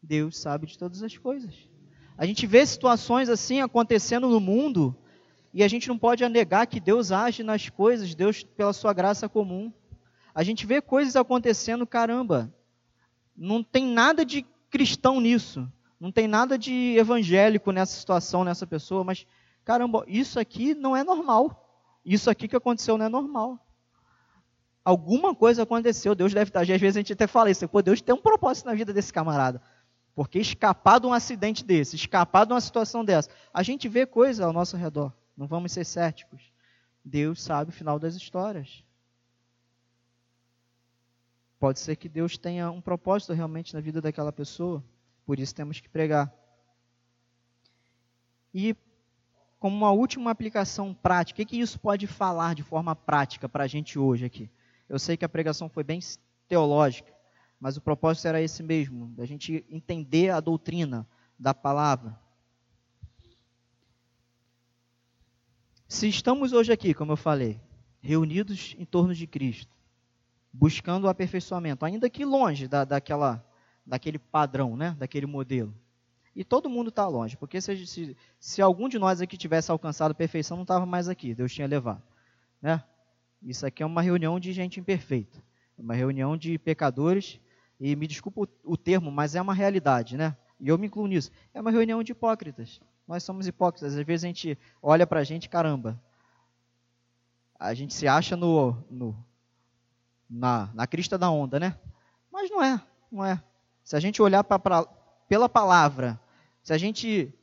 Deus 0.02 0.38
sabe 0.38 0.68
de 0.68 0.78
todas 0.78 1.04
as 1.04 1.18
coisas. 1.18 1.70
A 2.18 2.26
gente 2.26 2.46
vê 2.46 2.66
situações 2.66 3.30
assim 3.30 3.62
acontecendo 3.62 4.28
no 4.28 4.40
mundo 4.40 4.96
e 5.54 5.64
a 5.64 5.68
gente 5.68 5.88
não 5.88 5.98
pode 5.98 6.28
negar 6.30 6.68
que 6.68 6.80
Deus 6.80 7.12
age 7.12 7.44
nas 7.44 7.70
coisas, 7.70 8.14
Deus 8.16 8.44
pela 8.44 8.74
sua 8.74 8.94
graça 8.94 9.28
comum. 9.28 9.72
A 10.34 10.44
gente 10.44 10.66
vê 10.66 10.82
coisas 10.82 11.16
acontecendo, 11.16 11.86
caramba, 11.86 12.54
não 13.36 13.64
tem 13.64 13.86
nada 13.86 14.26
de 14.26 14.46
cristão 14.70 15.20
nisso, 15.20 15.72
não 16.00 16.12
tem 16.12 16.28
nada 16.28 16.58
de 16.58 16.96
evangélico 16.98 17.72
nessa 17.72 17.96
situação, 18.00 18.44
nessa 18.44 18.66
pessoa, 18.66 19.04
mas 19.04 19.26
caramba, 19.64 20.04
isso 20.08 20.40
aqui 20.40 20.74
não 20.74 20.96
é 20.96 21.04
normal. 21.04 21.60
Isso 22.06 22.30
aqui 22.30 22.48
que 22.48 22.56
aconteceu 22.56 22.98
não 22.98 23.06
é 23.06 23.10
normal. 23.10 23.60
Alguma 24.84 25.34
coisa 25.34 25.64
aconteceu, 25.64 26.14
Deus 26.14 26.34
deve 26.34 26.50
estar. 26.50 26.62
Às 26.62 26.68
vezes 26.68 26.98
a 26.98 27.00
gente 27.00 27.14
até 27.14 27.26
fala 27.26 27.50
isso, 27.50 27.68
pô, 27.70 27.82
Deus 27.82 28.02
tem 28.02 28.14
um 28.14 28.22
propósito 28.22 28.66
na 28.66 28.74
vida 28.74 28.92
desse 28.92 29.14
camarada. 29.14 29.62
Porque 30.16 30.40
escapar 30.40 31.00
de 31.00 31.08
um 31.08 31.14
acidente 31.14 31.64
desse, 31.64 31.96
escapar 31.96 32.46
de 32.46 32.54
uma 32.54 32.62
situação 32.62 33.04
dessa, 33.04 33.30
a 33.54 33.64
gente 33.64 33.88
vê 33.88 34.06
coisa 34.06 34.46
ao 34.46 34.54
nosso 34.54 34.78
redor. 34.78 35.12
Não 35.36 35.48
vamos 35.48 35.72
ser 35.72 35.86
céticos. 35.86 36.52
Deus 37.04 37.42
sabe 37.42 37.70
o 37.70 37.74
final 37.74 37.98
das 37.98 38.16
histórias. 38.16 38.84
Pode 41.60 41.80
ser 41.80 41.96
que 41.96 42.10
Deus 42.10 42.38
tenha 42.38 42.70
um 42.70 42.82
propósito 42.82 43.34
realmente 43.34 43.74
na 43.74 43.80
vida 43.80 44.02
daquela 44.02 44.32
pessoa. 44.32 44.84
Por 45.26 45.40
isso 45.40 45.56
temos 45.56 45.80
que 45.80 45.90
pregar. 45.90 46.32
E 48.54 48.76
como 49.60 49.78
uma 49.78 49.92
última 49.92 50.30
aplicação 50.30 50.94
prática, 50.94 51.42
o 51.42 51.46
que 51.46 51.58
isso 51.58 51.80
pode 51.80 52.06
falar 52.06 52.54
de 52.54 52.62
forma 52.62 52.96
prática 52.96 53.48
para 53.48 53.64
a 53.64 53.68
gente 53.68 53.98
hoje 53.98 54.26
aqui? 54.26 54.50
Eu 54.90 55.00
sei 55.00 55.16
que 55.16 55.24
a 55.24 55.30
pregação 55.30 55.70
foi 55.70 55.86
bem 55.86 56.02
teológica, 56.50 57.13
mas 57.64 57.78
o 57.78 57.82
propósito 57.82 58.28
era 58.28 58.42
esse 58.42 58.62
mesmo, 58.62 59.08
da 59.16 59.26
gente 59.26 59.66
entender 59.70 60.32
a 60.32 60.42
doutrina 60.42 61.08
da 61.40 61.54
palavra. 61.54 62.20
Se 65.88 66.10
estamos 66.10 66.52
hoje 66.52 66.74
aqui, 66.74 66.94
como 66.94 67.14
eu 67.14 67.16
falei, 67.16 67.62
reunidos 68.02 68.76
em 68.78 68.84
torno 68.84 69.16
de 69.16 69.26
Cristo, 69.26 69.74
buscando 70.52 71.06
o 71.06 71.08
aperfeiçoamento, 71.08 71.86
ainda 71.86 72.10
que 72.10 72.26
longe 72.26 72.68
da, 72.68 72.84
daquela, 72.84 73.42
daquele 73.86 74.20
padrão, 74.20 74.76
né, 74.76 74.94
daquele 75.00 75.26
modelo. 75.26 75.74
E 76.36 76.44
todo 76.44 76.70
mundo 76.70 76.90
está 76.90 77.08
longe, 77.08 77.38
porque 77.38 77.62
se, 77.62 77.88
se, 77.88 78.18
se, 78.42 78.62
algum 78.62 78.90
de 78.90 79.00
nós 79.00 79.22
aqui 79.22 79.38
tivesse 79.38 79.72
alcançado 79.72 80.12
a 80.12 80.16
perfeição, 80.16 80.58
não 80.58 80.64
estava 80.64 80.86
mais 80.86 81.08
aqui, 81.08 81.34
Deus 81.34 81.54
tinha 81.54 81.66
levado. 81.66 82.04
Né? 82.62 82.84
Isso 83.42 83.66
aqui 83.66 83.82
é 83.82 83.86
uma 83.86 84.02
reunião 84.02 84.38
de 84.38 84.52
gente 84.52 84.82
imperfeita, 84.82 85.42
uma 85.78 85.94
reunião 85.94 86.36
de 86.36 86.58
pecadores, 86.58 87.40
e 87.80 87.96
me 87.96 88.08
desculpa 88.08 88.42
o, 88.42 88.48
o 88.74 88.78
termo, 88.78 89.12
mas 89.12 89.36
é 89.36 89.42
uma 89.42 89.54
realidade, 89.54 90.18
né? 90.18 90.36
E 90.60 90.68
eu 90.68 90.78
me 90.78 90.88
incluo 90.88 91.08
nisso. 91.08 91.32
É 91.54 91.60
uma 91.60 91.72
reunião 91.72 92.04
de 92.04 92.12
hipócritas. 92.12 92.80
Nós 93.08 93.24
somos 93.24 93.48
hipócritas. 93.48 93.96
Às 93.96 94.06
vezes 94.06 94.24
a 94.24 94.28
gente 94.28 94.58
olha 94.82 95.06
para 95.06 95.20
a 95.20 95.24
gente, 95.24 95.50
caramba, 95.50 96.02
a 97.60 97.74
gente 97.74 97.94
se 97.94 98.08
acha 98.08 98.36
no, 98.36 98.78
no 98.90 99.16
na, 100.30 100.70
na 100.74 100.88
crista 100.88 101.18
da 101.18 101.30
onda, 101.30 101.60
né? 101.60 101.78
Mas 102.32 102.50
não 102.50 102.64
é, 102.64 102.82
não 103.12 103.26
é. 103.26 103.42
Se 103.84 103.96
a 103.96 104.00
gente 104.00 104.22
olhar 104.22 104.44
pra, 104.44 104.58
pra 104.58 104.86
pela 105.28 105.50
palavra 105.50 106.20
se 106.64 106.72
a 106.72 106.78
gente 106.78 107.34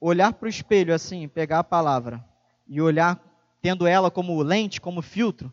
olhar 0.00 0.32
para 0.32 0.46
o 0.46 0.48
espelho 0.48 0.92
assim, 0.92 1.28
pegar 1.28 1.60
a 1.60 1.64
palavra 1.64 2.24
e 2.66 2.80
olhar 2.80 3.22
tendo 3.62 3.86
ela 3.86 4.10
como 4.10 4.42
lente, 4.42 4.80
como 4.80 5.00
filtro, 5.00 5.52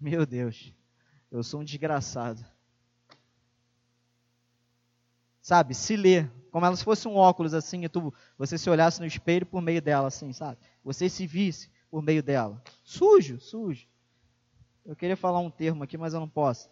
meu 0.00 0.26
Deus, 0.26 0.74
eu 1.30 1.42
sou 1.44 1.60
um 1.60 1.64
desgraçado. 1.64 2.44
Sabe, 5.40 5.74
se 5.74 5.96
ler, 5.96 6.30
como 6.50 6.66
ela 6.66 6.76
se 6.76 6.84
fosse 6.84 7.08
um 7.08 7.16
óculos 7.16 7.54
assim, 7.54 7.84
e 7.84 7.88
tu, 7.88 8.12
você 8.36 8.58
se 8.58 8.68
olhasse 8.68 9.00
no 9.00 9.06
espelho 9.06 9.46
por 9.46 9.62
meio 9.62 9.80
dela 9.80 10.08
assim, 10.08 10.32
sabe? 10.32 10.58
Você 10.84 11.08
se 11.08 11.26
visse 11.26 11.70
por 11.90 12.02
meio 12.02 12.22
dela. 12.22 12.62
Sujo, 12.84 13.40
sujo. 13.40 13.86
Eu 14.84 14.94
queria 14.94 15.16
falar 15.16 15.40
um 15.40 15.50
termo 15.50 15.82
aqui, 15.82 15.96
mas 15.96 16.14
eu 16.14 16.20
não 16.20 16.28
posso. 16.28 16.68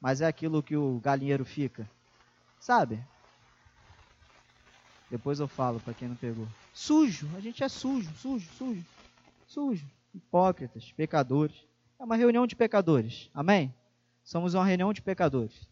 Mas 0.00 0.20
é 0.20 0.26
aquilo 0.26 0.62
que 0.62 0.76
o 0.76 0.98
galinheiro 1.00 1.44
fica. 1.44 1.88
Sabe? 2.58 3.04
Depois 5.10 5.40
eu 5.40 5.48
falo 5.48 5.80
para 5.80 5.92
quem 5.92 6.08
não 6.08 6.16
pegou. 6.16 6.46
Sujo, 6.72 7.28
a 7.36 7.40
gente 7.40 7.64
é 7.64 7.68
sujo, 7.68 8.10
sujo, 8.16 8.48
sujo, 8.56 8.84
sujo. 9.46 9.86
Hipócritas, 10.14 10.92
pecadores. 10.92 11.66
É 11.98 12.04
uma 12.04 12.16
reunião 12.16 12.46
de 12.46 12.56
pecadores. 12.56 13.28
Amém? 13.34 13.74
Somos 14.22 14.54
uma 14.54 14.64
reunião 14.64 14.92
de 14.92 15.02
pecadores. 15.02 15.68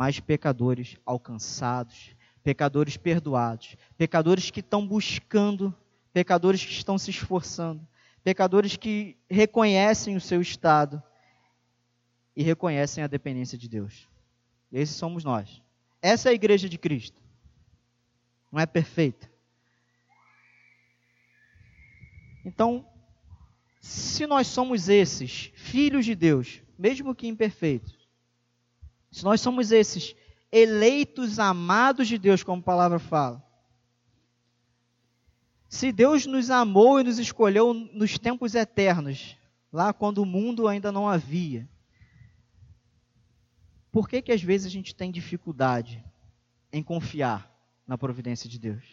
Mas 0.00 0.18
pecadores 0.18 0.96
alcançados, 1.04 2.16
pecadores 2.42 2.96
perdoados, 2.96 3.76
pecadores 3.98 4.50
que 4.50 4.60
estão 4.60 4.88
buscando, 4.88 5.76
pecadores 6.10 6.64
que 6.64 6.72
estão 6.72 6.96
se 6.96 7.10
esforçando, 7.10 7.86
pecadores 8.24 8.78
que 8.78 9.18
reconhecem 9.28 10.16
o 10.16 10.20
seu 10.20 10.40
estado 10.40 11.02
e 12.34 12.42
reconhecem 12.42 13.04
a 13.04 13.06
dependência 13.06 13.58
de 13.58 13.68
Deus. 13.68 14.08
Esses 14.72 14.96
somos 14.96 15.22
nós. 15.22 15.60
Essa 16.00 16.28
é 16.28 16.32
a 16.32 16.34
igreja 16.34 16.66
de 16.66 16.78
Cristo 16.78 17.20
não 18.50 18.60
é 18.60 18.66
perfeita. 18.66 19.30
Então, 22.44 22.86
se 23.80 24.26
nós 24.26 24.46
somos 24.46 24.88
esses 24.88 25.52
filhos 25.54 26.04
de 26.04 26.14
Deus, 26.14 26.62
mesmo 26.78 27.14
que 27.14 27.28
imperfeitos, 27.28 27.99
se 29.10 29.24
nós 29.24 29.40
somos 29.40 29.72
esses 29.72 30.14
eleitos 30.52 31.38
amados 31.38 32.08
de 32.08 32.18
Deus, 32.18 32.42
como 32.42 32.60
a 32.60 32.64
palavra 32.64 32.98
fala, 32.98 33.44
se 35.68 35.92
Deus 35.92 36.26
nos 36.26 36.50
amou 36.50 37.00
e 37.00 37.04
nos 37.04 37.18
escolheu 37.18 37.72
nos 37.72 38.18
tempos 38.18 38.54
eternos, 38.54 39.36
lá 39.72 39.92
quando 39.92 40.18
o 40.18 40.26
mundo 40.26 40.66
ainda 40.66 40.90
não 40.90 41.08
havia, 41.08 41.68
por 43.92 44.08
que 44.08 44.22
que 44.22 44.32
às 44.32 44.42
vezes 44.42 44.66
a 44.66 44.70
gente 44.70 44.94
tem 44.94 45.10
dificuldade 45.10 46.04
em 46.72 46.82
confiar? 46.82 47.50
na 47.90 47.98
providência 47.98 48.48
de 48.48 48.56
Deus. 48.56 48.84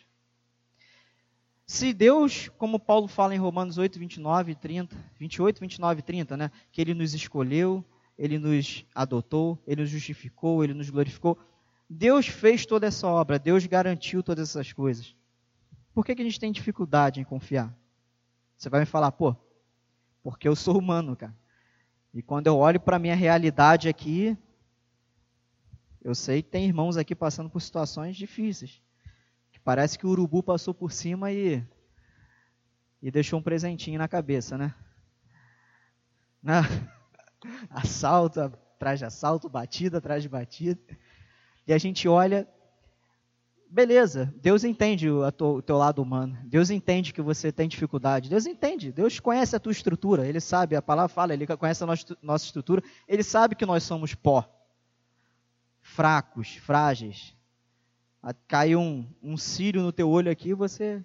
Se 1.64 1.94
Deus, 1.94 2.50
como 2.58 2.80
Paulo 2.80 3.08
fala 3.08 3.36
em 3.36 3.38
Romanos 3.38 3.78
8, 3.78 4.00
29 4.00 4.54
e 4.54 4.56
30, 4.56 4.98
28, 5.20 5.60
29 5.60 6.00
e 6.00 6.02
30, 6.02 6.36
né, 6.36 6.52
que 6.72 6.82
Ele 6.82 6.96
nos 6.96 7.14
escolheu, 7.14 7.86
Ele 8.18 8.40
nos 8.40 8.86
adotou, 8.94 9.62
Ele 9.68 9.82
nos 9.82 9.90
justificou, 9.90 10.64
Ele 10.64 10.74
nos 10.74 10.90
glorificou, 10.90 11.38
Deus 11.90 12.28
fez 12.28 12.66
toda 12.66 12.88
essa 12.88 13.08
obra, 13.08 13.40
Deus 13.40 13.66
garantiu 13.66 14.22
todas 14.24 14.50
essas 14.50 14.74
coisas. 14.74 15.16
Por 15.94 16.06
que, 16.06 16.16
que 16.16 16.22
a 16.22 16.26
gente 16.26 16.40
tem 16.40 16.52
dificuldade 16.52 17.20
em 17.20 17.24
confiar? 17.24 17.74
Você 18.58 18.70
vai 18.70 18.82
me 18.82 18.86
falar, 18.86 19.12
pô, 19.12 19.36
porque 20.22 20.48
eu 20.48 20.56
sou 20.56 20.78
humano, 20.78 21.16
cara. 21.16 21.36
E 22.14 22.22
quando 22.22 22.48
eu 22.48 22.58
olho 22.58 22.80
para 22.80 22.96
a 22.96 23.00
minha 23.00 23.16
realidade 23.16 23.88
aqui, 23.88 24.38
eu 26.02 26.16
sei 26.16 26.42
que 26.42 26.50
tem 26.50 26.66
irmãos 26.66 26.98
aqui 26.98 27.14
passando 27.14 27.50
por 27.50 27.62
situações 27.62 28.16
difíceis. 28.16 28.82
Que 29.52 29.60
parece 29.60 29.98
que 30.00 30.06
o 30.06 30.10
urubu 30.10 30.42
passou 30.42 30.74
por 30.74 30.92
cima 30.92 31.32
e, 31.32 31.64
e 33.02 33.12
deixou 33.12 33.40
um 33.40 33.44
presentinho 33.44 34.00
na 34.00 34.08
cabeça, 34.08 34.58
né? 34.58 34.74
Na, 36.42 36.62
assalto 37.70 38.40
atrás 38.42 39.00
de 39.00 39.06
assalto, 39.06 39.50
batida 39.50 39.98
atrás 39.98 40.24
de 40.24 40.30
batida. 40.30 40.80
E 41.66 41.74
a 41.74 41.78
gente 41.78 42.08
olha 42.08 42.48
beleza, 43.70 44.34
Deus 44.42 44.64
entende 44.64 45.10
o, 45.10 45.32
teu 45.62 45.78
lado 45.78 46.02
humano. 46.02 46.38
Deus 46.46 46.70
entende 46.70 47.14
que 47.14 47.22
você 47.22 47.52
tem 47.52 47.68
dificuldade. 47.68 48.30
Deus 48.30 48.46
entende. 48.46 48.92
Deus 48.92 49.20
conhece 49.20 49.56
a 49.56 49.60
tua 49.60 49.72
estrutura. 49.72 50.28
Ele 50.28 50.40
sabe, 50.40 50.76
a 50.76 50.82
palavra 50.82 51.10
fala, 51.10 51.34
ele 51.34 51.46
conhece 51.46 51.84
a 51.84 51.88
nossa, 51.88 52.18
nossa 52.22 52.46
estrutura. 52.46 52.82
Ele 53.08 53.24
sabe 53.24 53.56
que 53.56 53.66
nós 53.66 53.84
somos 53.84 54.14
pó. 54.16 54.48
Fracos, 55.82 56.56
frágeis. 56.56 57.36
Cai 58.48 58.76
um, 58.76 59.08
um 59.22 59.38
cílio 59.38 59.82
no 59.82 59.92
teu 59.92 60.10
olho 60.10 60.32
aqui, 60.32 60.54
você. 60.54 61.04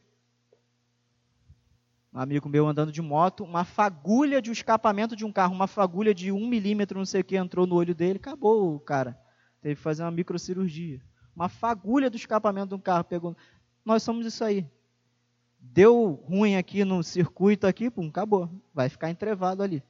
Um 2.12 2.20
amigo 2.20 2.48
meu 2.48 2.66
andando 2.66 2.92
de 2.92 3.00
moto, 3.00 3.42
uma 3.42 3.64
fagulha 3.64 4.42
de 4.42 4.50
um 4.50 4.52
escapamento 4.52 5.16
de 5.16 5.24
um 5.24 5.32
carro, 5.32 5.54
uma 5.54 5.66
fagulha 5.66 6.14
de 6.14 6.30
um 6.30 6.46
milímetro, 6.46 6.98
não 6.98 7.06
sei 7.06 7.22
o 7.22 7.24
que, 7.24 7.36
entrou 7.36 7.66
no 7.66 7.74
olho 7.74 7.94
dele, 7.94 8.18
acabou 8.18 8.74
o 8.74 8.80
cara. 8.80 9.18
Teve 9.60 9.76
que 9.76 9.80
fazer 9.80 10.02
uma 10.02 10.10
microcirurgia 10.10 11.00
uma 11.34 11.48
fagulha 11.48 12.10
do 12.10 12.16
escapamento 12.16 12.68
de 12.68 12.74
um 12.74 12.80
carro 12.80 13.04
pegou. 13.04 13.36
Nós 13.84 14.02
somos 14.02 14.26
isso 14.26 14.44
aí. 14.44 14.66
Deu 15.58 16.12
ruim 16.28 16.56
aqui 16.56 16.84
no 16.84 17.02
circuito 17.02 17.66
aqui, 17.66 17.90
pum, 17.90 18.08
acabou. 18.08 18.50
Vai 18.74 18.88
ficar 18.88 19.10
entrevado 19.10 19.62
ali. 19.62 19.82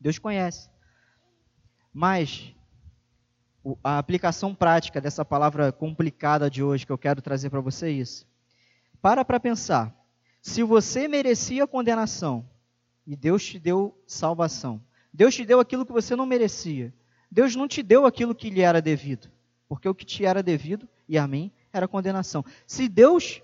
Deus 0.00 0.18
conhece. 0.18 0.70
Mas 1.92 2.54
a 3.82 3.98
aplicação 3.98 4.54
prática 4.54 5.00
dessa 5.00 5.24
palavra 5.24 5.72
complicada 5.72 6.48
de 6.48 6.62
hoje 6.62 6.86
que 6.86 6.92
eu 6.92 6.98
quero 6.98 7.20
trazer 7.20 7.50
para 7.50 7.60
você 7.60 7.86
é 7.86 7.90
isso. 7.90 8.26
Para 9.02 9.24
para 9.24 9.40
pensar. 9.40 9.94
Se 10.48 10.62
você 10.62 11.08
merecia 11.08 11.66
condenação 11.66 12.48
e 13.06 13.14
Deus 13.14 13.44
te 13.44 13.58
deu 13.58 13.96
salvação, 14.06 14.82
Deus 15.12 15.34
te 15.34 15.44
deu 15.44 15.60
aquilo 15.60 15.86
que 15.86 15.92
você 15.92 16.14
não 16.16 16.26
merecia. 16.26 16.92
Deus 17.30 17.54
não 17.54 17.68
te 17.68 17.82
deu 17.82 18.06
aquilo 18.06 18.34
que 18.34 18.50
lhe 18.50 18.60
era 18.60 18.80
devido 18.80 19.28
porque 19.68 19.88
o 19.88 19.94
que 19.94 20.04
te 20.04 20.24
era 20.24 20.42
devido, 20.42 20.88
e 21.06 21.18
a 21.18 21.28
mim, 21.28 21.52
era 21.72 21.86
condenação. 21.86 22.44
Se 22.66 22.88
Deus 22.88 23.42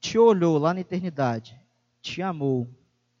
te 0.00 0.16
olhou 0.16 0.56
lá 0.58 0.72
na 0.72 0.80
eternidade, 0.80 1.60
te 2.00 2.22
amou, 2.22 2.68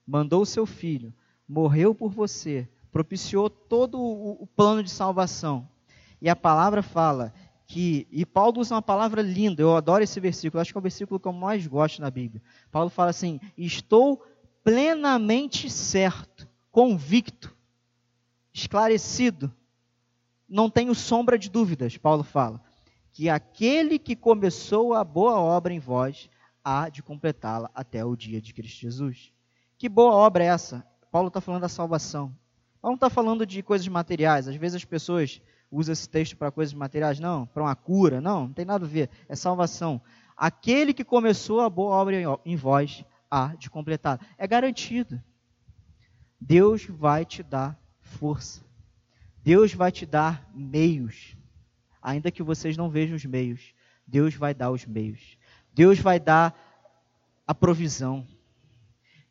mandou 0.06 0.42
o 0.42 0.46
seu 0.46 0.64
filho, 0.64 1.12
morreu 1.46 1.94
por 1.94 2.10
você, 2.10 2.68
propiciou 2.92 3.50
todo 3.50 4.00
o, 4.00 4.46
plano 4.46 4.82
de 4.82 4.90
salvação, 4.90 5.68
e 6.22 6.28
a 6.28 6.36
palavra 6.36 6.82
fala 6.82 7.34
que, 7.68 8.08
e 8.10 8.26
Paulo 8.26 8.60
usa 8.60 8.74
uma 8.74 8.82
palavra 8.82 9.22
linda, 9.22 9.62
eu 9.62 9.76
adoro 9.76 10.02
esse 10.02 10.18
versículo, 10.18 10.60
acho 10.60 10.72
que 10.72 10.78
é 10.78 10.80
o 10.80 10.82
versículo 10.82 11.20
que 11.20 11.28
eu 11.28 11.32
mais 11.32 11.64
gosto 11.68 12.02
na 12.02 12.10
Bíblia. 12.10 12.42
Paulo 12.72 12.90
fala 12.90 13.10
assim: 13.10 13.38
Estou 13.56 14.24
plenamente 14.64 15.70
certo, 15.70 16.48
convicto, 16.72 17.56
esclarecido 18.52 19.54
não 20.48 20.70
tenho 20.70 20.94
sombra 20.94 21.38
de 21.38 21.50
dúvidas, 21.50 21.96
Paulo 21.98 22.22
fala, 22.22 22.60
que 23.12 23.28
aquele 23.28 23.98
que 23.98 24.16
começou 24.16 24.94
a 24.94 25.04
boa 25.04 25.38
obra 25.38 25.74
em 25.74 25.78
vós 25.78 26.30
há 26.64 26.88
de 26.88 27.02
completá-la 27.02 27.70
até 27.74 28.04
o 28.04 28.16
dia 28.16 28.40
de 28.40 28.54
Cristo 28.54 28.80
Jesus. 28.80 29.32
Que 29.76 29.88
boa 29.88 30.14
obra 30.14 30.44
é 30.44 30.46
essa? 30.48 30.86
Paulo 31.10 31.28
está 31.28 31.40
falando 31.40 31.62
da 31.62 31.68
salvação. 31.68 32.34
Paulo 32.80 32.92
não 32.92 32.94
está 32.94 33.10
falando 33.10 33.44
de 33.44 33.62
coisas 33.62 33.86
materiais. 33.88 34.48
Às 34.48 34.56
vezes 34.56 34.76
as 34.76 34.84
pessoas 34.84 35.42
usam 35.70 35.92
esse 35.92 36.08
texto 36.08 36.36
para 36.36 36.50
coisas 36.50 36.74
materiais. 36.74 37.20
Não, 37.20 37.46
para 37.46 37.62
uma 37.62 37.76
cura. 37.76 38.20
Não, 38.20 38.46
não 38.46 38.52
tem 38.52 38.64
nada 38.64 38.84
a 38.84 38.88
ver. 38.88 39.10
É 39.28 39.34
salvação. 39.34 40.00
Aquele 40.36 40.94
que 40.94 41.04
começou 41.04 41.60
a 41.60 41.70
boa 41.70 41.94
obra 41.94 42.16
em 42.44 42.56
vós 42.56 43.04
há 43.30 43.54
de 43.56 43.68
completá-la. 43.68 44.20
É 44.36 44.46
garantido. 44.46 45.20
Deus 46.40 46.84
vai 46.84 47.24
te 47.24 47.42
dar 47.42 47.78
força. 48.00 48.62
Deus 49.42 49.72
vai 49.72 49.90
te 49.90 50.04
dar 50.04 50.48
meios, 50.54 51.36
ainda 52.02 52.30
que 52.30 52.42
vocês 52.42 52.76
não 52.76 52.90
vejam 52.90 53.16
os 53.16 53.24
meios. 53.24 53.72
Deus 54.06 54.34
vai 54.34 54.54
dar 54.54 54.70
os 54.70 54.84
meios. 54.86 55.38
Deus 55.72 55.98
vai 55.98 56.20
dar 56.20 56.54
a 57.46 57.54
provisão. 57.54 58.26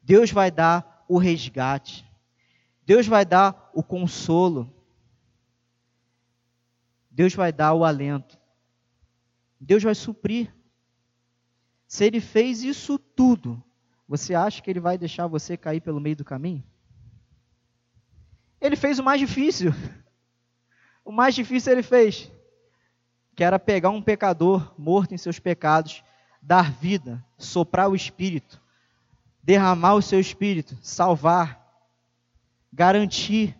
Deus 0.01 0.31
vai 0.31 0.49
dar 0.49 1.05
o 1.07 1.17
resgate. 1.17 2.05
Deus 2.85 3.07
vai 3.07 3.25
dar 3.25 3.69
o 3.73 3.83
consolo. 3.83 4.73
Deus 7.17 7.33
vai 7.33 7.51
dar 7.51 7.73
o 7.73 7.83
alento. 7.83 8.37
Deus 9.59 9.81
vai 9.81 9.95
suprir. 9.95 10.53
Se 11.87 12.05
ele 12.05 12.21
fez 12.21 12.61
isso 12.61 12.99
tudo, 12.99 13.59
você 14.07 14.35
acha 14.35 14.61
que 14.61 14.69
ele 14.69 14.79
vai 14.79 14.99
deixar 14.99 15.25
você 15.25 15.57
cair 15.57 15.81
pelo 15.81 15.99
meio 15.99 16.15
do 16.15 16.23
caminho? 16.23 16.63
Ele 18.61 18.75
fez 18.75 18.99
o 18.99 19.03
mais 19.03 19.19
difícil. 19.19 19.73
O 21.03 21.11
mais 21.11 21.33
difícil 21.33 21.71
ele 21.71 21.81
fez, 21.81 22.31
que 23.35 23.43
era 23.43 23.57
pegar 23.57 23.89
um 23.89 24.01
pecador 24.01 24.75
morto 24.77 25.15
em 25.15 25.17
seus 25.17 25.39
pecados, 25.39 26.03
dar 26.39 26.71
vida, 26.71 27.25
soprar 27.35 27.89
o 27.89 27.95
espírito, 27.95 28.61
derramar 29.41 29.95
o 29.95 30.03
seu 30.03 30.19
espírito, 30.19 30.77
salvar, 30.83 31.65
garantir. 32.71 33.57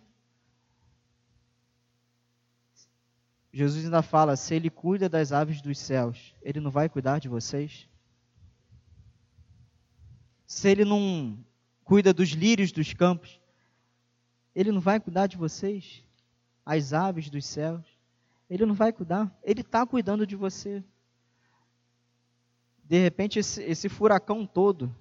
Jesus 3.58 3.84
ainda 3.84 4.02
fala: 4.02 4.36
se 4.36 4.54
ele 4.54 4.70
cuida 4.70 5.08
das 5.08 5.32
aves 5.32 5.60
dos 5.60 5.78
céus, 5.78 6.34
ele 6.42 6.60
não 6.60 6.70
vai 6.70 6.88
cuidar 6.88 7.18
de 7.18 7.28
vocês? 7.28 7.88
Se 10.46 10.68
ele 10.68 10.84
não 10.84 11.38
cuida 11.84 12.12
dos 12.12 12.30
lírios 12.30 12.72
dos 12.72 12.92
campos, 12.94 13.40
ele 14.54 14.72
não 14.72 14.80
vai 14.80 14.98
cuidar 14.98 15.26
de 15.26 15.36
vocês? 15.36 16.04
as 16.68 16.92
aves 16.92 17.30
dos 17.30 17.46
céus. 17.46 17.82
Ele 18.50 18.66
não 18.66 18.74
vai 18.74 18.92
cuidar, 18.92 19.34
ele 19.42 19.62
está 19.62 19.86
cuidando 19.86 20.26
de 20.26 20.36
você. 20.36 20.84
De 22.84 22.98
repente, 22.98 23.38
esse, 23.38 23.62
esse 23.62 23.88
furacão 23.88 24.46
todo, 24.46 24.94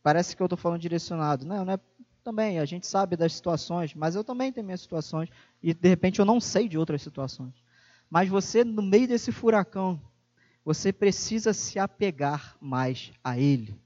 parece 0.00 0.36
que 0.36 0.42
eu 0.42 0.46
estou 0.46 0.56
falando 0.56 0.80
direcionado. 0.80 1.44
Não, 1.44 1.64
não 1.64 1.72
é, 1.72 1.80
também, 2.20 2.58
a 2.58 2.64
gente 2.64 2.86
sabe 2.86 3.16
das 3.16 3.32
situações, 3.34 3.94
mas 3.94 4.14
eu 4.14 4.22
também 4.22 4.52
tenho 4.52 4.64
minhas 4.66 4.80
situações, 4.80 5.28
e 5.62 5.74
de 5.74 5.88
repente 5.88 6.18
eu 6.18 6.24
não 6.24 6.40
sei 6.40 6.68
de 6.68 6.78
outras 6.78 7.02
situações. 7.02 7.54
Mas 8.08 8.28
você, 8.28 8.64
no 8.64 8.82
meio 8.82 9.08
desse 9.08 9.32
furacão, 9.32 10.00
você 10.64 10.92
precisa 10.92 11.52
se 11.52 11.78
apegar 11.78 12.56
mais 12.60 13.12
a 13.22 13.38
Ele. 13.38 13.78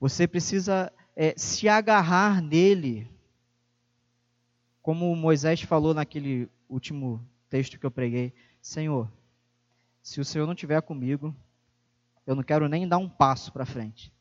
Você 0.00 0.26
precisa 0.26 0.92
é, 1.14 1.34
se 1.36 1.68
agarrar 1.68 2.40
nele 2.40 3.08
como 4.80 5.14
Moisés 5.14 5.60
falou 5.60 5.92
naquele 5.92 6.48
último 6.68 7.22
texto 7.50 7.78
que 7.78 7.84
eu 7.84 7.90
preguei: 7.90 8.32
Senhor, 8.60 9.10
se 10.02 10.20
o 10.20 10.24
Senhor 10.24 10.46
não 10.46 10.54
estiver 10.54 10.80
comigo, 10.80 11.34
eu 12.26 12.34
não 12.34 12.42
quero 12.42 12.68
nem 12.68 12.88
dar 12.88 12.98
um 12.98 13.08
passo 13.08 13.52
para 13.52 13.66
frente. 13.66 14.12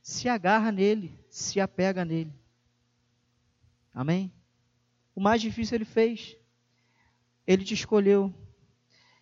Se 0.00 0.28
agarra 0.28 0.70
nele, 0.72 1.18
se 1.28 1.60
apega 1.60 2.04
nele. 2.04 2.32
Amém? 3.96 4.30
O 5.14 5.22
mais 5.22 5.40
difícil 5.40 5.74
ele 5.74 5.86
fez. 5.86 6.36
Ele 7.46 7.64
te 7.64 7.72
escolheu. 7.72 8.32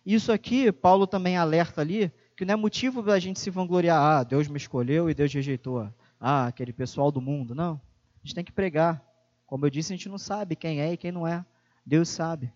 Isso 0.05 0.33
aqui, 0.33 0.69
Paulo 0.69 1.07
também 1.07 1.37
alerta 1.37 1.79
ali, 1.79 2.11
que 2.35 2.43
não 2.43 2.55
é 2.55 2.57
motivo 2.57 3.01
para 3.01 3.13
a 3.13 3.19
gente 3.19 3.39
se 3.39 3.49
vangloriar. 3.49 3.97
Ah, 3.97 4.23
Deus 4.23 4.49
me 4.49 4.57
escolheu 4.57 5.09
e 5.09 5.13
Deus 5.13 5.33
rejeitou. 5.33 5.89
Ah, 6.19 6.47
aquele 6.47 6.73
pessoal 6.73 7.09
do 7.09 7.21
mundo. 7.21 7.55
Não. 7.55 7.79
A 8.17 8.27
gente 8.27 8.35
tem 8.35 8.43
que 8.43 8.51
pregar. 8.51 9.01
Como 9.47 9.65
eu 9.65 9.69
disse, 9.69 9.93
a 9.93 9.95
gente 9.95 10.09
não 10.09 10.17
sabe 10.17 10.57
quem 10.57 10.81
é 10.81 10.91
e 10.91 10.97
quem 10.97 11.11
não 11.11 11.25
é. 11.25 11.45
Deus 11.85 12.09
sabe. 12.09 12.51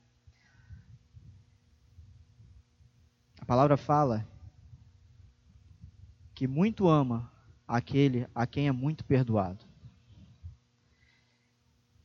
A 3.40 3.46
palavra 3.46 3.78
fala 3.78 4.28
que 6.36 6.46
muito 6.48 6.90
ama 6.90 7.32
aquele 7.66 8.28
a 8.36 8.46
quem 8.46 8.68
é 8.68 8.74
muito 8.74 9.06
perdoado. 9.06 9.69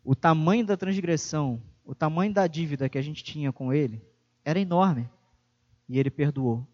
O 0.05 0.15
tamanho 0.15 0.67
da 0.67 0.77
transgressão, 0.77 1.63
o 1.83 1.95
tamanho 1.95 2.33
da 2.33 2.47
dívida 2.47 2.89
que 2.89 2.99
a 2.99 3.03
gente 3.03 3.25
tinha 3.25 3.51
com 3.51 3.73
ele 3.73 4.03
era 4.45 4.61
enorme 4.61 5.09
e 5.89 5.99
ele 5.99 6.11
perdoou. 6.11 6.67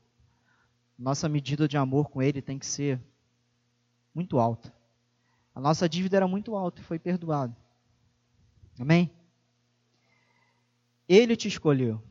Nossa 0.98 1.28
medida 1.28 1.68
de 1.68 1.76
amor 1.76 2.10
com 2.10 2.20
ele 2.20 2.42
tem 2.42 2.58
que 2.58 2.66
ser 2.66 3.00
muito 4.12 4.38
alta. 4.38 4.74
A 5.54 5.60
nossa 5.60 5.88
dívida 5.88 6.16
era 6.16 6.26
muito 6.26 6.56
alta 6.56 6.80
e 6.80 6.84
foi 6.84 6.98
perdoado. 6.98 7.54
Amém? 8.78 9.10
Ele 11.08 11.36
te 11.36 11.48
escolheu. 11.48 12.02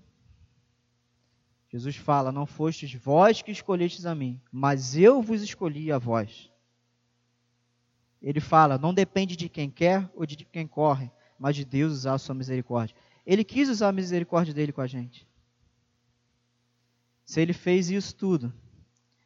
Jesus 1.69 1.95
fala: 1.95 2.31
Não 2.31 2.45
fostes 2.45 2.93
vós 2.93 3.41
que 3.41 3.51
escolhestes 3.51 4.05
a 4.05 4.15
mim, 4.15 4.41
mas 4.51 4.95
eu 4.95 5.21
vos 5.21 5.41
escolhi 5.41 5.91
a 5.91 5.97
vós. 5.97 6.51
Ele 8.21 8.39
fala: 8.39 8.77
Não 8.77 8.93
depende 8.93 9.35
de 9.35 9.47
quem 9.47 9.69
quer 9.69 10.09
ou 10.15 10.25
de 10.25 10.35
quem 10.37 10.67
corre, 10.67 11.11
mas 11.37 11.55
de 11.55 11.63
Deus 11.63 11.93
usar 11.93 12.13
a 12.13 12.17
sua 12.17 12.35
misericórdia. 12.35 12.95
Ele 13.25 13.43
quis 13.43 13.69
usar 13.69 13.89
a 13.89 13.93
misericórdia 13.93 14.53
dele 14.53 14.71
com 14.71 14.81
a 14.81 14.87
gente. 14.87 15.27
Se 17.23 17.39
ele 17.39 17.53
fez 17.53 17.89
isso 17.89 18.15
tudo, 18.15 18.51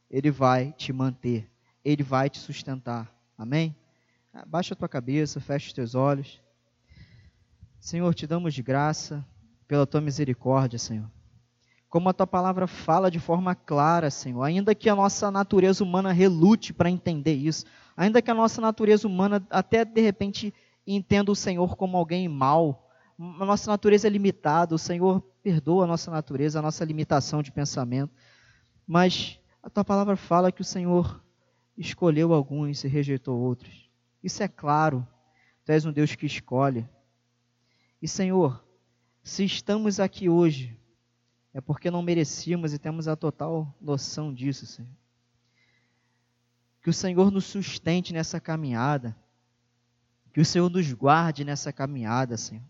ele 0.09 0.29
vai 0.29 0.73
te 0.73 0.91
manter, 0.91 1.49
ele 1.83 2.03
vai 2.03 2.29
te 2.29 2.37
sustentar. 2.37 3.11
Amém? 3.37 3.75
Baixa 4.45 4.73
a 4.73 4.77
tua 4.77 4.89
cabeça, 4.89 5.39
fecha 5.39 5.67
os 5.67 5.73
teus 5.73 5.95
olhos. 5.95 6.41
Senhor, 7.79 8.13
te 8.13 8.27
damos 8.27 8.53
de 8.53 8.61
graça 8.61 9.25
pela 9.67 9.87
tua 9.87 10.01
misericórdia, 10.01 10.77
Senhor. 10.77 11.09
Como 11.89 12.09
a 12.09 12.13
tua 12.13 12.25
palavra 12.25 12.65
fala 12.65 13.11
de 13.11 13.19
forma 13.19 13.53
clara, 13.53 14.09
Senhor, 14.09 14.43
ainda 14.43 14.73
que 14.73 14.89
a 14.89 14.95
nossa 14.95 15.29
natureza 15.29 15.83
humana 15.83 16.11
relute 16.11 16.73
para 16.73 16.89
entender 16.89 17.35
isso, 17.35 17.65
ainda 17.95 18.21
que 18.21 18.31
a 18.31 18.33
nossa 18.33 18.61
natureza 18.61 19.07
humana 19.07 19.45
até 19.49 19.85
de 19.85 20.01
repente 20.01 20.53
entenda 20.85 21.31
o 21.31 21.35
Senhor 21.35 21.75
como 21.75 21.97
alguém 21.97 22.27
mau, 22.27 22.89
a 23.19 23.45
nossa 23.45 23.69
natureza 23.69 24.07
é 24.07 24.09
limitada, 24.09 24.75
o 24.75 24.79
Senhor 24.79 25.21
perdoa 25.41 25.83
a 25.83 25.87
nossa 25.87 26.09
natureza, 26.09 26.59
a 26.59 26.61
nossa 26.61 26.83
limitação 26.83 27.41
de 27.41 27.51
pensamento, 27.51 28.13
mas 28.87 29.39
a 29.61 29.69
tua 29.69 29.83
palavra 29.83 30.15
fala 30.15 30.51
que 30.51 30.61
o 30.61 30.65
Senhor 30.65 31.23
escolheu 31.77 32.33
alguns 32.33 32.83
e 32.83 32.87
rejeitou 32.87 33.39
outros. 33.39 33.89
Isso 34.23 34.41
é 34.43 34.47
claro, 34.47 35.07
tu 35.65 35.71
és 35.71 35.85
um 35.85 35.91
Deus 35.91 36.15
que 36.15 36.25
escolhe. 36.25 36.87
E 38.01 38.07
Senhor, 38.07 38.63
se 39.23 39.45
estamos 39.45 39.99
aqui 39.99 40.27
hoje, 40.27 40.77
é 41.53 41.61
porque 41.61 41.91
não 41.91 42.01
merecíamos 42.01 42.73
e 42.73 42.79
temos 42.79 43.07
a 43.07 43.15
total 43.15 43.73
noção 43.79 44.33
disso, 44.33 44.65
Senhor. 44.65 44.91
Que 46.83 46.89
o 46.89 46.93
Senhor 46.93 47.31
nos 47.31 47.45
sustente 47.45 48.13
nessa 48.13 48.39
caminhada, 48.39 49.15
que 50.33 50.41
o 50.41 50.45
Senhor 50.45 50.69
nos 50.69 50.91
guarde 50.91 51.45
nessa 51.45 51.71
caminhada, 51.71 52.37
Senhor. 52.37 52.63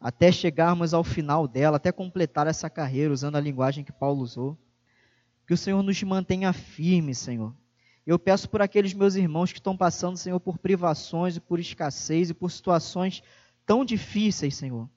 Até 0.00 0.30
chegarmos 0.30 0.94
ao 0.94 1.02
final 1.02 1.48
dela, 1.48 1.78
até 1.78 1.90
completar 1.90 2.46
essa 2.46 2.70
carreira, 2.70 3.12
usando 3.12 3.36
a 3.36 3.40
linguagem 3.40 3.82
que 3.82 3.92
Paulo 3.92 4.22
usou. 4.22 4.56
Que 5.46 5.54
o 5.54 5.56
Senhor 5.56 5.82
nos 5.82 6.00
mantenha 6.02 6.52
firmes, 6.52 7.18
Senhor. 7.18 7.54
Eu 8.06 8.18
peço 8.18 8.48
por 8.48 8.62
aqueles 8.62 8.94
meus 8.94 9.16
irmãos 9.16 9.52
que 9.52 9.58
estão 9.58 9.76
passando, 9.76 10.16
Senhor, 10.16 10.38
por 10.38 10.58
privações 10.58 11.36
e 11.36 11.40
por 11.40 11.58
escassez 11.58 12.30
e 12.30 12.34
por 12.34 12.50
situações 12.52 13.22
tão 13.64 13.84
difíceis, 13.84 14.54
Senhor. 14.54 14.88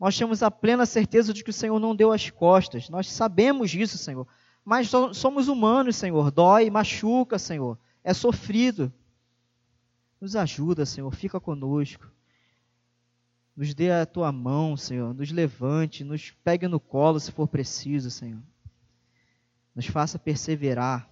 Nós 0.00 0.18
temos 0.18 0.42
a 0.42 0.50
plena 0.50 0.84
certeza 0.84 1.32
de 1.32 1.44
que 1.44 1.50
o 1.50 1.52
Senhor 1.52 1.78
não 1.78 1.94
deu 1.94 2.10
as 2.10 2.28
costas. 2.28 2.88
Nós 2.88 3.10
sabemos 3.10 3.70
disso, 3.70 3.96
Senhor. 3.96 4.26
Mas 4.66 4.90
somos 5.14 5.46
humanos, 5.46 5.94
Senhor. 5.94 6.32
Dói, 6.32 6.68
machuca, 6.70 7.38
Senhor. 7.38 7.78
É 8.02 8.12
sofrido. 8.12 8.92
Nos 10.20 10.34
ajuda, 10.34 10.84
Senhor. 10.84 11.08
Fica 11.14 11.38
conosco. 11.38 12.10
Nos 13.56 13.72
dê 13.72 13.92
a 13.92 14.04
tua 14.04 14.32
mão, 14.32 14.76
Senhor. 14.76 15.14
Nos 15.14 15.30
levante, 15.30 16.02
nos 16.02 16.32
pegue 16.42 16.66
no 16.66 16.80
colo 16.80 17.20
se 17.20 17.30
for 17.30 17.46
preciso, 17.46 18.10
Senhor. 18.10 18.42
Nos 19.72 19.86
faça 19.86 20.18
perseverar. 20.18 21.08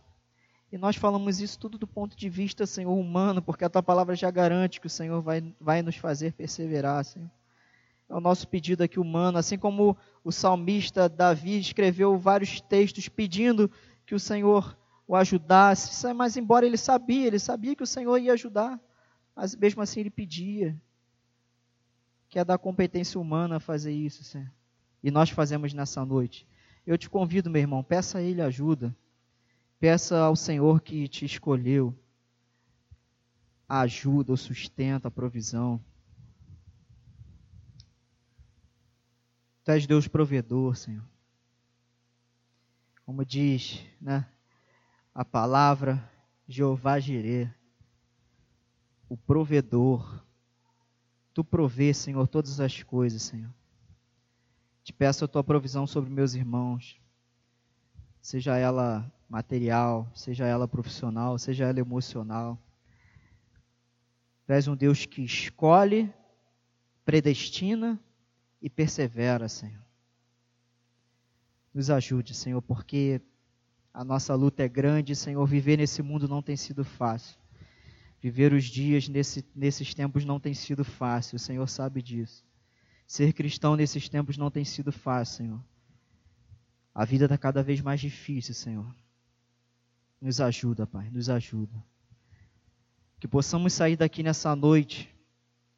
E 0.73 0.77
nós 0.77 0.97
falamos 0.97 1.39
isso 1.39 1.57
tudo 1.57 1.79
do 1.79 1.87
ponto 1.87 2.17
de 2.17 2.29
vista, 2.29 2.67
Senhor, 2.67 2.93
humano, 2.93 3.41
porque 3.41 3.65
a 3.65 3.71
tua 3.71 3.85
palavra 3.85 4.17
já 4.17 4.33
garante 4.33 4.81
que 4.81 4.89
o 4.89 4.91
Senhor 4.91 5.23
vai, 5.23 5.55
vai 5.61 5.81
nos 5.81 5.95
fazer 5.95 6.33
perseverar, 6.33 7.05
Senhor. 7.05 7.31
É 8.09 8.15
o 8.15 8.21
nosso 8.21 8.47
pedido 8.47 8.83
aqui 8.83 9.01
humano, 9.01 9.39
assim 9.39 9.59
como 9.59 9.97
o 10.23 10.31
salmista 10.31 11.09
Davi 11.09 11.59
escreveu 11.59 12.19
vários 12.19 12.61
textos 12.61 13.09
pedindo 13.09 13.71
que 14.07 14.15
o 14.15 14.21
Senhor 14.21 14.77
o 15.07 15.15
ajudasse, 15.15 16.13
mas 16.15 16.37
embora 16.37 16.65
ele 16.65 16.77
sabia, 16.77 17.27
ele 17.27 17.39
sabia 17.39 17.75
que 17.77 17.83
o 17.83 17.87
Senhor 17.87 18.17
ia 18.17 18.33
ajudar, 18.33 18.81
mas 19.37 19.55
mesmo 19.55 19.83
assim 19.83 20.01
ele 20.01 20.11
pedia, 20.11 20.81
que 22.29 22.39
é 22.39 22.45
da 22.45 22.57
competência 22.57 23.21
humana 23.21 23.61
fazer 23.61 23.93
isso, 23.93 24.25
Senhor. 24.25 24.51
E 25.03 25.11
nós 25.11 25.29
fazemos 25.29 25.75
nessa 25.75 26.05
noite. 26.05 26.47
Eu 26.87 26.97
te 26.97 27.09
convido, 27.09 27.51
meu 27.51 27.61
irmão, 27.61 27.83
peça 27.83 28.19
a 28.19 28.23
Ele 28.23 28.41
ajuda. 28.41 28.97
Peça 29.79 30.19
ao 30.19 30.35
Senhor 30.35 30.81
que 30.81 31.07
te 31.09 31.25
escolheu 31.27 31.95
a 33.69 33.81
ajuda, 33.81 34.33
o 34.33 34.37
sustento, 34.37 35.07
a 35.07 35.11
provisão. 35.11 35.79
Tu 39.65 39.71
és 39.71 39.87
Deus 39.87 40.07
provedor, 40.07 40.77
Senhor. 40.77 41.05
Como 43.07 43.25
diz, 43.25 43.83
né? 43.99 44.29
A 45.15 45.25
palavra 45.25 46.11
Jeová 46.47 47.01
Jireh, 47.01 47.51
o 49.09 49.17
provedor. 49.17 50.23
Tu 51.33 51.43
provê, 51.43 51.95
Senhor, 51.95 52.29
todas 52.29 52.61
as 52.61 52.83
coisas, 52.83 53.23
Senhor. 53.23 53.53
Te 54.83 54.93
peço 54.93 55.25
a 55.25 55.29
tua 55.29 55.43
provisão 55.43 55.87
sobre 55.87 56.11
meus 56.11 56.35
irmãos, 56.35 57.01
seja 58.21 58.59
ela 58.59 59.11
material, 59.29 60.11
seja 60.15 60.45
ela 60.47 60.69
profissional, 60.69 61.39
seja 61.39 61.65
ela 61.65 61.81
emocional. 61.81 62.59
Tu 64.47 64.53
és 64.53 64.69
um 64.69 64.77
Deus 64.77 65.07
que 65.07 65.23
escolhe, 65.23 66.13
predestina 67.03 67.99
e 68.65 68.71
persevera, 68.71 69.47
Senhor. 69.47 69.85
Nos 71.75 71.91
ajude, 71.91 72.33
Senhor, 72.33 72.63
porque 72.63 73.21
a 73.93 74.03
nossa 74.03 74.35
luta 74.35 74.63
é 74.63 74.69
grande, 74.69 75.15
Senhor. 75.15 75.45
Viver 75.45 75.77
nesse 75.77 76.03
mundo 76.03 76.27
não 76.27 76.41
tem 76.41 76.57
sido 76.57 76.83
fácil. 76.83 77.39
Viver 78.23 78.55
os 78.55 78.65
dias 78.65 79.07
nesse, 79.07 79.45
nesses 79.55 79.93
tempos 79.93 80.25
não 80.25 80.41
tem 80.41 80.55
sido 80.55 80.83
fácil, 80.83 81.37
o 81.37 81.39
Senhor 81.39 81.69
sabe 81.69 82.01
disso. 82.01 82.43
Ser 83.07 83.35
cristão 83.35 83.77
nesses 83.77 84.09
tempos 84.09 84.39
não 84.39 84.51
tem 84.51 84.65
sido 84.65 84.91
fácil, 84.91 85.37
Senhor. 85.37 85.65
A 86.95 87.05
vida 87.05 87.27
está 87.27 87.37
cada 87.37 87.63
vez 87.63 87.83
mais 87.83 88.01
difícil, 88.01 88.55
Senhor. 88.55 88.97
Nos 90.19 90.41
ajuda, 90.41 90.87
Pai, 90.87 91.11
nos 91.11 91.29
ajuda. 91.29 91.85
Que 93.21 93.29
possamos 93.29 93.75
sair 93.75 93.97
daqui 93.97 94.23
nessa 94.23 94.57
noite 94.57 95.15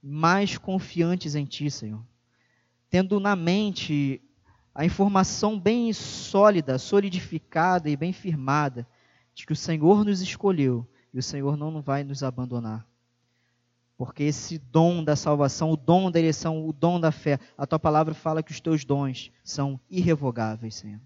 mais 0.01 0.57
confiantes 0.57 1.35
em 1.35 1.45
Ti, 1.45 1.69
Senhor 1.69 2.07
tendo 2.97 3.21
na 3.21 3.37
mente 3.37 4.23
a 4.75 4.83
informação 4.83 5.61
bem 5.61 5.93
sólida, 5.93 6.79
solidificada 6.79 7.91
e 7.91 7.97
bem 7.97 8.11
firmada 8.11 8.89
de 9.35 9.45
que 9.45 9.53
o 9.53 9.57
Senhor 9.57 10.03
nos 10.03 10.23
escolheu 10.23 10.89
e 11.13 11.19
o 11.19 11.23
Senhor 11.23 11.59
não 11.59 11.83
vai 11.83 12.03
nos 12.03 12.23
abandonar. 12.23 12.87
Porque 13.99 14.23
esse 14.23 14.57
dom 14.57 15.05
da 15.05 15.15
salvação, 15.15 15.71
o 15.71 15.77
dom 15.77 16.11
da 16.11 16.19
eleição, 16.19 16.67
o 16.67 16.73
dom 16.73 16.99
da 16.99 17.13
fé, 17.13 17.39
a 17.59 17.67
tua 17.67 17.79
palavra 17.79 18.15
fala 18.15 18.43
que 18.43 18.53
os 18.53 18.61
teus 18.61 18.83
dons 18.83 19.31
são 19.45 19.79
irrevogáveis, 19.91 20.77
Senhor. 20.77 21.01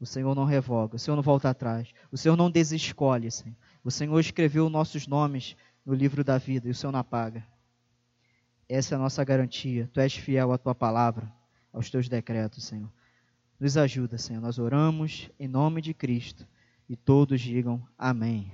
O 0.00 0.06
Senhor 0.06 0.34
não 0.34 0.44
revoga, 0.44 0.96
o 0.96 0.98
Senhor 0.98 1.14
não 1.14 1.22
volta 1.22 1.50
atrás, 1.50 1.92
o 2.10 2.18
Senhor 2.18 2.34
não 2.34 2.50
desescolhe, 2.50 3.30
Senhor. 3.30 3.54
O 3.84 3.92
Senhor 3.92 4.18
escreveu 4.18 4.68
nossos 4.68 5.06
nomes 5.06 5.56
no 5.86 5.94
livro 5.94 6.24
da 6.24 6.36
vida 6.36 6.66
e 6.66 6.72
o 6.72 6.74
Senhor 6.74 6.90
não 6.90 6.98
apaga. 6.98 7.46
Essa 8.70 8.94
é 8.94 8.96
a 8.96 9.00
nossa 9.00 9.24
garantia. 9.24 9.90
Tu 9.92 9.98
és 9.98 10.14
fiel 10.14 10.52
à 10.52 10.56
tua 10.56 10.76
palavra, 10.76 11.28
aos 11.72 11.90
teus 11.90 12.08
decretos, 12.08 12.62
Senhor. 12.62 12.88
Nos 13.58 13.76
ajuda, 13.76 14.16
Senhor. 14.16 14.40
Nós 14.40 14.60
oramos 14.60 15.28
em 15.40 15.48
nome 15.48 15.82
de 15.82 15.92
Cristo 15.92 16.46
e 16.88 16.94
todos 16.94 17.40
digam 17.40 17.84
amém. 17.98 18.52